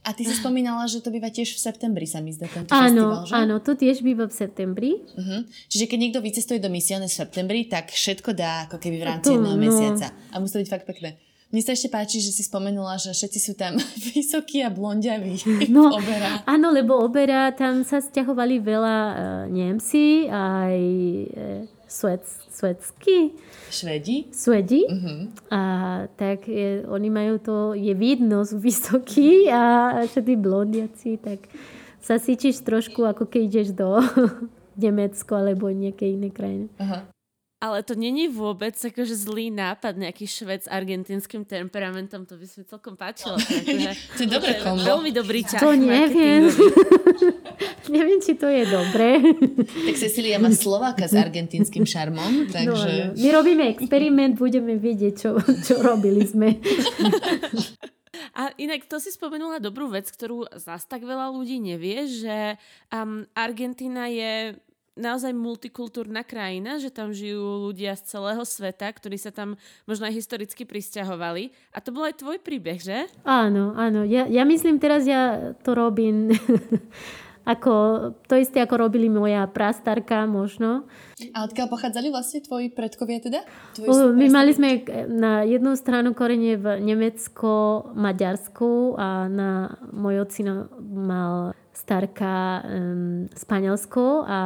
A 0.07 0.15
ty 0.15 0.23
si 0.23 0.31
spomínala, 0.39 0.87
že 0.87 1.03
to 1.03 1.11
býva 1.11 1.27
tiež 1.27 1.51
v 1.51 1.59
septembri, 1.59 2.07
sa 2.07 2.23
mi 2.23 2.31
zdá 2.31 2.47
tento 2.47 2.71
festival, 2.71 2.87
Áno, 2.87 3.27
že? 3.27 3.33
áno, 3.35 3.55
to 3.59 3.75
tiež 3.75 3.99
býva 3.99 4.23
v 4.23 4.33
septembri. 4.33 4.91
Uh-huh. 5.03 5.43
Čiže 5.67 5.85
keď 5.85 5.97
niekto 5.99 6.19
vycestuje 6.19 6.57
do 6.57 6.71
Misiones 6.71 7.11
v 7.11 7.27
septembri, 7.27 7.67
tak 7.67 7.91
všetko 7.91 8.31
dá 8.31 8.65
ako 8.65 8.79
keby 8.79 8.97
v 8.97 9.05
rámci 9.05 9.27
To, 9.27 9.35
jedného 9.35 9.53
no. 9.53 9.61
mesiaca. 9.61 10.07
A 10.31 10.39
musí 10.39 10.55
to 10.55 10.63
byť 10.63 10.71
fakt 10.71 10.87
pekné. 10.87 11.19
Mne 11.47 11.63
sa 11.63 11.71
ešte 11.71 11.87
páči, 11.87 12.19
že 12.19 12.35
si 12.35 12.43
spomenula, 12.43 12.99
že 12.99 13.15
všetci 13.15 13.39
sú 13.39 13.55
tam 13.55 13.79
vysokí 14.11 14.59
a 14.59 14.67
blondiaví 14.67 15.39
No. 15.71 15.95
oberá. 15.95 16.43
Áno, 16.43 16.75
lebo 16.75 16.99
Oberá, 16.99 17.55
tam 17.55 17.87
sa 17.87 18.03
stiahovali 18.03 18.59
veľa 18.59 18.95
uh, 19.07 19.15
Nemci, 19.47 20.27
aj 20.27 20.75
uh, 20.75 21.36
Suec, 21.87 22.23
Suecky, 22.51 23.31
Švedi. 23.71 24.27
Suedi. 24.31 24.83
Uh-huh. 24.87 25.31
A 25.51 25.61
tak 26.19 26.47
je, 26.47 26.83
oni 26.87 27.09
majú 27.09 27.39
to, 27.39 27.55
je 27.73 27.95
vidno, 27.95 28.43
sú 28.43 28.59
vysokí 28.59 29.47
a 29.47 30.03
všetci 30.03 30.33
blondiaci, 30.35 31.11
tak 31.19 31.47
sa 32.03 32.19
cítiš 32.19 32.63
trošku 32.63 33.03
ako 33.03 33.27
keď 33.27 33.41
ideš 33.43 33.67
do 33.75 33.99
Nemecko 34.83 35.39
alebo 35.39 35.71
nejaké 35.71 36.11
iné 36.11 36.31
krajiny. 36.31 36.67
Uh-huh. 36.79 37.07
Ale 37.57 37.81
to 37.81 37.97
není 37.97 38.29
vôbec 38.29 38.77
akože 38.77 39.17
zlý 39.17 39.49
nápad, 39.49 39.97
nejaký 39.97 40.29
švec 40.29 40.65
s 40.65 40.69
argentínskym 40.69 41.41
temperamentom, 41.41 42.21
to 42.29 42.37
by 42.37 42.45
sa 42.45 42.61
mi 42.61 42.65
celkom 42.69 42.93
páčilo. 42.93 43.33
Akože, 43.33 43.91
To 44.17 44.21
je 44.21 44.29
dobré 44.29 44.61
kombo. 44.61 44.85
Veľmi 44.85 45.09
dobrý 45.09 45.41
ťah. 45.41 45.61
To 45.65 45.73
neviem. 45.73 46.53
neviem, 47.97 48.19
či 48.21 48.37
to 48.37 48.45
je 48.45 48.61
dobré. 48.61 49.25
Tak 49.89 49.95
Cecilia 49.97 50.37
má 50.37 50.53
Slováka 50.53 51.09
s 51.09 51.17
argentínskym 51.17 51.81
šarmom, 51.81 52.45
No, 52.45 52.53
takže... 52.53 52.91
áno. 53.09 53.17
My 53.17 53.29
robíme 53.33 53.63
experiment, 53.73 54.37
budeme 54.37 54.77
vedieť, 54.77 55.13
čo, 55.17 55.29
čo 55.65 55.81
robili 55.81 56.29
sme. 56.29 56.61
A 58.37 58.53
inak 58.61 58.85
to 58.85 59.01
si 59.01 59.09
spomenula 59.09 59.57
dobrú 59.57 59.89
vec, 59.89 60.05
ktorú 60.09 60.45
zas 60.57 60.85
tak 60.85 61.01
veľa 61.01 61.33
ľudí 61.33 61.57
nevie, 61.57 62.05
že 62.05 62.57
um, 62.93 63.25
Argentína 63.33 64.09
je 64.13 64.53
naozaj 64.97 65.31
multikultúrna 65.31 66.25
krajina, 66.25 66.81
že 66.81 66.89
tam 66.89 67.13
žijú 67.13 67.69
ľudia 67.69 67.93
z 67.95 68.17
celého 68.17 68.43
sveta, 68.43 68.89
ktorí 68.89 69.15
sa 69.15 69.29
tam 69.29 69.55
možno 69.85 70.09
aj 70.09 70.17
historicky 70.17 70.65
pristahovali. 70.65 71.53
A 71.71 71.79
to 71.79 71.93
bol 71.93 72.03
aj 72.03 72.19
tvoj 72.19 72.41
príbeh, 72.41 72.81
že? 72.81 73.07
Áno, 73.23 73.77
áno. 73.77 74.03
Ja, 74.03 74.25
ja 74.25 74.43
myslím, 74.43 74.81
teraz 74.81 75.05
ja 75.05 75.53
to 75.61 75.77
robím 75.77 76.33
ako, 77.47 77.73
to 78.27 78.35
isté, 78.35 78.59
ako 78.59 78.75
robili 78.75 79.07
moja 79.07 79.47
prastarka 79.47 80.27
možno. 80.27 80.83
A 81.31 81.47
odkiaľ 81.47 81.71
pochádzali 81.71 82.11
vlastne 82.11 82.43
tvoji 82.43 82.67
predkovia 82.67 83.23
teda? 83.23 83.47
Tvoji 83.71 84.19
My 84.19 84.27
mali 84.27 84.51
sme 84.51 84.83
na 85.07 85.47
jednu 85.47 85.79
stranu 85.79 86.11
korene 86.11 86.59
v 86.59 86.83
Nemecko, 86.83 87.87
Maďarsku 87.95 88.99
a 88.99 89.31
na 89.31 89.79
môj 89.95 90.27
ocino 90.27 90.67
mal 90.83 91.55
starka 91.71 92.67
um, 92.67 93.31
Španielsko 93.31 94.27
a 94.27 94.39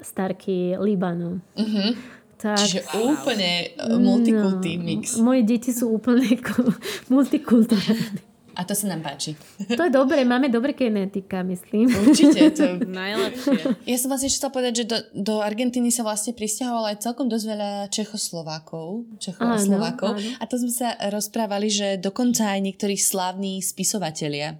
starky 0.00 0.76
Libanu. 0.80 1.40
Mhm. 1.56 2.18
Tak, 2.40 2.56
Čiže 2.56 2.88
úplne 2.96 3.76
uh, 3.76 4.00
multikulty 4.00 4.80
mix. 4.80 5.20
Moje 5.20 5.44
deti 5.44 5.76
sú 5.76 5.92
úplne 5.92 6.40
multikulturálne. 7.12 8.30
A 8.58 8.66
to 8.66 8.74
sa 8.74 8.90
nám 8.90 9.00
páči. 9.00 9.38
To 9.72 9.82
je 9.86 9.92
dobre, 9.92 10.26
máme 10.26 10.50
dobre 10.52 10.74
genetika, 10.74 11.40
myslím. 11.46 11.88
Určite. 11.88 12.50
To... 12.60 12.64
Najlepšie. 13.00 13.88
Ja 13.88 13.96
som 13.96 14.12
vlastne 14.12 14.28
chcela 14.28 14.50
povedať, 14.50 14.82
že 14.82 14.84
do, 14.84 14.98
do 15.16 15.34
Argentíny 15.40 15.88
sa 15.94 16.02
vlastne 16.02 16.34
pristahovalo 16.34 16.90
aj 16.90 17.00
celkom 17.00 17.30
dosť 17.30 17.46
veľa 17.46 17.70
Čechoslovákov. 17.88 19.06
Čechoslovákov. 19.22 20.12
Áno, 20.12 20.20
áno. 20.20 20.40
A 20.42 20.44
to 20.44 20.58
sme 20.58 20.72
sa 20.72 20.92
rozprávali, 21.08 21.70
že 21.70 21.96
dokonca 21.96 22.52
aj 22.52 22.60
niektorí 22.60 23.00
slávni 23.00 23.62
spisovatelia. 23.62 24.58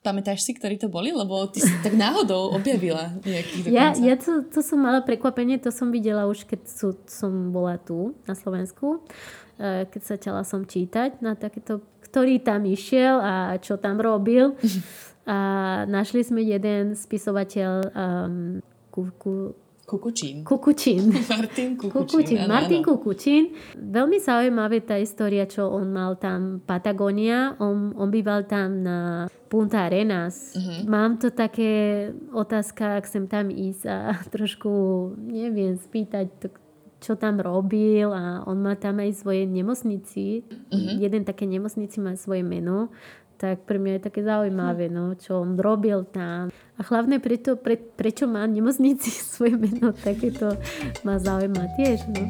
Pamätáš 0.00 0.48
si, 0.48 0.56
ktorí 0.56 0.80
to 0.80 0.88
boli? 0.88 1.12
Lebo 1.12 1.44
ty 1.52 1.60
si 1.60 1.72
tak 1.84 1.92
náhodou 1.92 2.56
objavila 2.56 3.12
nejakých 3.20 3.68
Ja, 3.72 3.92
dokonca. 3.92 4.06
ja 4.08 4.14
to, 4.16 4.32
to 4.48 4.60
som 4.64 4.78
mala 4.80 5.04
prekvapenie, 5.04 5.60
to 5.60 5.68
som 5.68 5.92
videla 5.92 6.24
už, 6.24 6.48
keď 6.48 6.60
sú, 6.64 6.96
som 7.04 7.52
bola 7.52 7.76
tu 7.76 8.16
na 8.24 8.32
Slovensku, 8.32 9.04
eh, 9.60 9.84
keď 9.84 10.00
začala 10.16 10.42
som 10.48 10.64
čítať 10.64 11.20
na 11.20 11.36
takéto, 11.36 11.84
ktorý 12.08 12.40
tam 12.40 12.64
išiel 12.64 13.20
a 13.20 13.60
čo 13.60 13.76
tam 13.76 14.00
robil. 14.00 14.56
A 15.30 15.84
našli 15.86 16.26
sme 16.26 16.42
jeden 16.42 16.96
spisovateľ 16.96 17.70
um, 17.92 18.58
ku, 18.90 19.14
ku, 19.14 19.54
Kukučín. 19.90 20.46
Kukučín. 20.46 21.10
Martin 21.34 21.74
Kukučín. 21.74 22.06
Kukučín. 22.06 22.38
áno, 22.38 22.54
Martin 22.54 22.78
áno. 22.78 22.88
Kukučín. 22.94 23.42
Veľmi 23.74 24.22
zaujímavé 24.22 24.86
tá 24.86 24.94
história, 25.02 25.50
čo 25.50 25.66
on 25.66 25.90
mal 25.90 26.14
tam 26.14 26.62
Patagonia. 26.62 27.58
On, 27.58 27.90
on 27.98 28.06
býval 28.06 28.46
tam 28.46 28.86
na 28.86 29.26
Punta 29.50 29.90
Arenas. 29.90 30.54
Mhm. 30.54 30.86
Mám 30.86 31.18
to 31.18 31.34
také 31.34 32.06
otázka, 32.30 33.02
ak 33.02 33.10
chcem 33.10 33.26
tam 33.26 33.50
ísť 33.50 33.82
a 33.90 34.14
trošku, 34.34 34.70
neviem, 35.18 35.74
spýtať, 35.74 36.26
to, 36.38 36.46
čo 37.02 37.18
tam 37.18 37.42
robil 37.42 38.14
a 38.14 38.46
on 38.46 38.62
má 38.62 38.78
tam 38.78 39.02
aj 39.02 39.10
svoje 39.18 39.42
nemocnici. 39.42 40.46
Mhm. 40.70 41.02
Jeden 41.02 41.22
také 41.26 41.50
nemocnici 41.50 41.98
má 41.98 42.14
svoje 42.14 42.46
meno. 42.46 42.94
Tak 43.40 43.64
pre 43.64 43.80
mňa 43.80 43.96
je 43.96 44.06
také 44.06 44.20
zaujímavé, 44.20 44.92
no, 44.92 45.16
čo 45.16 45.40
on 45.40 45.56
robil 45.56 46.04
tam. 46.12 46.52
A 46.80 46.82
hlavne 46.88 47.20
preto, 47.20 47.60
pre, 47.60 47.76
prečo 47.76 48.24
má 48.24 48.48
nemocnici 48.48 49.12
svoje 49.36 49.60
meno, 49.60 49.92
tak 49.92 50.24
je 50.24 50.32
to 50.32 50.56
ma 51.04 51.20
zaujíma 51.20 51.76
tiež. 51.76 52.08
No. 52.08 52.24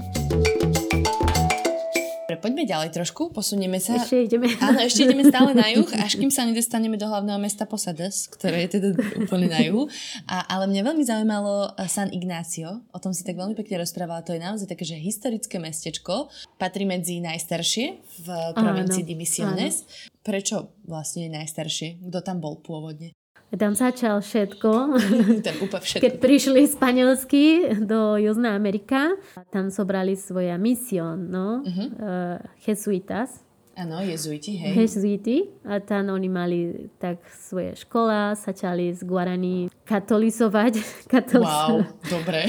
Dobre, 2.27 2.47
poďme 2.47 2.63
ďalej 2.67 2.91
trošku, 2.95 3.31
posunieme 3.31 3.79
sa. 3.83 3.99
Ešte 3.99 4.27
ideme. 4.27 4.51
Áno, 4.59 4.83
ešte 4.83 5.07
ideme 5.07 5.27
stále 5.27 5.51
na 5.51 5.67
juh, 5.71 5.87
až 5.99 6.15
kým 6.15 6.31
sa 6.31 6.47
nedostaneme 6.47 6.95
do 6.95 7.07
hlavného 7.07 7.39
mesta 7.43 7.67
Posadas, 7.67 8.31
ktoré 8.31 8.67
je 8.67 8.79
teda 8.79 8.89
úplne 9.23 9.51
na 9.51 9.63
juhu. 9.63 9.91
A, 10.31 10.47
ale 10.47 10.71
mňa 10.71 10.83
veľmi 10.83 11.03
zaujímalo 11.07 11.75
eh, 11.75 11.91
San 11.91 12.11
Ignacio, 12.11 12.87
o 12.91 12.99
tom 13.03 13.11
si 13.15 13.27
tak 13.27 13.35
veľmi 13.35 13.55
pekne 13.55 13.83
rozprávala, 13.83 14.27
to 14.27 14.35
je 14.35 14.43
naozaj 14.43 14.67
také, 14.67 14.83
že 14.87 14.99
historické 14.99 15.59
mestečko, 15.59 16.31
patrí 16.55 16.87
medzi 16.87 17.19
najstaršie 17.19 17.99
v 18.23 18.29
provincii 18.55 19.03
Divisiones. 19.03 19.87
Prečo 20.23 20.75
vlastne 20.87 21.27
je 21.27 21.35
najstaršie? 21.35 22.03
Kto 22.03 22.19
tam 22.23 22.39
bol 22.39 22.63
pôvodne? 22.63 23.11
Tam 23.51 23.75
začal 23.75 24.23
všetko. 24.23 24.71
Tam 25.47 25.57
úplne 25.59 25.83
všetko. 25.83 26.03
Keď 26.07 26.13
prišli 26.23 26.61
Španielsky 26.71 27.45
do 27.83 28.15
Južná 28.15 28.55
Amerika, 28.55 29.19
tam 29.51 29.75
sobrali 29.75 30.15
svoja 30.15 30.55
misión, 30.55 31.27
no, 31.31 31.67
uh-huh. 31.67 31.89
uh, 31.99 32.37
jesuitas, 32.63 33.43
Áno, 33.81 33.97
jezuiti, 34.05 34.61
hej. 34.61 34.77
jesuiti. 34.77 35.49
A 35.65 35.81
tam 35.81 36.13
oni 36.13 36.29
mali 36.29 36.59
tak 37.01 37.17
svoje 37.33 37.73
škola, 37.81 38.37
začali 38.37 38.93
z 38.93 39.01
Guarani 39.09 39.73
katolizovať. 39.89 40.75
Wow, 40.83 41.09
katolizovať. 41.17 41.87
dobre. 42.13 42.41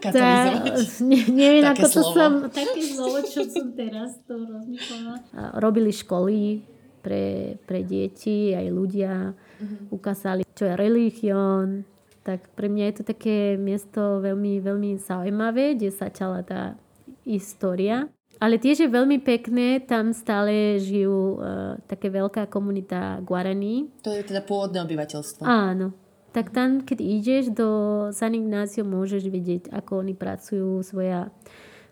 Tá, 0.00 0.10
Katolizovať. 0.10 0.88
ne, 1.04 1.18
neviem, 1.28 1.64
Také 1.66 1.82
ako 1.82 1.86
to 1.86 2.00
slovo. 2.00 2.14
som, 2.16 2.30
také 2.48 2.80
slovo, 2.88 3.18
čo 3.20 3.40
som 3.46 3.66
teraz 3.76 4.10
to 4.24 4.34
rozmýšľala. 4.38 5.14
Robili 5.60 5.90
školy 5.92 6.64
pre, 7.00 7.56
pre 7.64 7.80
deti, 7.82 8.52
aj 8.52 8.66
ľudia. 8.68 9.32
Mhm. 9.58 9.90
Ukázali, 9.90 10.42
čo 10.54 10.66
je 10.66 10.74
religión. 10.74 11.82
Tak 12.22 12.52
pre 12.52 12.68
mňa 12.68 12.84
je 12.92 12.94
to 13.00 13.04
také 13.08 13.56
miesto 13.56 14.20
veľmi, 14.20 14.60
veľmi 14.60 15.00
zaujímavé, 15.00 15.74
kde 15.74 15.88
začala 15.88 16.44
tá 16.44 16.76
história. 17.24 18.08
Ale 18.38 18.60
tiež 18.60 18.86
je 18.86 18.90
veľmi 18.92 19.18
pekné, 19.18 19.82
tam 19.82 20.14
stále 20.14 20.78
žijú 20.78 21.42
uh, 21.42 21.74
také 21.90 22.06
veľká 22.06 22.46
komunita 22.46 23.18
Guarani. 23.26 23.90
To 24.06 24.14
je 24.14 24.22
teda 24.22 24.46
pôvodné 24.46 24.78
obyvateľstvo. 24.86 25.42
Áno. 25.42 25.90
Tak 26.30 26.54
tam, 26.54 26.84
keď 26.86 26.98
ideš 27.02 27.44
do 27.50 27.68
San 28.14 28.36
Ignacio, 28.38 28.86
môžeš 28.86 29.26
vidieť, 29.26 29.62
ako 29.74 30.06
oni 30.06 30.14
pracujú, 30.14 30.84
svoja 30.86 31.34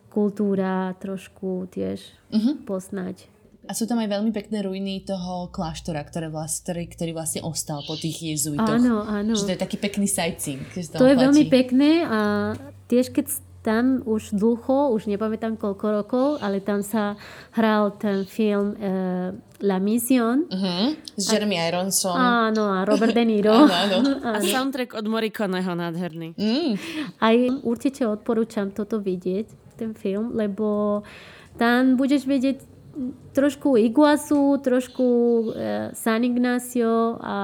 kultúra 0.07 0.95
trošku 0.97 1.67
tiež 1.69 2.01
Mhm. 2.33 2.65
poznať. 2.65 3.27
A 3.67 3.73
sú 3.75 3.85
tam 3.91 3.99
aj 3.99 4.09
veľmi 4.09 4.31
pekné 4.31 4.63
ruiny 4.63 5.03
toho 5.03 5.51
kláštora, 5.51 6.03
ktoré 6.07 6.31
vlast, 6.31 6.63
ktorý, 6.63 6.87
ktorý 6.87 7.11
vlastne 7.15 7.43
ostal 7.43 7.83
po 7.83 7.99
tých 7.99 8.23
jezuitoch. 8.23 8.79
Áno, 8.79 9.03
áno. 9.03 9.35
Že 9.35 9.47
to 9.51 9.55
je 9.59 9.61
taký 9.61 9.77
pekný 9.83 10.07
sightseeing. 10.07 10.63
To 10.71 10.79
je 10.79 11.19
platí. 11.19 11.25
veľmi 11.27 11.45
pekné 11.51 11.91
a 12.07 12.21
tiež 12.87 13.11
keď 13.11 13.27
tam 13.67 14.07
už 14.07 14.31
dlho, 14.39 14.95
už 14.95 15.11
nepamätám 15.11 15.59
koľko 15.59 15.87
rokov, 15.91 16.27
ale 16.39 16.63
tam 16.63 16.87
sa 16.87 17.19
hral 17.51 17.99
ten 17.99 18.23
film 18.23 18.79
uh, 18.79 19.35
La 19.59 19.83
Mission. 19.83 20.47
Uh-huh. 20.47 20.95
S 21.19 21.27
Jeremy 21.27 21.59
Ironsom. 21.67 22.15
Áno, 22.15 22.71
a 22.71 22.87
Robert 22.87 23.11
De 23.11 23.27
Niro. 23.27 23.67
Áno, 23.67 24.07
áno. 24.07 24.23
A 24.39 24.39
soundtrack 24.39 24.95
od 24.95 25.11
Morikoneho 25.11 25.75
nádherný. 25.75 26.39
Mm. 26.39 26.79
Aj 27.19 27.37
určite 27.67 28.07
odporúčam 28.07 28.71
toto 28.71 29.03
vidieť, 29.03 29.75
ten 29.75 29.99
film, 29.99 30.39
lebo 30.39 31.03
tam 31.59 31.99
budeš 31.99 32.23
vedieť 32.29 32.76
trošku 33.37 33.77
Iguazu, 33.77 34.57
trošku 34.65 35.07
e, 35.53 35.93
San 35.93 36.25
Ignacio 36.25 37.21
a 37.21 37.37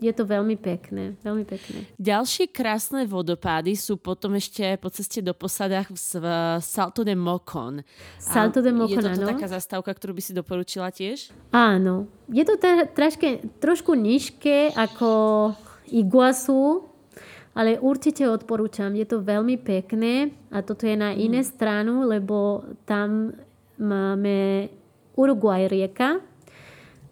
je 0.00 0.08
to 0.16 0.24
veľmi 0.24 0.56
pekné, 0.56 1.20
veľmi 1.20 1.44
pekné. 1.44 1.84
Ďalšie 2.00 2.48
krásne 2.48 3.04
vodopády 3.04 3.76
sú 3.76 4.00
potom 4.00 4.34
ešte 4.40 4.64
po 4.80 4.88
ceste 4.88 5.20
do 5.20 5.36
posadách 5.36 5.92
v 5.92 6.16
v 6.16 6.26
Salto 6.64 7.04
de 7.04 7.12
Mocon. 7.12 7.84
Salto 8.16 8.64
de 8.64 8.72
Mocon, 8.72 9.04
Je 9.04 9.20
to 9.20 9.24
áno. 9.24 9.32
taká 9.36 9.46
zastávka, 9.52 9.92
ktorú 9.92 10.16
by 10.16 10.22
si 10.24 10.32
doporučila 10.32 10.88
tiež? 10.88 11.28
Áno, 11.52 12.08
je 12.32 12.44
to 12.44 12.56
tra- 12.56 12.88
tražke, 12.88 13.44
trošku 13.60 13.92
nížke 13.92 14.72
ako 14.72 15.52
Iguazu, 15.92 16.88
ale 17.56 17.80
určite 17.80 18.28
odporúčam, 18.28 18.92
je 18.96 19.06
to 19.08 19.24
veľmi 19.24 19.56
pekné 19.60 20.32
a 20.52 20.60
toto 20.60 20.84
je 20.84 20.96
na 20.96 21.12
iné 21.16 21.40
stranu, 21.40 22.04
lebo 22.04 22.64
tam 22.84 23.32
máme 23.76 24.68
Uruguay 25.16 25.66
rieka 25.66 26.20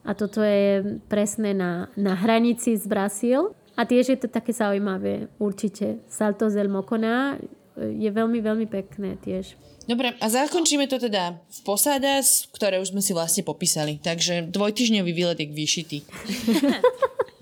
a 0.04 0.10
toto 0.12 0.44
je 0.44 1.00
presne 1.08 1.56
na, 1.56 1.88
na 1.96 2.12
hranici 2.12 2.76
s 2.76 2.84
Brazíl. 2.84 3.56
A 3.74 3.82
tiež 3.82 4.14
je 4.14 4.18
to 4.20 4.28
také 4.30 4.54
zaujímavé, 4.54 5.26
určite. 5.42 5.98
Salto 6.06 6.46
del 6.46 6.70
Mocona 6.70 7.34
je 7.74 8.06
veľmi, 8.06 8.38
veľmi 8.38 8.66
pekné 8.70 9.18
tiež. 9.18 9.58
Dobre, 9.84 10.14
a 10.16 10.26
zakončíme 10.30 10.86
to 10.86 11.02
teda 11.02 11.42
v 11.42 11.60
Posadas, 11.66 12.46
ktoré 12.54 12.78
už 12.78 12.94
sme 12.94 13.02
si 13.02 13.10
vlastne 13.10 13.42
popísali. 13.42 13.98
Takže 13.98 14.48
dvojtyžňový 14.54 15.10
výlet 15.10 15.42
je 15.42 15.48
vyšitý. 15.50 15.98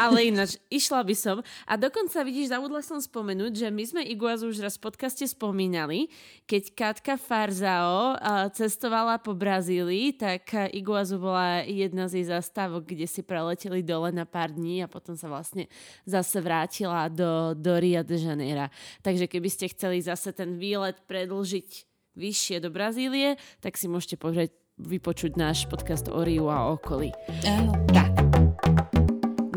Ale 0.00 0.32
ináč, 0.32 0.56
išla 0.72 1.04
by 1.04 1.14
som. 1.16 1.36
A 1.68 1.76
dokonca 1.76 2.24
vidíš, 2.24 2.52
zabudla 2.52 2.80
som 2.80 2.96
spomenúť, 2.98 3.52
že 3.52 3.68
my 3.68 3.84
sme 3.84 4.02
Iguazu 4.02 4.48
už 4.48 4.64
raz 4.64 4.80
v 4.80 4.88
podcaste 4.88 5.28
spomínali. 5.28 6.08
Keď 6.48 6.62
Katka 6.72 7.14
Farzao 7.20 8.16
cestovala 8.56 9.20
po 9.20 9.36
Brazílii, 9.36 10.16
tak 10.16 10.72
Iguazu 10.72 11.20
bola 11.20 11.62
jedna 11.68 12.08
z 12.08 12.22
jej 12.22 12.26
zastávok, 12.32 12.88
kde 12.88 13.04
si 13.04 13.20
preleteli 13.20 13.84
dole 13.84 14.08
na 14.10 14.24
pár 14.24 14.56
dní 14.56 14.80
a 14.80 14.88
potom 14.88 15.12
sa 15.14 15.28
vlastne 15.28 15.68
zase 16.08 16.40
vrátila 16.40 17.12
do, 17.12 17.52
do 17.52 17.76
Rio 17.76 18.00
de 18.00 18.16
Janeiro. 18.16 18.66
Takže 19.04 19.28
keby 19.28 19.48
ste 19.52 19.70
chceli 19.70 20.00
zase 20.00 20.32
ten 20.32 20.56
výlet 20.56 20.96
predlžiť 21.04 21.68
vyššie 22.16 22.60
do 22.60 22.68
Brazílie, 22.68 23.40
tak 23.60 23.76
si 23.76 23.88
môžete 23.88 24.16
pozrieť, 24.20 24.52
vypočuť 24.80 25.36
náš 25.36 25.68
podcast 25.68 26.08
o 26.08 26.24
Riu 26.24 26.48
a 26.48 26.72
okolí. 26.72 27.12
Áno. 27.44 28.01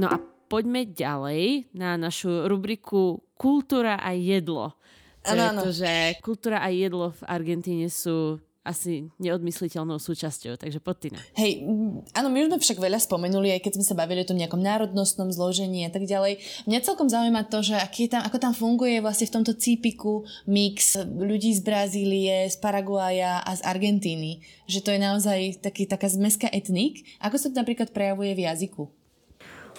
No 0.05 0.13
a 0.13 0.21
poďme 0.45 0.85
ďalej 0.85 1.73
na 1.73 1.97
našu 1.97 2.45
rubriku 2.45 3.25
Kultúra 3.33 3.97
a 3.97 4.13
jedlo. 4.13 4.77
Pretože 5.25 6.21
kultúra 6.21 6.61
a 6.61 6.69
jedlo 6.69 7.09
v 7.17 7.21
Argentíne 7.25 7.89
sú 7.89 8.37
asi 8.65 9.13
neodmysliteľnou 9.21 10.01
súčasťou, 10.01 10.57
takže 10.57 10.81
poď 10.81 10.97
Tina. 10.97 11.21
Hej, 11.37 11.61
mm, 11.61 12.17
áno, 12.17 12.27
my 12.33 12.37
už 12.41 12.49
sme 12.49 12.59
však 12.65 12.79
veľa 12.81 12.97
spomenuli, 12.97 13.53
aj 13.53 13.61
keď 13.61 13.77
sme 13.77 13.85
sa 13.85 13.93
bavili 13.93 14.25
o 14.25 14.29
tom 14.29 14.41
nejakom 14.41 14.57
národnostnom 14.57 15.29
zložení 15.29 15.85
a 15.85 15.93
tak 15.93 16.09
ďalej. 16.09 16.41
Mňa 16.65 16.81
celkom 16.81 17.05
zaujíma 17.05 17.45
to, 17.45 17.61
že 17.61 17.77
aký 17.77 18.09
tam, 18.09 18.25
ako 18.25 18.37
tam 18.41 18.57
funguje 18.57 18.97
vlastne 19.05 19.29
v 19.29 19.35
tomto 19.37 19.53
cípiku 19.53 20.25
mix 20.49 20.97
ľudí 20.97 21.53
z 21.53 21.61
Brazílie, 21.61 22.49
z 22.49 22.57
Paraguaja 22.57 23.45
a 23.45 23.51
z 23.53 23.61
Argentíny. 23.69 24.41
Že 24.65 24.79
to 24.81 24.89
je 24.89 24.99
naozaj 24.99 25.39
taký, 25.61 25.85
taká 25.85 26.09
zmeska 26.09 26.49
etník. 26.49 27.05
Ako 27.21 27.37
sa 27.37 27.53
to 27.53 27.61
napríklad 27.61 27.93
prejavuje 27.93 28.33
v 28.33 28.49
jazyku? 28.49 28.89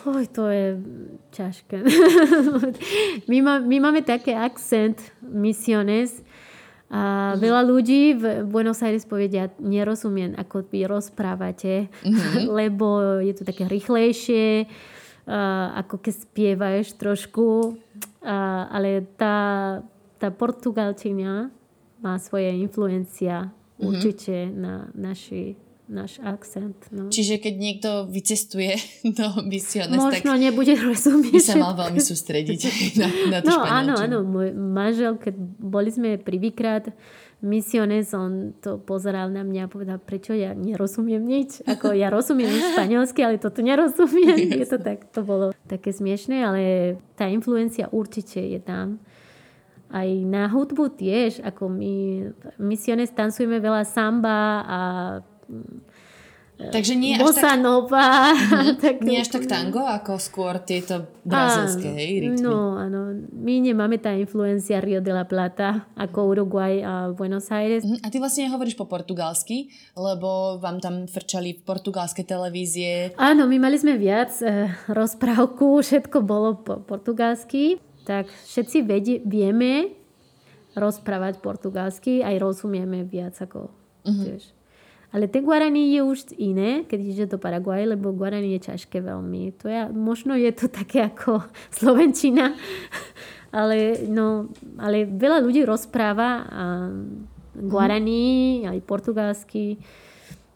Oj, 0.07 0.25
to 0.31 0.47
je 0.47 0.79
ťažké. 1.35 1.83
my, 3.31 3.39
má, 3.43 3.59
my 3.59 3.77
máme 3.83 4.07
také 4.07 4.39
akcent 4.39 5.03
misiones 5.19 6.23
a 6.87 7.35
veľa 7.35 7.67
ľudí 7.67 8.15
v 8.15 8.47
Buenos 8.47 8.79
Aires 8.79 9.03
povedia, 9.03 9.51
nerozumiem, 9.59 10.39
ako 10.39 10.71
vy 10.71 10.87
rozprávate, 10.87 11.91
lebo 12.63 13.19
je 13.19 13.35
to 13.35 13.43
také 13.43 13.67
rýchlejšie, 13.67 14.71
a 15.27 15.83
ako 15.83 15.99
keď 15.99 16.15
spievaš 16.15 16.95
trošku, 16.95 17.75
a, 18.23 18.71
ale 18.71 19.03
tá, 19.19 19.39
tá 20.23 20.31
portugalčina 20.31 21.51
má 21.99 22.15
svoje 22.23 22.55
influencia 22.55 23.51
určite 23.83 24.47
na 24.55 24.87
naši, 24.95 25.59
náš 25.87 26.19
akcent. 26.19 26.75
No. 26.91 27.07
Čiže 27.09 27.39
keď 27.39 27.55
niekto 27.55 27.91
vycestuje 28.11 28.75
do 29.19 29.47
misiones, 29.47 30.03
tak 30.03 30.27
Možno 30.27 30.35
nebude 30.35 30.75
rozumieť. 30.75 31.39
by 31.39 31.43
sa 31.43 31.57
mal 31.59 31.75
veľmi 31.79 32.03
sústrediť 32.03 32.61
na, 33.01 33.09
na 33.31 33.39
tú 33.43 33.55
No 33.55 33.63
áno, 33.63 33.95
áno, 33.95 34.19
môj 34.27 34.51
manžel, 34.55 35.15
keď 35.19 35.35
boli 35.63 35.95
sme 35.95 36.19
prvýkrát 36.19 36.91
misiones, 37.45 38.11
on 38.17 38.57
to 38.59 38.81
pozeral 38.83 39.29
na 39.31 39.45
mňa 39.47 39.69
a 39.69 39.73
povedal, 39.73 39.99
prečo 40.03 40.33
ja 40.35 40.57
nerozumiem 40.57 41.23
nič. 41.23 41.63
Ako 41.69 41.95
ja 41.95 42.11
rozumiem 42.11 42.51
španielsky, 42.75 43.23
ale 43.23 43.39
toto 43.39 43.63
nerozumiem. 43.63 44.59
Je 44.59 44.67
to 44.67 44.83
tak, 44.83 45.07
to 45.15 45.23
bolo 45.23 45.55
také 45.71 45.95
smiešné, 45.95 46.43
ale 46.43 46.61
tá 47.15 47.31
influencia 47.31 47.87
určite 47.95 48.43
je 48.43 48.59
tam. 48.59 48.99
aj 49.93 50.09
na 50.27 50.51
hudbu 50.51 50.99
tiež, 50.99 51.47
ako 51.47 51.71
my 51.71 51.95
misione 52.59 53.07
tancujeme 53.07 53.63
veľa 53.63 53.87
samba 53.87 54.67
a 54.67 54.79
Takže 56.57 56.97
nie 56.97 57.21
až 57.21 57.37
tak... 57.37 57.61
Nova. 57.61 58.33
Mm-hmm. 58.33 58.77
tak, 58.85 58.95
nie 59.05 59.21
až 59.21 59.29
tak 59.29 59.45
tango, 59.45 59.85
ako 59.85 60.17
skôr 60.17 60.57
tieto 60.65 61.05
brazilské 61.21 61.93
hej, 61.93 62.13
rytmy. 62.25 62.41
No, 62.41 62.81
áno. 62.81 63.13
My 63.37 63.61
nemáme 63.61 64.01
tá 64.01 64.17
influencia 64.17 64.81
Rio 64.81 65.05
de 65.05 65.13
la 65.13 65.29
Plata, 65.29 65.85
ako 66.01 66.33
Uruguay 66.33 66.81
a 66.81 67.13
Buenos 67.13 67.53
Aires. 67.53 67.85
Mm-hmm. 67.85 68.01
A 68.01 68.07
ty 68.09 68.17
vlastne 68.17 68.49
hovoríš 68.49 68.73
po 68.73 68.89
portugalsky, 68.89 69.69
lebo 69.93 70.57
vám 70.57 70.81
tam 70.81 71.05
frčali 71.05 71.61
portugalské 71.61 72.25
televízie. 72.25 73.13
Áno, 73.21 73.45
my 73.45 73.61
mali 73.61 73.77
sme 73.77 74.01
viac 74.01 74.33
e, 74.41 74.73
rozprávku, 74.89 75.85
všetko 75.85 76.25
bolo 76.25 76.57
po 76.57 76.81
portugalsky. 76.81 77.77
Tak 78.09 78.33
všetci 78.33 78.79
vedie, 78.81 79.21
vieme 79.29 79.93
rozprávať 80.73 81.45
portugalsky, 81.45 82.25
aj 82.25 82.41
rozumieme 82.41 83.05
viac 83.05 83.37
ako 83.45 83.69
mm-hmm. 84.09 84.25
tiež. 84.25 84.56
Ale 85.15 85.31
tie 85.31 85.43
Guarani 85.43 85.95
je 85.95 86.01
už 86.03 86.19
iné, 86.35 86.83
keď 86.83 87.01
ide 87.01 87.25
do 87.31 87.39
Paraguaj, 87.39 87.87
lebo 87.87 88.11
Guarani 88.11 88.59
je 88.59 88.71
ťažké 88.73 88.99
veľmi. 89.03 89.55
To 89.63 89.71
je, 89.71 89.81
možno 89.95 90.35
je 90.35 90.51
to 90.51 90.67
také 90.67 91.07
ako 91.07 91.47
Slovenčina, 91.79 92.55
ale, 93.55 94.03
no, 94.11 94.51
ale 94.77 95.07
veľa 95.07 95.39
ľudí 95.47 95.63
rozpráva 95.63 96.29
a 96.47 96.65
Guarani, 97.57 98.63
mm. 98.63 98.71
aj 98.75 98.79
portugalsky. 98.85 99.81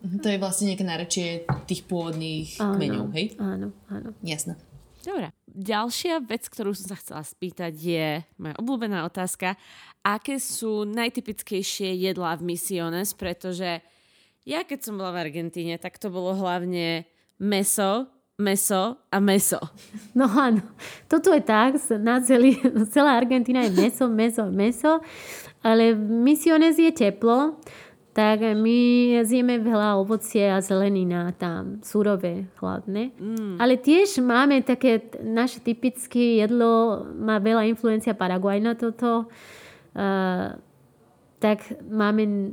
To 0.01 0.29
je 0.29 0.41
vlastne 0.41 0.73
nejaké 0.73 0.85
narečie 0.85 1.29
tých 1.69 1.85
pôvodných 1.85 2.57
áno, 2.57 2.77
kmeňov, 2.77 3.07
hej? 3.17 3.27
Áno, 3.37 3.69
áno. 3.93 4.17
Jasné. 4.25 4.57
Dobre. 5.01 5.33
Ďalšia 5.51 6.23
vec, 6.25 6.47
ktorú 6.47 6.77
som 6.77 6.93
sa 6.93 6.97
chcela 7.01 7.25
spýtať, 7.25 7.73
je 7.75 8.09
moja 8.39 8.55
obľúbená 8.61 9.03
otázka. 9.09 9.57
Aké 10.05 10.39
sú 10.39 10.87
najtypickejšie 10.89 11.97
jedlá 12.01 12.37
v 12.39 12.55
Misiones? 12.55 13.13
Pretože 13.17 13.83
ja 14.45 14.65
keď 14.65 14.79
som 14.81 14.97
bola 14.97 15.13
v 15.13 15.31
Argentíne, 15.31 15.77
tak 15.77 16.01
to 16.01 16.09
bolo 16.09 16.33
hlavne 16.37 17.05
meso, 17.41 18.09
meso 18.41 18.97
a 19.13 19.19
meso. 19.21 19.61
No 20.19 20.27
áno, 20.27 20.65
toto 21.07 21.31
je 21.31 21.43
tak, 21.45 21.77
na 22.01 22.19
celý, 22.25 22.57
celá 22.95 23.21
Argentína 23.21 23.69
je 23.69 23.73
meso, 23.77 24.09
meso, 24.09 24.45
meso, 24.49 24.93
ale 25.61 25.93
v 25.93 26.01
Misiones 26.01 26.81
je 26.81 26.91
teplo, 26.91 27.61
tak 28.11 28.43
my 28.43 28.79
zjeme 29.23 29.63
veľa 29.63 29.95
ovocie 30.03 30.51
a 30.51 30.59
zelenina 30.59 31.31
tam, 31.39 31.79
surové, 31.87 32.51
hladné. 32.59 33.15
Mm. 33.15 33.55
Ale 33.63 33.79
tiež 33.79 34.19
máme 34.19 34.67
také, 34.67 34.99
naše 35.23 35.63
typické 35.63 36.43
jedlo 36.43 37.07
má 37.07 37.39
veľa 37.39 37.71
influencia 37.71 38.19
Paraguaj 38.19 38.59
na 38.59 38.75
toto. 38.75 39.31
Uh, 39.95 40.59
tak 41.39 41.63
máme 41.87 42.51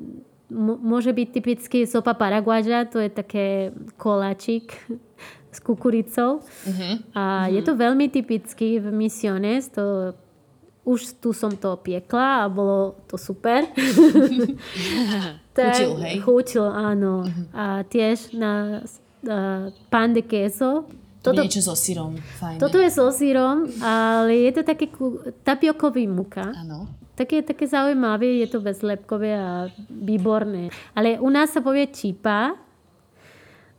môže 0.52 1.12
byť 1.12 1.28
typický 1.32 1.80
sopa 1.84 2.16
paraguaja, 2.16 2.88
to 2.88 3.04
je 3.04 3.10
také 3.12 3.76
koláčik 4.00 4.72
s 5.56 5.60
kukuricou. 5.60 6.40
Uh-huh. 6.40 6.94
A 7.14 7.48
uh-huh. 7.48 7.54
je 7.54 7.62
to 7.64 7.74
veľmi 7.76 8.08
typický 8.08 8.80
v 8.80 8.88
Misiones, 8.92 9.68
to 9.72 10.16
už 10.88 11.20
tu 11.20 11.36
som 11.36 11.52
to 11.52 11.76
piekla 11.84 12.48
a 12.48 12.52
bolo 12.52 12.96
to 13.12 13.20
super. 13.20 13.68
tak, 15.58 15.76
chutil, 15.76 15.92
hej? 16.00 16.16
Chutil, 16.24 16.64
áno. 16.64 17.28
Uh-huh. 17.28 17.46
A 17.52 17.84
tiež 17.84 18.32
na 18.32 18.84
uh, 19.28 19.68
pan 19.92 20.16
de 20.16 20.24
queso. 20.24 20.88
Toto, 21.20 21.44
niečo 21.44 21.60
so 21.60 21.76
sírom, 21.76 22.16
fajn. 22.40 22.56
Toto 22.56 22.80
je 22.80 22.88
so 22.88 23.12
sírom, 23.12 23.68
ale 23.84 24.48
je 24.48 24.52
to 24.56 24.62
také 24.64 24.88
tapiokový 25.44 26.08
muka. 26.08 26.56
Áno. 26.56 26.88
Také, 27.18 27.42
také 27.42 27.66
zaujímavé, 27.66 28.46
je 28.46 28.48
to 28.48 28.62
bezlepkové 28.62 29.34
a 29.34 29.74
výborné. 29.90 30.70
Ale 30.94 31.18
u 31.18 31.34
nás 31.34 31.50
sa 31.50 31.66
povie 31.66 31.90
čipa, 31.90 32.54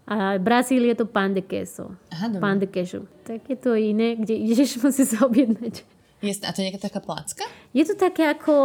a 0.09 0.41
v 0.41 0.43
Brazílii 0.43 0.89
je 0.97 1.05
to 1.05 1.07
pan 1.07 1.37
de 1.37 1.45
queso. 1.45 1.93
Aha, 2.09 2.33
Pan 2.41 2.57
de 2.57 2.67
queso. 2.67 3.05
Tak 3.29 3.45
je 3.45 3.57
to 3.61 3.77
iné, 3.77 4.17
kde 4.17 4.35
ideš, 4.35 4.77
musí 4.85 5.05
sa 5.05 5.29
objednať. 5.29 5.85
Je, 6.25 6.33
a 6.33 6.51
to 6.51 6.65
je 6.65 6.67
nejaká 6.67 6.89
taká 6.89 7.01
plácka? 7.05 7.45
Je 7.77 7.85
to 7.85 7.95
také 7.95 8.25
ako, 8.27 8.57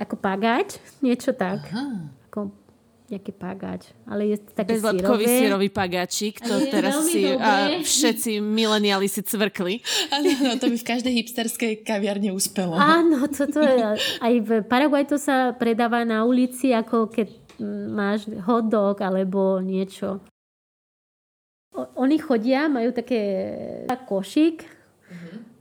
ako 0.00 0.14
pagáč, 0.16 0.80
niečo 1.04 1.36
tak. 1.36 1.60
Aha. 1.70 2.08
Ako 2.32 2.50
nejaký 3.14 3.32
pagáč, 3.32 3.94
ale 4.04 4.34
je 4.34 4.36
taký 4.42 4.82
Bezlepkový 4.82 5.24
sírový 5.24 5.68
pagáčik, 5.70 6.42
to 6.42 6.58
je 6.58 6.66
teraz 6.68 7.06
si 7.06 7.30
a 7.30 7.78
všetci 7.78 8.42
mileniali 8.42 9.06
si 9.06 9.22
cvrkli. 9.22 9.78
Áno, 10.10 10.28
no, 10.42 10.50
to 10.58 10.66
by 10.68 10.76
v 10.76 10.86
každej 10.86 11.12
hipsterskej 11.22 11.72
kaviarne 11.86 12.34
uspelo. 12.34 12.74
Áno, 12.74 13.30
toto 13.30 13.62
je, 13.62 13.96
aj 14.18 14.34
v 14.42 14.50
Paraguaj 14.66 15.14
to 15.14 15.16
sa 15.16 15.54
predáva 15.54 16.02
na 16.02 16.26
ulici, 16.26 16.74
ako 16.74 17.06
keď 17.06 17.30
máš 17.94 18.26
hot 18.42 18.66
dog 18.66 18.98
alebo 18.98 19.62
niečo. 19.62 20.18
O, 21.74 22.06
oni 22.06 22.18
chodia, 22.18 22.70
majú 22.70 22.94
také 22.94 23.22
košík, 24.06 24.73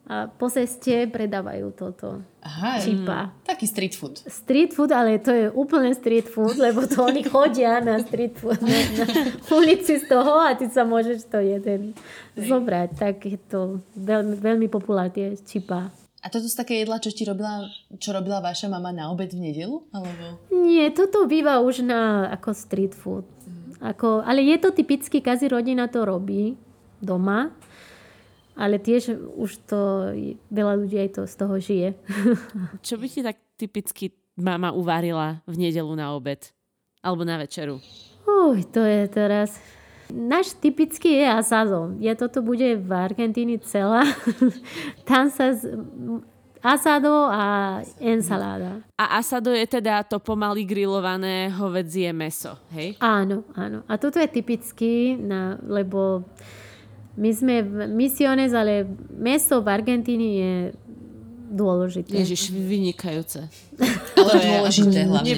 a 0.04 0.28
po 0.28 0.52
ceste 0.52 1.08
predávajú 1.08 1.72
toto. 1.80 2.20
Aha, 2.44 2.84
čipa. 2.84 3.32
Taký 3.48 3.66
street 3.72 3.96
food. 3.96 4.20
Street 4.28 4.76
food, 4.76 4.92
ale 4.92 5.16
to 5.16 5.32
je 5.32 5.48
úplne 5.56 5.96
street 5.96 6.28
food, 6.28 6.60
lebo 6.60 6.84
to 6.84 7.08
oni 7.08 7.24
chodia 7.32 7.80
na 7.80 8.04
street 8.04 8.36
food 8.36 8.60
na, 8.60 8.80
na 9.00 9.06
ulici 9.48 9.96
z 9.96 10.12
toho 10.12 10.44
a 10.44 10.60
ty 10.60 10.68
sa 10.68 10.84
môžeš 10.84 11.32
to 11.32 11.40
jeden 11.40 11.96
zobrať. 12.36 13.00
Tak 13.00 13.16
je 13.24 13.40
to 13.48 13.80
veľmi, 13.96 14.36
veľmi 14.44 14.68
populárne 14.68 15.40
čipa. 15.40 15.88
A 16.20 16.28
toto 16.28 16.52
sú 16.52 16.56
také 16.56 16.84
jedla, 16.84 17.00
čo 17.00 17.12
ti 17.12 17.24
robila, 17.24 17.68
čo 17.96 18.12
robila 18.12 18.44
vaša 18.44 18.68
mama 18.68 18.92
na 18.92 19.08
obed 19.08 19.32
v 19.32 19.40
nedelu? 19.40 19.88
Alebo... 19.96 20.40
Nie, 20.52 20.92
toto 20.92 21.28
býva 21.28 21.64
už 21.64 21.84
na 21.84 22.28
ako 22.28 22.52
street 22.52 22.96
food. 22.96 23.28
Mm. 23.44 23.92
Ako, 23.92 24.24
ale 24.24 24.44
je 24.44 24.56
to 24.60 24.72
typicky, 24.76 25.24
každý 25.24 25.52
rodina 25.52 25.88
to 25.88 26.04
robí 26.04 26.60
doma 27.04 27.52
ale 28.54 28.78
tiež 28.78 29.18
už 29.38 29.66
to 29.66 30.14
veľa 30.54 30.74
ľudí 30.78 30.98
aj 31.02 31.10
to 31.18 31.22
z 31.26 31.36
toho 31.36 31.56
žije. 31.58 31.90
Čo 32.88 33.02
by 33.02 33.06
ti 33.10 33.22
tak 33.26 33.38
typicky 33.58 34.14
mama 34.38 34.74
uvarila 34.74 35.42
v 35.50 35.70
nedelu 35.70 35.94
na 35.98 36.14
obed? 36.14 36.54
Alebo 37.04 37.26
na 37.26 37.38
večeru? 37.42 37.82
Uj, 38.24 38.72
to 38.72 38.80
je 38.80 39.10
teraz... 39.12 39.60
Náš 40.14 40.54
typický 40.62 41.26
je 41.26 41.26
asado. 41.26 41.98
Ja 41.98 42.14
toto 42.14 42.46
bude 42.46 42.78
v 42.78 42.92
Argentíne 42.94 43.58
celá. 43.58 44.06
Tam 45.10 45.34
sa 45.34 45.58
z... 45.58 45.74
asado 46.62 47.34
a 47.34 47.82
ensalada. 47.98 48.86
A 48.94 49.18
asado 49.18 49.50
je 49.50 49.66
teda 49.66 50.06
to 50.06 50.22
pomaly 50.22 50.70
grillované 50.70 51.50
hovedzie 51.50 52.14
meso, 52.14 52.62
hej? 52.78 52.94
Áno, 53.02 53.42
áno. 53.58 53.82
A 53.90 53.98
toto 53.98 54.22
je 54.22 54.30
typický, 54.30 55.18
na, 55.18 55.58
lebo 55.66 56.30
my 57.14 57.30
sme 57.30 57.62
Misiones, 57.88 58.54
ale 58.58 58.90
meso 59.14 59.62
v 59.62 59.68
Argentíne 59.70 60.28
je 60.34 60.52
dôležité. 61.54 62.18
Ježiš, 62.18 62.50
vynikajúce. 62.50 63.46
Ale 64.18 64.30
to 64.30 64.38
je 64.38 64.50
dôležité 64.50 65.00
hlavne. 65.06 65.34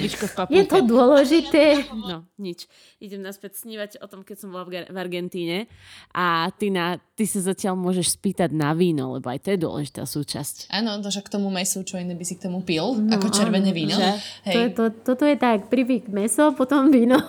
Je 0.48 0.64
to 0.64 0.78
dôležité. 0.84 1.64
No, 1.92 2.24
nič. 2.40 2.64
Idem 2.96 3.20
naspäť 3.20 3.60
snívať 3.60 4.00
o 4.00 4.06
tom, 4.08 4.24
keď 4.24 4.36
som 4.40 4.48
bola 4.48 4.64
v, 4.64 4.88
v 4.88 4.96
Argentíne 4.96 5.68
a 6.16 6.48
ty, 6.56 6.72
na, 6.72 6.96
ty 7.12 7.28
sa 7.28 7.44
zatiaľ 7.44 7.76
môžeš 7.76 8.16
spýtať 8.16 8.56
na 8.56 8.72
víno, 8.72 9.20
lebo 9.20 9.28
aj 9.28 9.44
to 9.44 9.48
je 9.52 9.58
dôležitá 9.60 10.08
súčasť. 10.08 10.72
Áno, 10.72 10.96
to 11.04 11.12
však 11.12 11.28
k 11.28 11.34
tomu 11.36 11.52
mesu, 11.52 11.84
čo 11.84 12.00
iné 12.00 12.16
by 12.16 12.24
si 12.24 12.40
k 12.40 12.48
tomu 12.48 12.64
pil, 12.64 12.96
no, 12.96 13.12
ako 13.12 13.28
červené 13.28 13.68
víno. 13.76 14.00
Že? 14.00 14.10
Hej. 14.48 14.54
To, 14.54 14.60
to, 14.72 14.84
toto 15.12 15.24
je 15.28 15.36
tak, 15.36 15.68
prvý 15.68 16.08
meso, 16.08 16.56
potom 16.56 16.88
víno. 16.88 17.20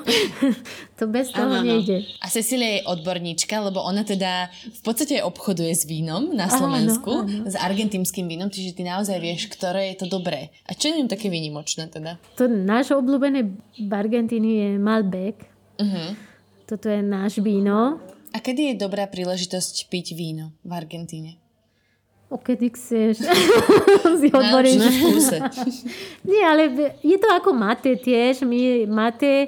to 0.99 1.03
bez 1.11 1.35
toho 1.35 1.51
ano, 1.51 1.67
nejde. 1.67 2.07
A 2.23 2.31
Cecilia 2.31 2.79
je 2.79 2.87
odborníčka, 2.87 3.59
lebo 3.59 3.83
ona 3.83 4.07
teda 4.07 4.47
v 4.53 4.81
podstate 4.87 5.19
obchoduje 5.19 5.75
s 5.75 5.83
vínom 5.83 6.31
na 6.31 6.47
Slovensku, 6.47 7.27
ano, 7.27 7.43
ano. 7.43 7.51
s 7.51 7.59
argentínskym 7.59 8.23
vínom, 8.23 8.47
čiže 8.47 8.76
ty 8.77 8.85
naozaj 8.85 9.17
vieš, 9.17 9.49
ktoré 9.49 9.89
je 9.91 10.05
to 10.05 10.21
dobré. 10.21 10.53
A 10.69 10.77
čo 10.77 10.93
je 10.93 11.01
také 11.09 11.33
výnimočné 11.33 11.89
teda? 11.89 12.21
To 12.37 12.45
naše 12.45 12.93
obľúbené 12.93 13.49
v 13.81 13.91
Argentíne 13.91 14.51
je 14.53 14.69
Malbec. 14.77 15.41
Uh-huh. 15.81 16.13
Toto 16.69 16.85
je 16.85 17.01
náš 17.01 17.41
víno. 17.41 17.97
A 18.29 18.37
kedy 18.37 18.77
je 18.77 18.83
dobrá 18.85 19.09
príležitosť 19.09 19.89
piť 19.89 20.13
víno 20.13 20.53
v 20.61 20.71
Argentíne? 20.77 21.41
O 22.27 22.37
kedy 22.37 22.69
chceš. 22.75 23.23
si 24.21 24.27
odboríš. 24.29 24.83
Nie, 26.29 26.43
ale 26.43 26.93
je 26.99 27.17
to 27.17 27.29
ako 27.31 27.55
mate 27.55 27.97
tiež. 27.97 28.43
My 28.43 28.83
mate 28.85 29.47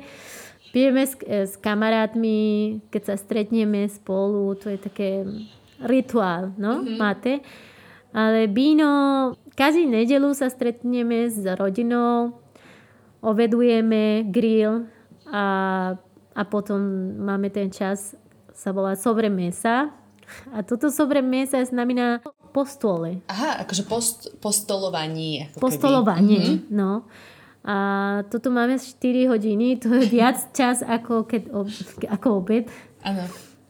pijeme 0.71 1.03
s, 1.03 1.19
s 1.27 1.53
kamarátmi, 1.59 2.79
keď 2.87 3.13
sa 3.13 3.15
stretneme 3.19 3.83
spolu. 3.91 4.55
To 4.63 4.71
je 4.71 4.79
také 4.79 5.27
rituál, 5.83 6.55
no, 6.55 6.79
mm-hmm. 6.79 6.95
mate. 6.95 7.33
Ale 8.09 8.49
víno, 8.49 9.33
každý 9.53 9.85
nedelu 9.85 10.33
sa 10.33 10.49
stretneme 10.49 11.29
s 11.29 11.45
rodinou, 11.57 12.41
ovedujeme 13.21 14.25
grill 14.29 14.89
a 15.29 15.93
a 16.39 16.47
potom 16.47 16.79
máme 17.19 17.51
ten 17.51 17.67
čas, 17.67 18.15
sa 18.55 18.71
volá 18.71 18.95
sobremesa. 18.95 19.91
A 20.55 20.63
toto 20.63 20.87
sobremesa 20.87 21.59
znamená 21.67 22.23
po 22.55 22.63
stole. 22.63 23.19
Aha, 23.27 23.65
akože 23.65 23.83
post, 23.83 24.19
postolovaní. 24.39 25.49
Ako 25.51 25.59
Postolovanie, 25.59 26.63
mm-hmm. 26.63 26.71
no. 26.71 27.03
A 27.65 27.75
toto 28.31 28.53
máme 28.53 28.79
4 28.79 29.27
hodiny, 29.27 29.83
to 29.83 29.91
je 29.99 30.05
viac 30.07 30.53
čas 30.55 30.79
ako, 30.79 31.27
keď, 31.27 31.51
ako 32.07 32.27
obed. 32.39 32.71
Áno. 33.03 33.27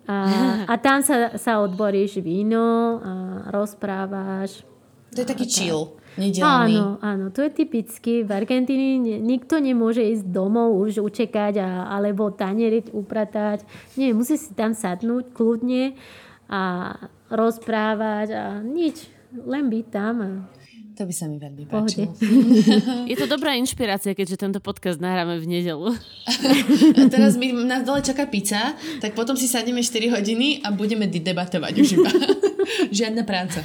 A, 0.09 0.17
a 0.65 0.73
tam 0.81 1.05
sa, 1.05 1.37
sa 1.37 1.61
odboríš 1.61 2.17
víno 2.25 2.97
a 2.97 3.13
rozprávaš. 3.53 4.65
To 5.13 5.21
je 5.21 5.27
taký 5.29 5.45
chill. 5.45 5.93
Nedelný. 6.17 6.75
Áno, 6.75 6.97
áno, 6.99 7.25
to 7.29 7.45
je 7.45 7.53
typicky. 7.53 8.25
V 8.25 8.31
Argentíne 8.33 9.21
nikto 9.21 9.61
nemôže 9.61 10.01
ísť 10.01 10.25
domov 10.25 10.75
už 10.81 11.05
učekať 11.05 11.61
a, 11.61 11.69
alebo 11.93 12.33
tanieriť, 12.33 12.89
upratať. 12.91 13.63
Nie, 13.95 14.11
musí 14.17 14.35
si 14.35 14.51
tam 14.57 14.73
sadnúť 14.73 15.29
kľudne 15.31 15.93
a 16.49 16.91
rozprávať 17.29 18.27
a 18.33 18.43
nič. 18.65 19.05
Len 19.29 19.69
byť 19.69 19.85
tam 19.93 20.13
a 20.25 20.29
to 20.99 21.07
by 21.07 21.15
sa 21.15 21.31
mi 21.31 21.39
veľmi 21.39 21.63
páčilo. 21.63 22.11
Je 23.07 23.15
to 23.15 23.23
dobrá 23.23 23.55
inšpirácia, 23.55 24.11
keďže 24.11 24.35
tento 24.35 24.59
podcast 24.59 24.99
nahráme 24.99 25.39
v 25.39 25.47
nedelu. 25.47 25.95
A 26.99 27.07
teraz 27.07 27.39
mi 27.39 27.55
na 27.55 27.79
dole 27.79 28.03
čaká 28.03 28.27
pizza, 28.27 28.75
tak 28.99 29.15
potom 29.15 29.39
si 29.39 29.47
sadneme 29.47 29.79
4 29.79 30.11
hodiny 30.11 30.59
a 30.59 30.75
budeme 30.75 31.07
debatovať 31.07 31.73
už 31.79 31.89
iba. 31.95 32.11
Žiadna 32.99 33.23
práca. 33.23 33.63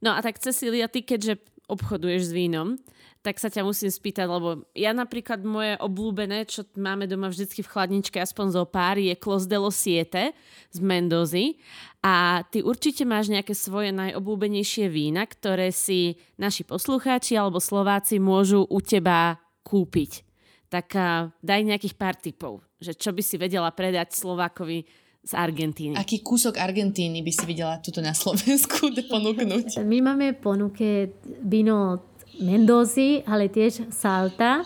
No 0.00 0.16
a 0.16 0.24
tak 0.24 0.40
Cecília, 0.40 0.88
ty 0.88 1.04
keďže 1.04 1.36
obchoduješ 1.68 2.32
s 2.32 2.32
vínom, 2.32 2.80
tak 3.20 3.36
sa 3.36 3.52
ťa 3.52 3.68
musím 3.68 3.92
spýtať, 3.92 4.24
lebo 4.24 4.64
ja 4.72 4.96
napríklad 4.96 5.44
moje 5.44 5.76
obľúbené, 5.76 6.48
čo 6.48 6.64
máme 6.72 7.04
doma 7.04 7.28
vždycky 7.28 7.60
v 7.60 7.68
chladničke, 7.68 8.16
aspoň 8.16 8.46
zo 8.56 8.64
pár, 8.64 8.96
je 8.96 9.12
Clos 9.12 9.44
de 9.44 9.60
los 9.60 9.76
Siete 9.76 10.32
z 10.72 10.78
Mendozy. 10.80 11.60
A 12.00 12.40
ty 12.48 12.64
určite 12.64 13.04
máš 13.04 13.28
nejaké 13.28 13.52
svoje 13.52 13.92
najobľúbenejšie 13.92 14.88
vína, 14.88 15.28
ktoré 15.28 15.68
si 15.68 16.16
naši 16.40 16.64
poslucháči 16.64 17.36
alebo 17.36 17.60
Slováci 17.60 18.16
môžu 18.16 18.64
u 18.64 18.80
teba 18.80 19.36
kúpiť. 19.68 20.24
Tak 20.72 20.96
daj 21.44 21.60
nejakých 21.60 21.98
pár 22.00 22.16
tipov, 22.16 22.64
že 22.80 22.96
čo 22.96 23.12
by 23.12 23.20
si 23.20 23.36
vedela 23.36 23.68
predať 23.68 24.16
Slovákovi 24.16 24.88
z 25.20 25.32
Argentíny. 25.36 25.94
Aký 26.00 26.24
kúsok 26.24 26.56
Argentíny 26.56 27.20
by 27.20 27.32
si 27.36 27.44
videla 27.44 27.76
tuto 27.84 28.00
na 28.00 28.16
Slovensku 28.16 28.88
ponúknuť? 29.12 29.84
My 29.84 30.00
máme 30.00 30.32
ponuke 30.40 31.20
víno 31.44 32.09
Mendozy, 32.38 33.26
ale 33.26 33.50
tiež 33.50 33.90
Salta. 33.90 34.62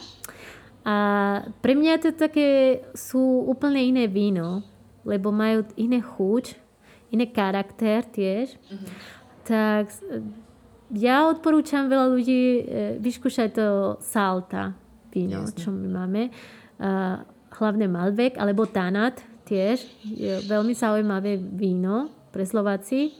A 0.85 0.97
pre 1.65 1.73
mňa 1.73 1.97
to 1.97 2.12
také 2.12 2.83
sú 2.93 3.49
úplne 3.49 3.81
iné 3.81 4.05
víno, 4.05 4.61
lebo 5.09 5.33
majú 5.33 5.65
iné 5.81 6.05
chuť, 6.05 6.61
iný 7.09 7.25
charakter 7.33 8.05
tiež. 8.05 8.53
Mm-hmm. 8.53 8.91
Tak 9.49 9.85
ja 10.93 11.25
odporúčam 11.25 11.89
veľa 11.89 12.07
ľudí 12.12 12.43
e, 12.61 12.62
vyskúšať 13.01 13.49
to 13.57 13.67
Salta 14.05 14.77
víno, 15.15 15.47
Jasne. 15.47 15.57
čo 15.57 15.69
my 15.71 15.89
máme. 15.89 16.23
Uh, 16.75 17.23
hlavne 17.55 17.87
Malbec 17.87 18.35
alebo 18.35 18.67
Tanat 18.67 19.23
tiež. 19.47 19.79
Je 20.03 20.43
veľmi 20.43 20.75
zaujímavé 20.75 21.39
víno 21.39 22.11
pre 22.35 22.43
Slováci. 22.43 23.15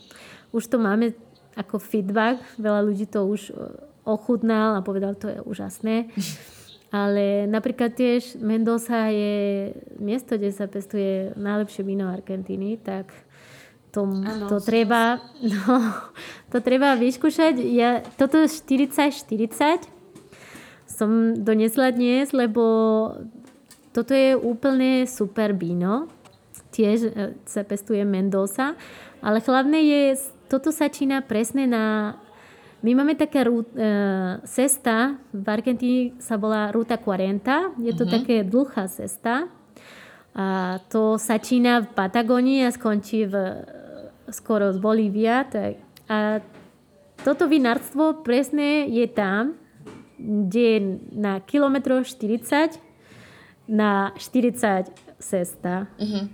Už 0.51 0.67
to 0.67 0.83
máme 0.83 1.15
ako 1.55 1.79
feedback. 1.79 2.43
Veľa 2.59 2.83
ľudí 2.83 3.07
to 3.07 3.23
už 3.31 3.55
ochutnal 4.05 4.79
a 4.79 4.85
povedal, 4.85 5.17
to 5.17 5.29
je 5.29 5.41
úžasné. 5.43 6.09
Ale 6.95 7.51
napríklad 7.51 7.99
tiež 7.99 8.39
Mendoza 8.39 9.11
je 9.11 9.75
miesto, 9.99 10.39
kde 10.39 10.55
sa 10.55 10.71
pestuje 10.71 11.35
najlepšie 11.35 11.83
víno 11.83 12.07
Argentíny, 12.07 12.79
tak 12.79 13.11
to, 13.91 14.07
ano, 14.07 14.47
to 14.47 14.63
treba 14.63 15.19
no, 15.55 15.75
to 16.55 16.63
treba 16.63 16.95
vyskúšať. 16.95 17.59
Ja, 17.67 17.99
toto 18.15 18.47
40-40 18.47 19.91
som 20.87 21.35
donesla 21.35 21.91
dnes, 21.91 22.31
lebo 22.31 22.63
toto 23.91 24.15
je 24.15 24.39
úplne 24.39 25.07
super 25.11 25.51
víno. 25.55 26.11
Tiež 26.75 26.99
e, 27.07 27.11
sa 27.47 27.63
pestuje 27.63 28.03
Mendoza. 28.03 28.79
Ale 29.19 29.43
hlavne 29.43 29.79
je, 29.83 30.19
toto 30.51 30.71
začína 30.71 31.23
presne 31.27 31.67
na 31.67 32.19
my 32.85 32.93
máme 32.93 33.17
taká 33.17 33.49
rú, 33.49 33.65
e, 33.65 33.81
cesta, 34.45 35.17
v 35.33 35.47
Argentíne 35.49 36.21
sa 36.21 36.37
volá 36.37 36.69
Ruta 36.69 37.01
40, 37.01 37.81
je 37.81 37.93
to 37.97 38.05
uh-huh. 38.05 38.13
také 38.21 38.45
dlhá 38.45 38.85
cesta. 38.93 39.49
A 40.35 40.77
to 40.93 41.17
začína 41.17 41.81
v 41.81 41.89
Patagónii 41.97 42.67
a 42.67 42.75
skončí 42.75 43.25
v, 43.25 43.65
skoro 44.29 44.69
z 44.75 44.79
Bolívia. 44.83 45.49
Tak, 45.49 45.81
a 46.11 46.45
toto 47.25 47.49
vinárstvo 47.49 48.21
presne 48.21 48.85
je 48.91 49.07
tam, 49.09 49.57
kde 50.21 50.61
je 50.61 50.81
na 51.17 51.41
kilometro 51.41 52.05
40 52.05 52.77
na 53.65 54.13
40 54.21 54.93
cesta. 55.25 55.89
Uh-huh. 55.97 56.29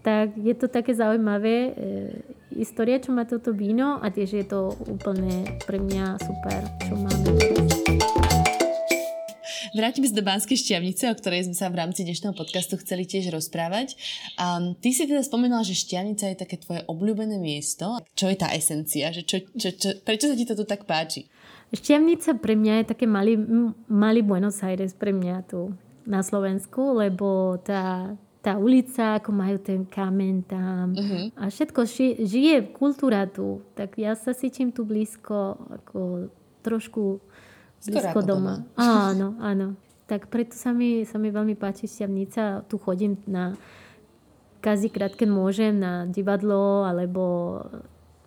Tak 0.00 0.40
je 0.40 0.54
to 0.56 0.72
také 0.72 0.96
zaujímavé. 0.96 1.56
E, 1.68 2.41
história, 2.56 3.00
čo 3.00 3.12
má 3.12 3.24
toto 3.24 3.52
víno 3.56 3.98
a 4.00 4.12
tiež 4.12 4.30
je 4.32 4.46
to 4.46 4.76
úplne 4.88 5.44
pre 5.64 5.80
mňa 5.80 6.20
super, 6.20 6.60
čo 6.84 6.94
máme 6.96 7.30
Vrátim 9.72 10.04
sa 10.04 10.12
do 10.12 10.20
Banskej 10.20 10.60
šťavnice, 10.60 11.08
o 11.08 11.16
ktorej 11.16 11.48
sme 11.48 11.56
sa 11.56 11.72
v 11.72 11.80
rámci 11.80 12.04
dnešného 12.04 12.36
podcastu 12.36 12.76
chceli 12.76 13.08
tiež 13.08 13.32
rozprávať. 13.32 13.96
Um, 14.36 14.76
ty 14.76 14.92
si 14.92 15.08
teda 15.08 15.24
spomínala, 15.24 15.64
že 15.64 15.72
šťavnica 15.72 16.28
je 16.28 16.36
také 16.36 16.60
tvoje 16.60 16.84
obľúbené 16.84 17.40
miesto. 17.40 17.96
Čo 18.12 18.28
je 18.28 18.36
tá 18.36 18.52
esencia? 18.52 19.08
Že 19.08 19.22
čo, 19.24 19.36
čo, 19.56 19.68
čo, 19.72 19.88
prečo 20.04 20.28
sa 20.28 20.36
ti 20.36 20.44
to 20.44 20.52
tu 20.52 20.68
tak 20.68 20.84
páči? 20.84 21.24
Šťavnica 21.72 22.36
pre 22.36 22.52
mňa 22.52 22.84
je 22.84 22.84
také 22.84 23.08
malý, 23.08 23.40
malý 23.88 24.20
Buenos 24.20 24.60
Aires 24.60 24.92
pre 24.92 25.08
mňa 25.08 25.48
tu 25.48 25.72
na 26.04 26.20
Slovensku, 26.20 27.00
lebo 27.00 27.56
tá, 27.64 28.12
tá 28.42 28.58
ulica, 28.58 29.22
ako 29.22 29.30
majú 29.30 29.56
ten 29.62 29.86
kameň 29.86 30.36
tam 30.50 30.98
uh-huh. 30.98 31.30
a 31.38 31.46
všetko 31.46 31.80
ži, 31.86 32.08
žije 32.26 32.74
kultúra 32.74 33.30
tu. 33.30 33.62
Tak 33.78 33.94
ja 34.02 34.18
sa 34.18 34.34
cítim 34.34 34.74
tu 34.74 34.82
blízko, 34.82 35.62
ako 35.70 36.26
trošku 36.66 37.22
blízko 37.86 38.18
doma. 38.26 38.66
doma. 38.66 38.82
Áno, 38.82 39.38
áno. 39.50 39.78
Tak 40.10 40.26
preto 40.26 40.58
sa 40.58 40.74
mi, 40.74 41.06
sa 41.06 41.22
mi 41.22 41.30
veľmi 41.30 41.54
páči 41.54 41.86
Šťavnica. 41.86 42.66
Tu 42.66 42.74
chodím 42.82 43.14
na 43.30 43.54
každýkrát, 44.58 45.14
keď 45.14 45.28
môžem, 45.30 45.78
na 45.78 46.10
divadlo 46.10 46.82
alebo 46.82 47.22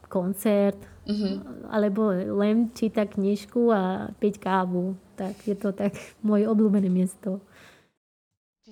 koncert, 0.07 0.79
uh-huh. 1.03 1.67
alebo 1.67 2.15
len 2.15 2.71
čítať 2.71 3.19
knižku 3.19 3.67
a 3.67 4.15
piť 4.15 4.39
kávu. 4.39 4.95
Tak 5.19 5.43
je 5.43 5.55
to 5.59 5.75
tak 5.75 5.91
moje 6.29 6.47
obľúbené 6.47 6.87
miesto. 6.87 7.43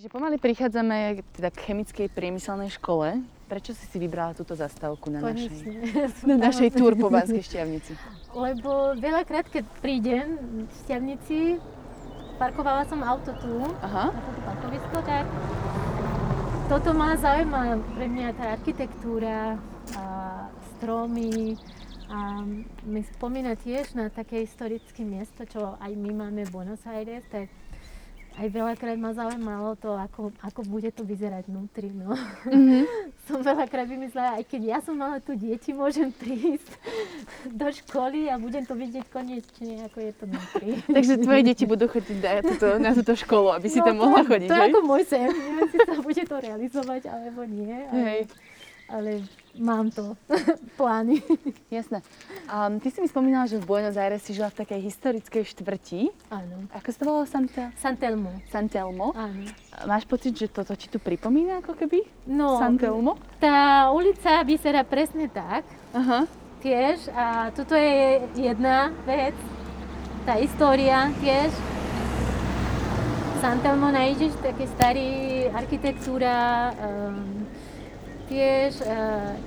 Čiže 0.03 0.19
pomaly 0.19 0.35
prichádzame 0.35 1.23
teda 1.31 1.47
k 1.47 1.63
chemickej 1.63 2.11
priemyselnej 2.11 2.67
škole. 2.75 3.23
Prečo 3.47 3.71
si 3.71 3.87
si 3.87 3.95
vybrala 4.03 4.35
túto 4.35 4.51
zastávku 4.51 5.07
na 5.07 5.23
našej, 5.23 5.63
na 6.27 6.35
našej 6.35 6.75
túr 6.75 6.99
po 6.99 7.07
Banskej 7.07 7.39
šťavnici? 7.39 7.95
Lebo 8.35 8.99
veľakrát, 8.99 9.47
keď 9.47 9.63
prídem 9.79 10.59
v 10.67 10.71
šťavnici, 10.83 11.55
parkovala 12.35 12.83
som 12.83 12.99
auto 12.99 13.31
tu, 13.39 13.63
Aha. 13.79 14.11
na 14.11 14.19
toto 14.27 14.41
parkovisko, 14.43 14.97
tak 15.07 15.23
toto 16.67 16.89
ma 16.91 17.15
zaujíma 17.15 17.79
pre 17.95 18.05
mňa 18.11 18.27
tá 18.35 18.59
architektúra, 18.59 19.55
a 19.95 20.03
stromy, 20.75 21.55
a 22.11 22.43
mi 22.83 23.07
spomína 23.07 23.55
tiež 23.55 23.95
na 23.95 24.11
také 24.11 24.43
historické 24.43 25.07
miesto, 25.07 25.47
čo 25.47 25.79
aj 25.79 25.95
my 25.95 26.27
máme 26.27 26.43
v 26.43 26.51
Buenos 26.51 26.83
Aires, 26.83 27.23
tak 27.31 27.47
aj 28.33 28.47
veľakrát 28.49 28.97
ma 28.97 29.13
zaujímalo 29.13 29.77
to, 29.77 29.93
ako, 29.93 30.33
ako 30.41 30.61
bude 30.65 30.89
to 30.89 31.05
vyzerať 31.05 31.45
vnútri. 31.45 31.93
No. 31.93 32.17
Mm-hmm. 32.49 32.83
som 33.29 33.39
veľakrát 33.45 33.85
vymyslela, 33.85 34.41
aj 34.41 34.45
keď 34.49 34.61
ja 34.65 34.79
som 34.81 34.97
mala 34.97 35.21
tu 35.21 35.37
deti, 35.37 35.71
môžem 35.71 36.09
prísť 36.09 36.69
do 37.61 37.67
školy 37.69 38.27
a 38.27 38.41
budem 38.41 38.65
to 38.65 38.73
vidieť 38.73 39.05
konečne, 39.13 39.85
ako 39.85 39.97
je 40.01 40.11
to 40.17 40.23
vnútri. 40.25 40.69
Takže 40.97 41.13
tvoje 41.21 41.41
deti 41.45 41.63
budú 41.69 41.85
chodiť 41.85 42.17
na 42.19 42.41
túto, 42.41 42.67
na 42.81 42.91
túto 42.91 43.13
školu, 43.13 43.53
aby 43.53 43.67
si 43.69 43.79
no, 43.79 43.85
tam 43.85 43.95
mohla 44.01 44.25
chodiť, 44.25 44.49
To 44.49 44.57
je 44.57 44.65
ako 44.73 44.81
môj 44.81 45.03
sen, 45.05 45.29
neviem, 45.29 45.67
či 45.69 45.77
sa 45.81 45.95
bude 46.01 46.23
to 46.25 46.35
realizovať, 46.41 47.01
alebo 47.09 47.41
nie. 47.45 47.75
Ale... 47.89 48.01
Hej 48.01 48.21
ale 48.93 49.23
mám 49.59 49.91
to, 49.91 50.17
plány. 50.77 51.21
Jasné. 51.71 52.01
Um, 52.49 52.79
ty 52.79 52.91
si 52.91 53.01
mi 53.01 53.07
spomínala, 53.07 53.45
že 53.45 53.61
v 53.61 53.65
Buenos 53.65 53.97
Aires 53.97 54.21
si 54.21 54.33
žila 54.33 54.49
v 54.49 54.65
takej 54.65 54.79
historickej 54.81 55.43
štvrti. 55.45 56.01
Áno. 56.29 56.65
Ako 56.73 56.87
sa 56.89 56.97
to 56.97 57.05
volalo? 57.05 57.25
Santa? 57.25 57.69
Santelmo. 57.77 58.31
Santelmo. 58.49 59.13
Áno. 59.13 59.45
Máš 59.85 60.05
pocit, 60.05 60.33
že 60.33 60.47
toto 60.49 60.73
ti 60.73 60.89
tu 60.89 60.97
pripomína 60.97 61.61
ako 61.61 61.77
keby? 61.77 62.01
No, 62.25 62.57
Santelmo? 62.57 63.17
tá 63.37 63.89
ulica 63.93 64.41
vyzerá 64.41 64.81
presne 64.81 65.29
tak. 65.29 65.65
Aha. 65.93 66.25
Tiež. 66.59 67.11
A 67.11 67.51
toto 67.51 67.75
je 67.75 68.23
jedna 68.39 68.89
vec. 69.03 69.35
Tá 70.23 70.39
história 70.39 71.11
tiež. 71.19 71.51
Santelmo 73.43 73.91
nájdeš 73.91 74.31
také 74.39 74.63
starý 74.71 75.11
architektúra, 75.51 76.71
um, 76.79 77.42
tiež 78.33 78.81
e, 78.81 78.89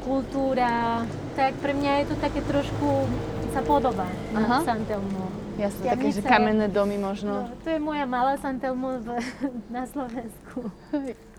kultúra, 0.07 1.03
tak 1.35 1.59
pre 1.59 1.75
mňa 1.75 2.07
je 2.07 2.15
to 2.15 2.17
také 2.23 2.39
trošku 2.47 3.03
sa 3.51 3.61
podobá 3.67 4.07
na 4.31 4.63
Santelmo. 4.63 5.27
Jasne, 5.59 5.91
také, 5.91 6.13
že 6.13 6.23
kamenné 6.23 6.71
domy 6.71 7.01
možno. 7.01 7.49
No, 7.49 7.57
to 7.65 7.73
je 7.73 7.81
moja 7.83 8.07
malá 8.07 8.39
Santelmo 8.39 9.03
v, 9.03 9.19
na 9.75 9.89
Slovensku. 9.91 10.71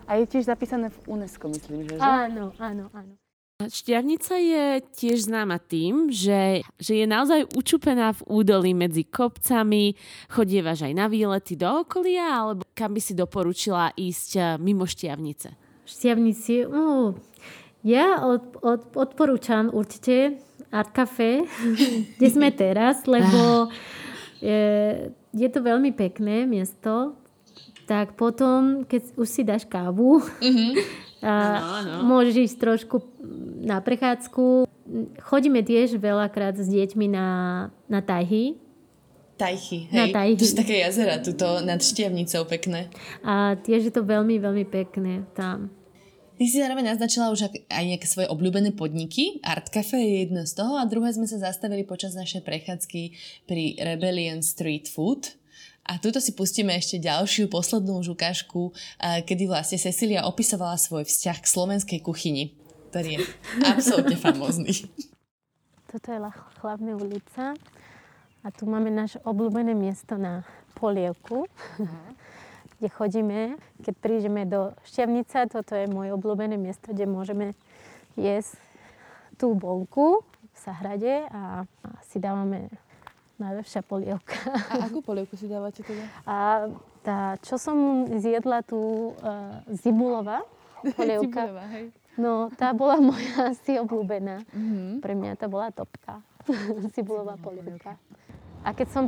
A 0.04 0.20
je 0.20 0.24
tiež 0.28 0.44
zapísané 0.44 0.92
v 0.92 0.98
UNESCO, 1.08 1.48
myslím, 1.48 1.88
že? 1.88 1.96
Áno, 1.96 2.52
áno, 2.60 2.92
áno. 2.92 3.16
Šťavnica 3.58 4.34
je 4.38 4.64
tiež 4.94 5.26
známa 5.26 5.58
tým, 5.58 6.14
že, 6.14 6.62
že 6.78 7.02
je 7.02 7.06
naozaj 7.10 7.58
učupená 7.58 8.14
v 8.14 8.22
údolí 8.30 8.70
medzi 8.70 9.02
kopcami. 9.02 9.98
Chodievaš 10.30 10.86
aj 10.86 10.94
na 10.94 11.10
výlety 11.10 11.58
do 11.58 11.82
okolia, 11.82 12.38
alebo 12.38 12.62
kam 12.70 12.94
by 12.94 13.02
si 13.02 13.18
doporučila 13.18 13.90
ísť 13.98 14.30
eh, 14.38 14.44
mimo 14.62 14.86
Šťavnice? 14.86 15.58
Šťavnici, 15.88 16.68
uh, 16.68 17.16
ja 17.88 18.20
od, 18.20 18.60
od, 18.60 18.80
odporúčam 18.92 19.72
určite 19.72 20.36
Art 20.68 20.92
Café, 20.92 21.40
kde 22.20 22.28
sme 22.28 22.52
teraz, 22.52 23.08
lebo 23.08 23.72
je, 24.44 24.60
je 25.32 25.48
to 25.48 25.60
veľmi 25.64 25.96
pekné 25.96 26.44
miesto. 26.44 27.16
Tak 27.88 28.20
potom, 28.20 28.84
keď 28.84 29.16
už 29.16 29.28
si 29.28 29.42
dáš 29.48 29.64
kávu, 29.64 30.20
mm-hmm. 30.20 30.70
a 31.24 31.32
ano, 31.32 31.66
ano. 31.72 31.94
môžeš 32.04 32.52
ísť 32.52 32.56
trošku 32.60 33.00
na 33.64 33.80
prechádzku. 33.80 34.68
Chodíme 35.24 35.64
tiež 35.64 35.96
veľakrát 35.96 36.60
s 36.60 36.68
deťmi 36.68 37.08
na, 37.08 37.26
na 37.88 38.00
tajhy. 38.04 38.60
Tajchy, 39.38 39.88
hej. 39.88 39.96
Na 39.96 40.04
tajhy. 40.10 40.34
To 40.36 40.46
sú 40.50 40.56
také 40.58 40.82
jazera, 40.82 41.22
tuto 41.22 41.62
nad 41.62 41.78
Štiavnicou 41.78 42.44
pekné. 42.44 42.90
A 43.22 43.54
tiež 43.56 43.88
je 43.88 43.92
to 43.94 44.02
veľmi, 44.02 44.36
veľmi 44.36 44.66
pekné 44.66 45.24
tam. 45.32 45.70
Ty 46.38 46.44
si 46.46 46.62
zároveň 46.62 46.94
naznačila 46.94 47.34
už 47.34 47.50
aj 47.50 47.84
nejaké 47.84 48.06
svoje 48.06 48.30
obľúbené 48.30 48.70
podniky. 48.78 49.42
Art 49.42 49.74
Cafe 49.74 49.98
je 49.98 50.14
jedno 50.22 50.46
z 50.46 50.54
toho 50.54 50.78
a 50.78 50.86
druhé 50.86 51.10
sme 51.10 51.26
sa 51.26 51.42
zastavili 51.42 51.82
počas 51.82 52.14
našej 52.14 52.46
prechádzky 52.46 53.02
pri 53.50 53.74
Rebellion 53.82 54.38
Street 54.46 54.86
Food. 54.86 55.34
A 55.82 55.98
tuto 55.98 56.22
si 56.22 56.38
pustíme 56.38 56.70
ešte 56.78 57.02
ďalšiu, 57.02 57.50
poslednú 57.50 57.98
žukášku, 58.06 58.70
kedy 59.26 59.50
vlastne 59.50 59.82
Cecilia 59.82 60.28
opisovala 60.28 60.78
svoj 60.78 61.02
vzťah 61.08 61.38
k 61.42 61.50
slovenskej 61.50 62.00
kuchyni 62.04 62.54
ktorý 62.88 63.20
je 63.20 63.24
absolútne 63.68 64.16
famózny. 64.26 64.88
Toto 65.88 66.08
je 66.08 66.18
hlavná 66.64 66.92
ulica 66.96 67.56
a 68.44 68.48
tu 68.52 68.64
máme 68.64 68.88
naše 68.88 69.20
obľúbené 69.24 69.76
miesto 69.76 70.16
na 70.16 70.44
polievku, 70.76 71.44
uh-huh. 71.44 72.08
Kde 72.78 72.88
chodíme. 72.88 73.40
Keď 73.82 73.94
prídeme 73.98 74.46
do 74.46 74.74
Šťavnica, 74.86 75.50
toto 75.50 75.74
je 75.74 75.90
moje 75.90 76.14
obľúbené 76.14 76.54
miesto, 76.54 76.94
kde 76.94 77.10
môžeme 77.10 77.58
jesť 78.14 78.58
tú 79.38 79.54
bolku 79.54 80.22
v 80.50 80.56
Sahrade 80.58 81.26
a, 81.30 81.62
a 81.62 81.88
si 82.06 82.18
dávame 82.18 82.70
najlepšia 83.38 83.86
polievka. 83.86 84.34
A 84.74 84.90
akú 84.90 84.98
polievku 85.02 85.38
si 85.38 85.46
dávate 85.46 85.86
teda? 85.86 86.02
A 86.26 86.66
tá, 87.06 87.38
čo 87.42 87.54
som 87.54 88.10
zjedla 88.18 88.66
tu, 88.66 89.14
uh, 89.14 89.62
Zibulova 89.70 90.42
polievka. 90.98 91.46
Zibulova, 91.46 91.64
hej. 91.70 91.86
No, 92.18 92.50
tá 92.58 92.74
bola 92.74 92.98
moja 93.14 93.54
asi 93.54 93.78
obľúbená. 93.78 94.42
Mm-hmm. 94.50 94.90
Pre 94.98 95.14
mňa 95.14 95.32
to 95.38 95.46
bola 95.46 95.70
topka. 95.70 96.18
Cibulová 96.94 97.38
polievka. 97.38 97.94
A 98.66 98.74
keď 98.74 98.88
som 98.90 99.06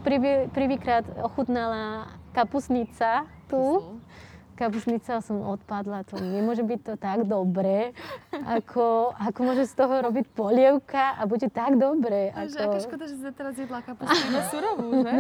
prvýkrát 0.54 1.02
ochutnala 1.18 2.06
kapusnica 2.32 3.26
tu, 3.50 3.98
kapusnica 4.60 5.24
som 5.24 5.40
odpadla, 5.40 6.04
to 6.04 6.20
nemôže 6.20 6.60
byť 6.60 6.80
to 6.84 6.94
tak 7.00 7.24
dobré, 7.24 7.96
ako, 8.44 9.16
ako 9.16 9.38
môže 9.40 9.64
z 9.64 9.72
toho 9.72 10.04
robiť 10.04 10.28
polievka 10.36 11.16
a 11.16 11.24
bude 11.24 11.48
tak 11.48 11.80
dobré. 11.80 12.28
Ako... 12.36 12.76
Aká 12.76 12.78
škoda, 12.84 13.04
že 13.08 13.16
sme 13.16 13.32
teraz 13.32 13.56
jedla 13.56 13.80
kapustinu 13.80 14.38
surovú, 14.52 15.00
že? 15.00 15.16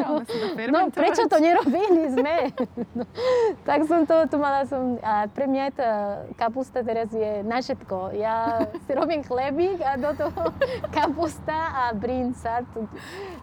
no 0.68 0.92
prečo 0.92 1.24
to 1.24 1.40
nerobili 1.40 2.04
sme? 2.12 2.52
no, 3.00 3.08
tak 3.64 3.88
som 3.88 4.04
to 4.04 4.28
tu 4.28 4.36
mala 4.36 4.68
som, 4.68 5.00
a 5.00 5.24
pre 5.32 5.48
mňa 5.48 5.64
tá 5.72 5.90
kapusta 6.36 6.84
teraz 6.84 7.08
je 7.08 7.40
na 7.40 7.64
všetko. 7.64 8.12
Ja 8.20 8.68
si 8.84 8.92
robím 8.92 9.24
chlebík 9.24 9.80
a 9.80 9.96
do 9.96 10.12
toho 10.20 10.52
kapusta 10.92 11.88
a 11.88 11.96
brinca. 11.96 12.60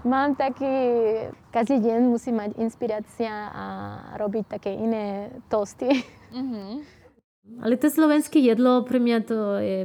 Mám 0.05 0.37
taký, 0.37 0.77
každý 1.51 1.83
deň 1.83 1.99
musím 2.07 2.39
mať 2.43 2.59
inspirácia 2.59 3.31
a 3.51 3.65
robiť 4.17 4.45
také 4.47 4.71
iné 4.75 5.31
tosty 5.47 6.03
Mm-hmm. 6.27 6.71
Ale 7.63 7.79
to 7.79 7.87
slovenské 7.87 8.43
jedlo 8.43 8.83
pre 8.83 8.99
mňa 8.99 9.17
to 9.23 9.39
je 9.63 9.79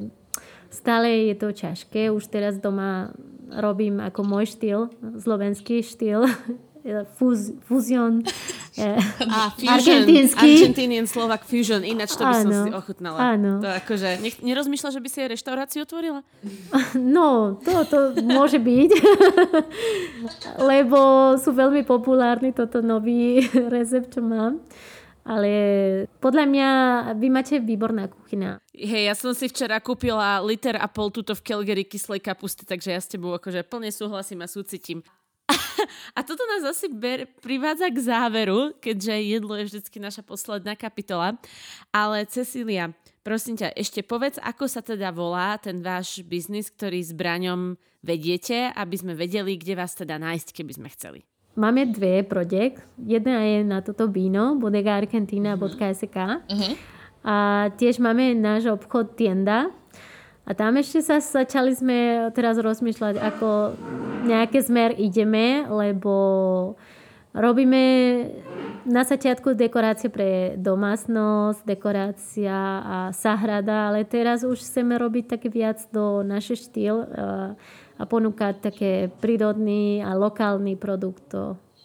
stále 0.73 1.07
je 1.31 1.35
to 1.39 1.55
ťažké. 1.55 2.11
Už 2.11 2.27
teraz 2.27 2.59
doma 2.59 3.15
robím 3.53 4.03
ako 4.03 4.27
môj 4.27 4.51
štýl, 4.51 4.91
slovenský 5.21 5.85
štýl, 5.85 6.27
fúz, 7.15 7.55
fuzion, 7.63 8.27
eh, 8.79 8.99
a 9.31 9.55
fusion, 9.55 9.71
argentínsky. 9.71 10.43
Argentinian 10.43 11.07
Slovak 11.07 11.47
fusion, 11.47 11.87
ináč 11.87 12.19
to 12.19 12.27
by 12.27 12.35
áno, 12.35 12.43
som 12.43 12.53
si 12.67 12.71
ochutnala. 12.75 13.19
Áno. 13.39 13.63
To 13.63 13.69
akože, 13.71 14.19
ne, 14.19 14.31
nerozmýšľa, 14.43 14.91
že 14.91 15.01
by 15.01 15.09
si 15.09 15.19
aj 15.23 15.29
reštauráciu 15.39 15.81
otvorila? 15.87 16.21
No, 16.99 17.61
to, 17.61 17.73
to 17.89 17.99
môže 18.25 18.61
byť. 18.61 18.91
Lebo 20.71 21.33
sú 21.41 21.51
veľmi 21.53 21.85
populárni 21.85 22.53
toto 22.53 22.81
nový 22.85 23.45
recept, 23.75 24.17
čo 24.17 24.21
mám. 24.25 24.61
Ale 25.23 25.51
podľa 26.19 26.45
mňa 26.51 26.69
vy 27.15 27.29
máte 27.31 27.63
výborná 27.63 28.11
kuchyňa. 28.11 28.59
Hej, 28.75 29.03
ja 29.07 29.15
som 29.15 29.31
si 29.31 29.47
včera 29.47 29.79
kúpila 29.79 30.43
liter 30.43 30.75
a 30.75 30.91
pol 30.91 31.15
tuto 31.15 31.39
v 31.39 31.45
Calgary 31.47 31.87
kyslej 31.87 32.19
kapusty, 32.19 32.67
takže 32.67 32.91
ja 32.91 32.99
s 32.99 33.07
tebou 33.07 33.31
akože 33.39 33.63
plne 33.63 33.95
súhlasím 33.95 34.43
a 34.43 34.51
súcitím. 34.51 35.07
A 36.17 36.21
toto 36.23 36.43
nás 36.49 36.63
asi 36.67 36.91
ber, 36.91 37.27
privádza 37.41 37.91
k 37.91 37.99
záveru, 37.99 38.75
keďže 38.79 39.15
jedlo 39.23 39.55
je 39.59 39.69
vždycky 39.69 39.99
naša 39.99 40.23
posledná 40.27 40.75
kapitola. 40.75 41.39
Ale 41.95 42.27
Cecília, 42.27 42.95
prosím 43.23 43.59
ťa, 43.59 43.75
ešte 43.77 44.03
povedz, 44.03 44.39
ako 44.43 44.65
sa 44.67 44.81
teda 44.81 45.15
volá 45.15 45.59
ten 45.59 45.81
váš 45.81 46.23
biznis, 46.27 46.71
ktorý 46.71 47.01
s 47.03 47.13
Braňom 47.15 47.79
vediete, 48.03 48.75
aby 48.75 48.97
sme 48.99 49.15
vedeli, 49.15 49.55
kde 49.57 49.79
vás 49.79 49.95
teda 49.95 50.19
nájsť, 50.19 50.49
keby 50.51 50.73
sme 50.75 50.89
chceli. 50.91 51.21
Máme 51.53 51.85
dve 51.93 52.25
projekt. 52.25 52.81
Jedna 52.97 53.45
je 53.45 53.61
na 53.61 53.85
toto 53.85 54.09
víno, 54.09 54.57
bodegaargentina.sk. 54.57 56.17
Uh-huh. 56.49 56.73
A 57.23 57.69
tiež 57.77 58.01
máme 58.01 58.33
náš 58.33 58.73
obchod 58.73 59.15
Tienda. 59.21 59.69
A 60.43 60.59
tam 60.59 60.75
ešte 60.75 61.07
sa 61.07 61.23
začali 61.23 61.71
sme 61.71 61.99
teraz 62.35 62.59
rozmýšľať, 62.59 63.15
ako 63.15 63.79
nejaké 64.27 64.59
smer 64.59 64.91
ideme, 64.99 65.63
lebo 65.71 66.15
robíme 67.31 67.85
na 68.83 69.07
začiatku 69.07 69.55
dekorácie 69.55 70.11
pre 70.11 70.59
domácnosť, 70.59 71.63
dekorácia 71.63 72.59
a 72.83 72.99
sahrada, 73.15 73.95
ale 73.95 74.03
teraz 74.03 74.43
už 74.43 74.59
chceme 74.59 74.99
robiť 74.99 75.39
také 75.39 75.47
viac 75.47 75.79
do 75.95 76.27
našej 76.27 76.59
štýl. 76.67 76.97
A 78.01 78.03
ponúkať 78.03 78.55
také 78.59 78.93
prírodný 79.23 80.03
a 80.03 80.19
lokálny 80.19 80.75
produkt. 80.75 81.31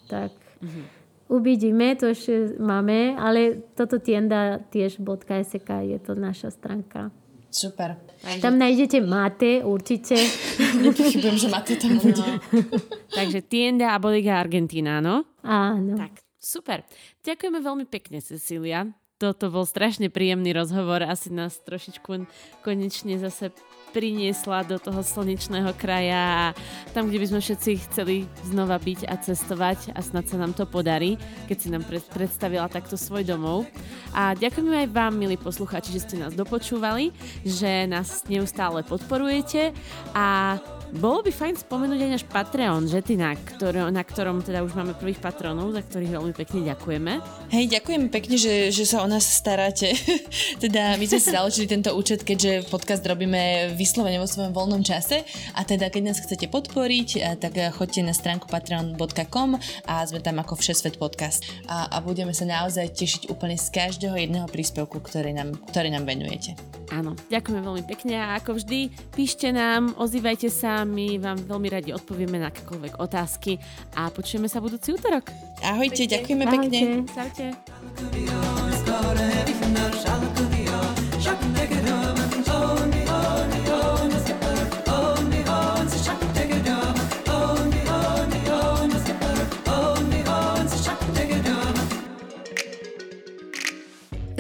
Tak 0.10 0.34
mm-hmm. 0.34 0.84
uvidíme, 1.30 1.94
to 1.94 2.10
ešte 2.10 2.58
máme, 2.58 3.14
ale 3.14 3.62
toto 3.78 4.02
tienda 4.02 4.58
tiež 4.74 4.98
.sk 4.98 5.70
je 5.86 5.98
to 6.02 6.18
naša 6.18 6.50
stránka. 6.50 7.14
Super. 7.54 8.07
Takže... 8.22 8.42
Tam 8.42 8.56
nájdete 8.58 8.98
mate, 9.02 9.52
určite. 9.64 10.16
Nepochybujem, 10.84 11.38
že 11.38 11.48
mate 11.48 11.74
tam 11.76 11.98
bude. 12.02 12.22
No. 12.22 12.40
Takže 13.18 13.42
tienda 13.46 13.94
a 13.94 14.02
bodega 14.02 14.42
Argentina, 14.42 15.02
no? 15.02 15.26
Áno. 15.44 15.96
Tak, 15.98 16.22
super. 16.42 16.84
Ďakujeme 17.24 17.60
veľmi 17.62 17.86
pekne, 17.86 18.20
Cecília 18.22 18.90
toto 19.18 19.50
bol 19.50 19.66
strašne 19.66 20.14
príjemný 20.14 20.54
rozhovor. 20.54 21.02
Asi 21.02 21.34
nás 21.34 21.58
trošičku 21.66 22.30
konečne 22.62 23.18
zase 23.18 23.50
priniesla 23.98 24.62
do 24.62 24.78
toho 24.78 25.02
slnečného 25.02 25.74
kraja 25.74 26.22
a 26.22 26.46
tam, 26.94 27.10
kde 27.10 27.18
by 27.18 27.28
sme 27.34 27.40
všetci 27.42 27.72
chceli 27.90 28.30
znova 28.46 28.78
byť 28.78 29.10
a 29.10 29.18
cestovať 29.18 29.98
a 29.98 30.06
snad 30.06 30.30
sa 30.30 30.38
nám 30.38 30.54
to 30.54 30.70
podarí, 30.70 31.18
keď 31.50 31.58
si 31.58 31.74
nám 31.74 31.82
predstavila 32.14 32.70
takto 32.70 32.94
svoj 32.94 33.26
domov. 33.26 33.66
A 34.14 34.38
ďakujeme 34.38 34.86
aj 34.86 34.94
vám, 34.94 35.18
milí 35.18 35.34
poslucháči, 35.34 35.90
že 35.98 36.06
ste 36.06 36.22
nás 36.22 36.38
dopočúvali, 36.38 37.10
že 37.42 37.90
nás 37.90 38.22
neustále 38.30 38.86
podporujete 38.86 39.74
a 40.14 40.62
bolo 40.96 41.20
by 41.20 41.32
fajn 41.36 41.68
spomenúť 41.68 42.00
aj 42.00 42.12
náš 42.16 42.26
Patreon, 42.32 42.88
že 42.88 43.04
ty 43.04 43.20
na, 43.20 43.36
ktor- 43.36 43.92
na 43.92 44.04
ktorom 44.04 44.40
teda 44.40 44.64
už 44.64 44.72
máme 44.72 44.96
prvých 44.96 45.20
patronov, 45.20 45.76
za 45.76 45.84
ktorých 45.84 46.16
veľmi 46.16 46.34
pekne 46.36 46.64
ďakujeme. 46.72 47.12
Hej, 47.52 47.66
ďakujem 47.76 48.04
pekne, 48.08 48.36
že, 48.40 48.72
že 48.72 48.88
sa 48.88 49.04
o 49.04 49.08
nás 49.08 49.28
staráte. 49.28 49.92
teda 50.64 50.96
my 50.96 51.06
sme 51.08 51.20
si 51.20 51.30
založili 51.34 51.68
tento 51.68 51.92
účet, 51.92 52.24
keďže 52.24 52.72
podcast 52.72 53.04
robíme 53.04 53.76
vyslovene 53.76 54.22
vo 54.22 54.30
svojom 54.30 54.56
voľnom 54.56 54.84
čase 54.86 55.28
a 55.58 55.62
teda 55.68 55.92
keď 55.92 56.14
nás 56.14 56.24
chcete 56.24 56.48
podporiť, 56.48 57.40
tak 57.42 57.58
choďte 57.76 58.08
na 58.08 58.14
stránku 58.16 58.48
patreon.com 58.48 59.60
a 59.88 59.94
sme 60.08 60.24
tam 60.24 60.40
ako 60.40 60.56
Všesvet 60.56 60.96
podcast 60.96 61.44
a, 61.68 61.92
a 61.92 61.98
budeme 62.00 62.32
sa 62.32 62.48
naozaj 62.48 62.96
tešiť 62.96 63.22
úplne 63.28 63.60
z 63.60 63.68
každého 63.74 64.16
jedného 64.16 64.48
príspevku, 64.48 65.04
ktorý 65.04 65.36
nám, 65.36 65.60
ktorý 65.68 65.92
nám 65.92 66.08
venujete. 66.08 66.56
Áno, 66.88 67.20
ďakujeme 67.28 67.60
veľmi 67.60 67.84
pekne 67.84 68.16
a 68.16 68.40
ako 68.40 68.64
vždy, 68.64 68.88
píšte 69.12 69.52
nám, 69.52 69.92
ozývajte 70.00 70.48
sa, 70.48 70.77
my 70.84 71.18
vám 71.18 71.38
veľmi 71.48 71.70
radi 71.72 71.90
odpovieme 71.96 72.38
na 72.42 72.52
akékoľvek 72.52 73.00
otázky 73.00 73.58
a 73.96 74.12
počujeme 74.12 74.52
sa 74.52 74.62
budúci 74.62 74.94
útorok. 74.94 75.32
Ahojte, 75.64 76.06
ďakujeme 76.06 76.46
pekne. 76.46 76.80
Čaute. 77.10 77.56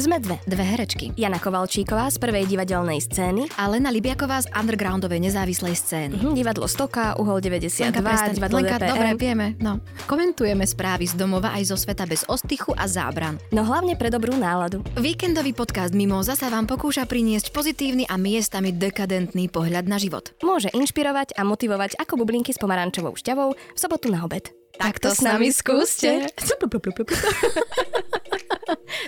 Sme 0.08 0.24
dve, 0.24 0.39
dve 0.47 0.64
herečky. 0.64 1.12
Jana 1.20 1.36
Kovalčíková 1.36 2.08
z 2.08 2.16
prvej 2.16 2.47
divadelnej 2.47 3.03
scény 3.03 3.51
a 3.60 3.68
Lena 3.68 3.91
Libiaková 3.91 4.39
z 4.39 4.47
undergroundovej 4.55 5.20
nezávislej 5.20 5.76
scény. 5.76 6.16
Mhm, 6.24 6.32
divadlo 6.32 6.64
Stoka, 6.64 7.20
Uhol 7.20 7.43
92, 7.43 7.91
Lenka, 7.91 7.99
prestaň, 7.99 8.39
divadlo 8.39 8.58
Lenka, 8.64 8.80
DPM. 8.80 8.91
dobre, 8.95 9.08
vieme. 9.20 9.45
No. 9.60 9.84
Komentujeme 10.08 10.64
správy 10.64 11.12
z 11.12 11.20
domova 11.20 11.51
aj 11.51 11.76
zo 11.76 11.76
sveta 11.76 12.08
bez 12.08 12.24
ostychu 12.24 12.72
a 12.80 12.88
zábran. 12.88 13.36
No 13.51 13.68
hlavne 13.68 13.99
pre 13.99 14.08
dobrú 14.08 14.32
náladu. 14.32 14.80
Víkendový 14.95 15.51
podcast 15.51 15.91
Mimo 15.91 16.24
zasa 16.24 16.47
vám 16.47 16.72
pokúša 16.72 17.03
priniesť 17.03 17.51
pozitívny 17.51 18.08
a 18.08 18.16
miestami 18.16 18.72
dekadentný 18.72 19.51
pohľad 19.51 19.91
na 19.91 19.99
život. 19.99 20.32
Môže 20.39 20.72
inšpirovať 20.72 21.36
a 21.36 21.43
motivovať 21.43 21.99
ako 21.99 22.24
bublinky 22.24 22.55
s 22.55 22.64
pomarančovou 22.64 23.12
šťavou 23.12 23.49
v 23.51 23.76
sobotu 23.76 24.08
na 24.08 24.24
obed. 24.24 24.55
Tak 24.78 25.01
to 25.01 25.09
s 25.11 25.21
nami 25.25 25.49
skúste. 25.49 26.30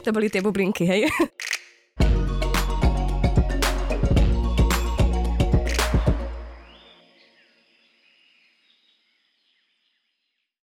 to 0.04 0.10
boli 0.10 0.28
tie 0.30 0.42
bublinky, 0.42 0.86
hej? 0.86 1.10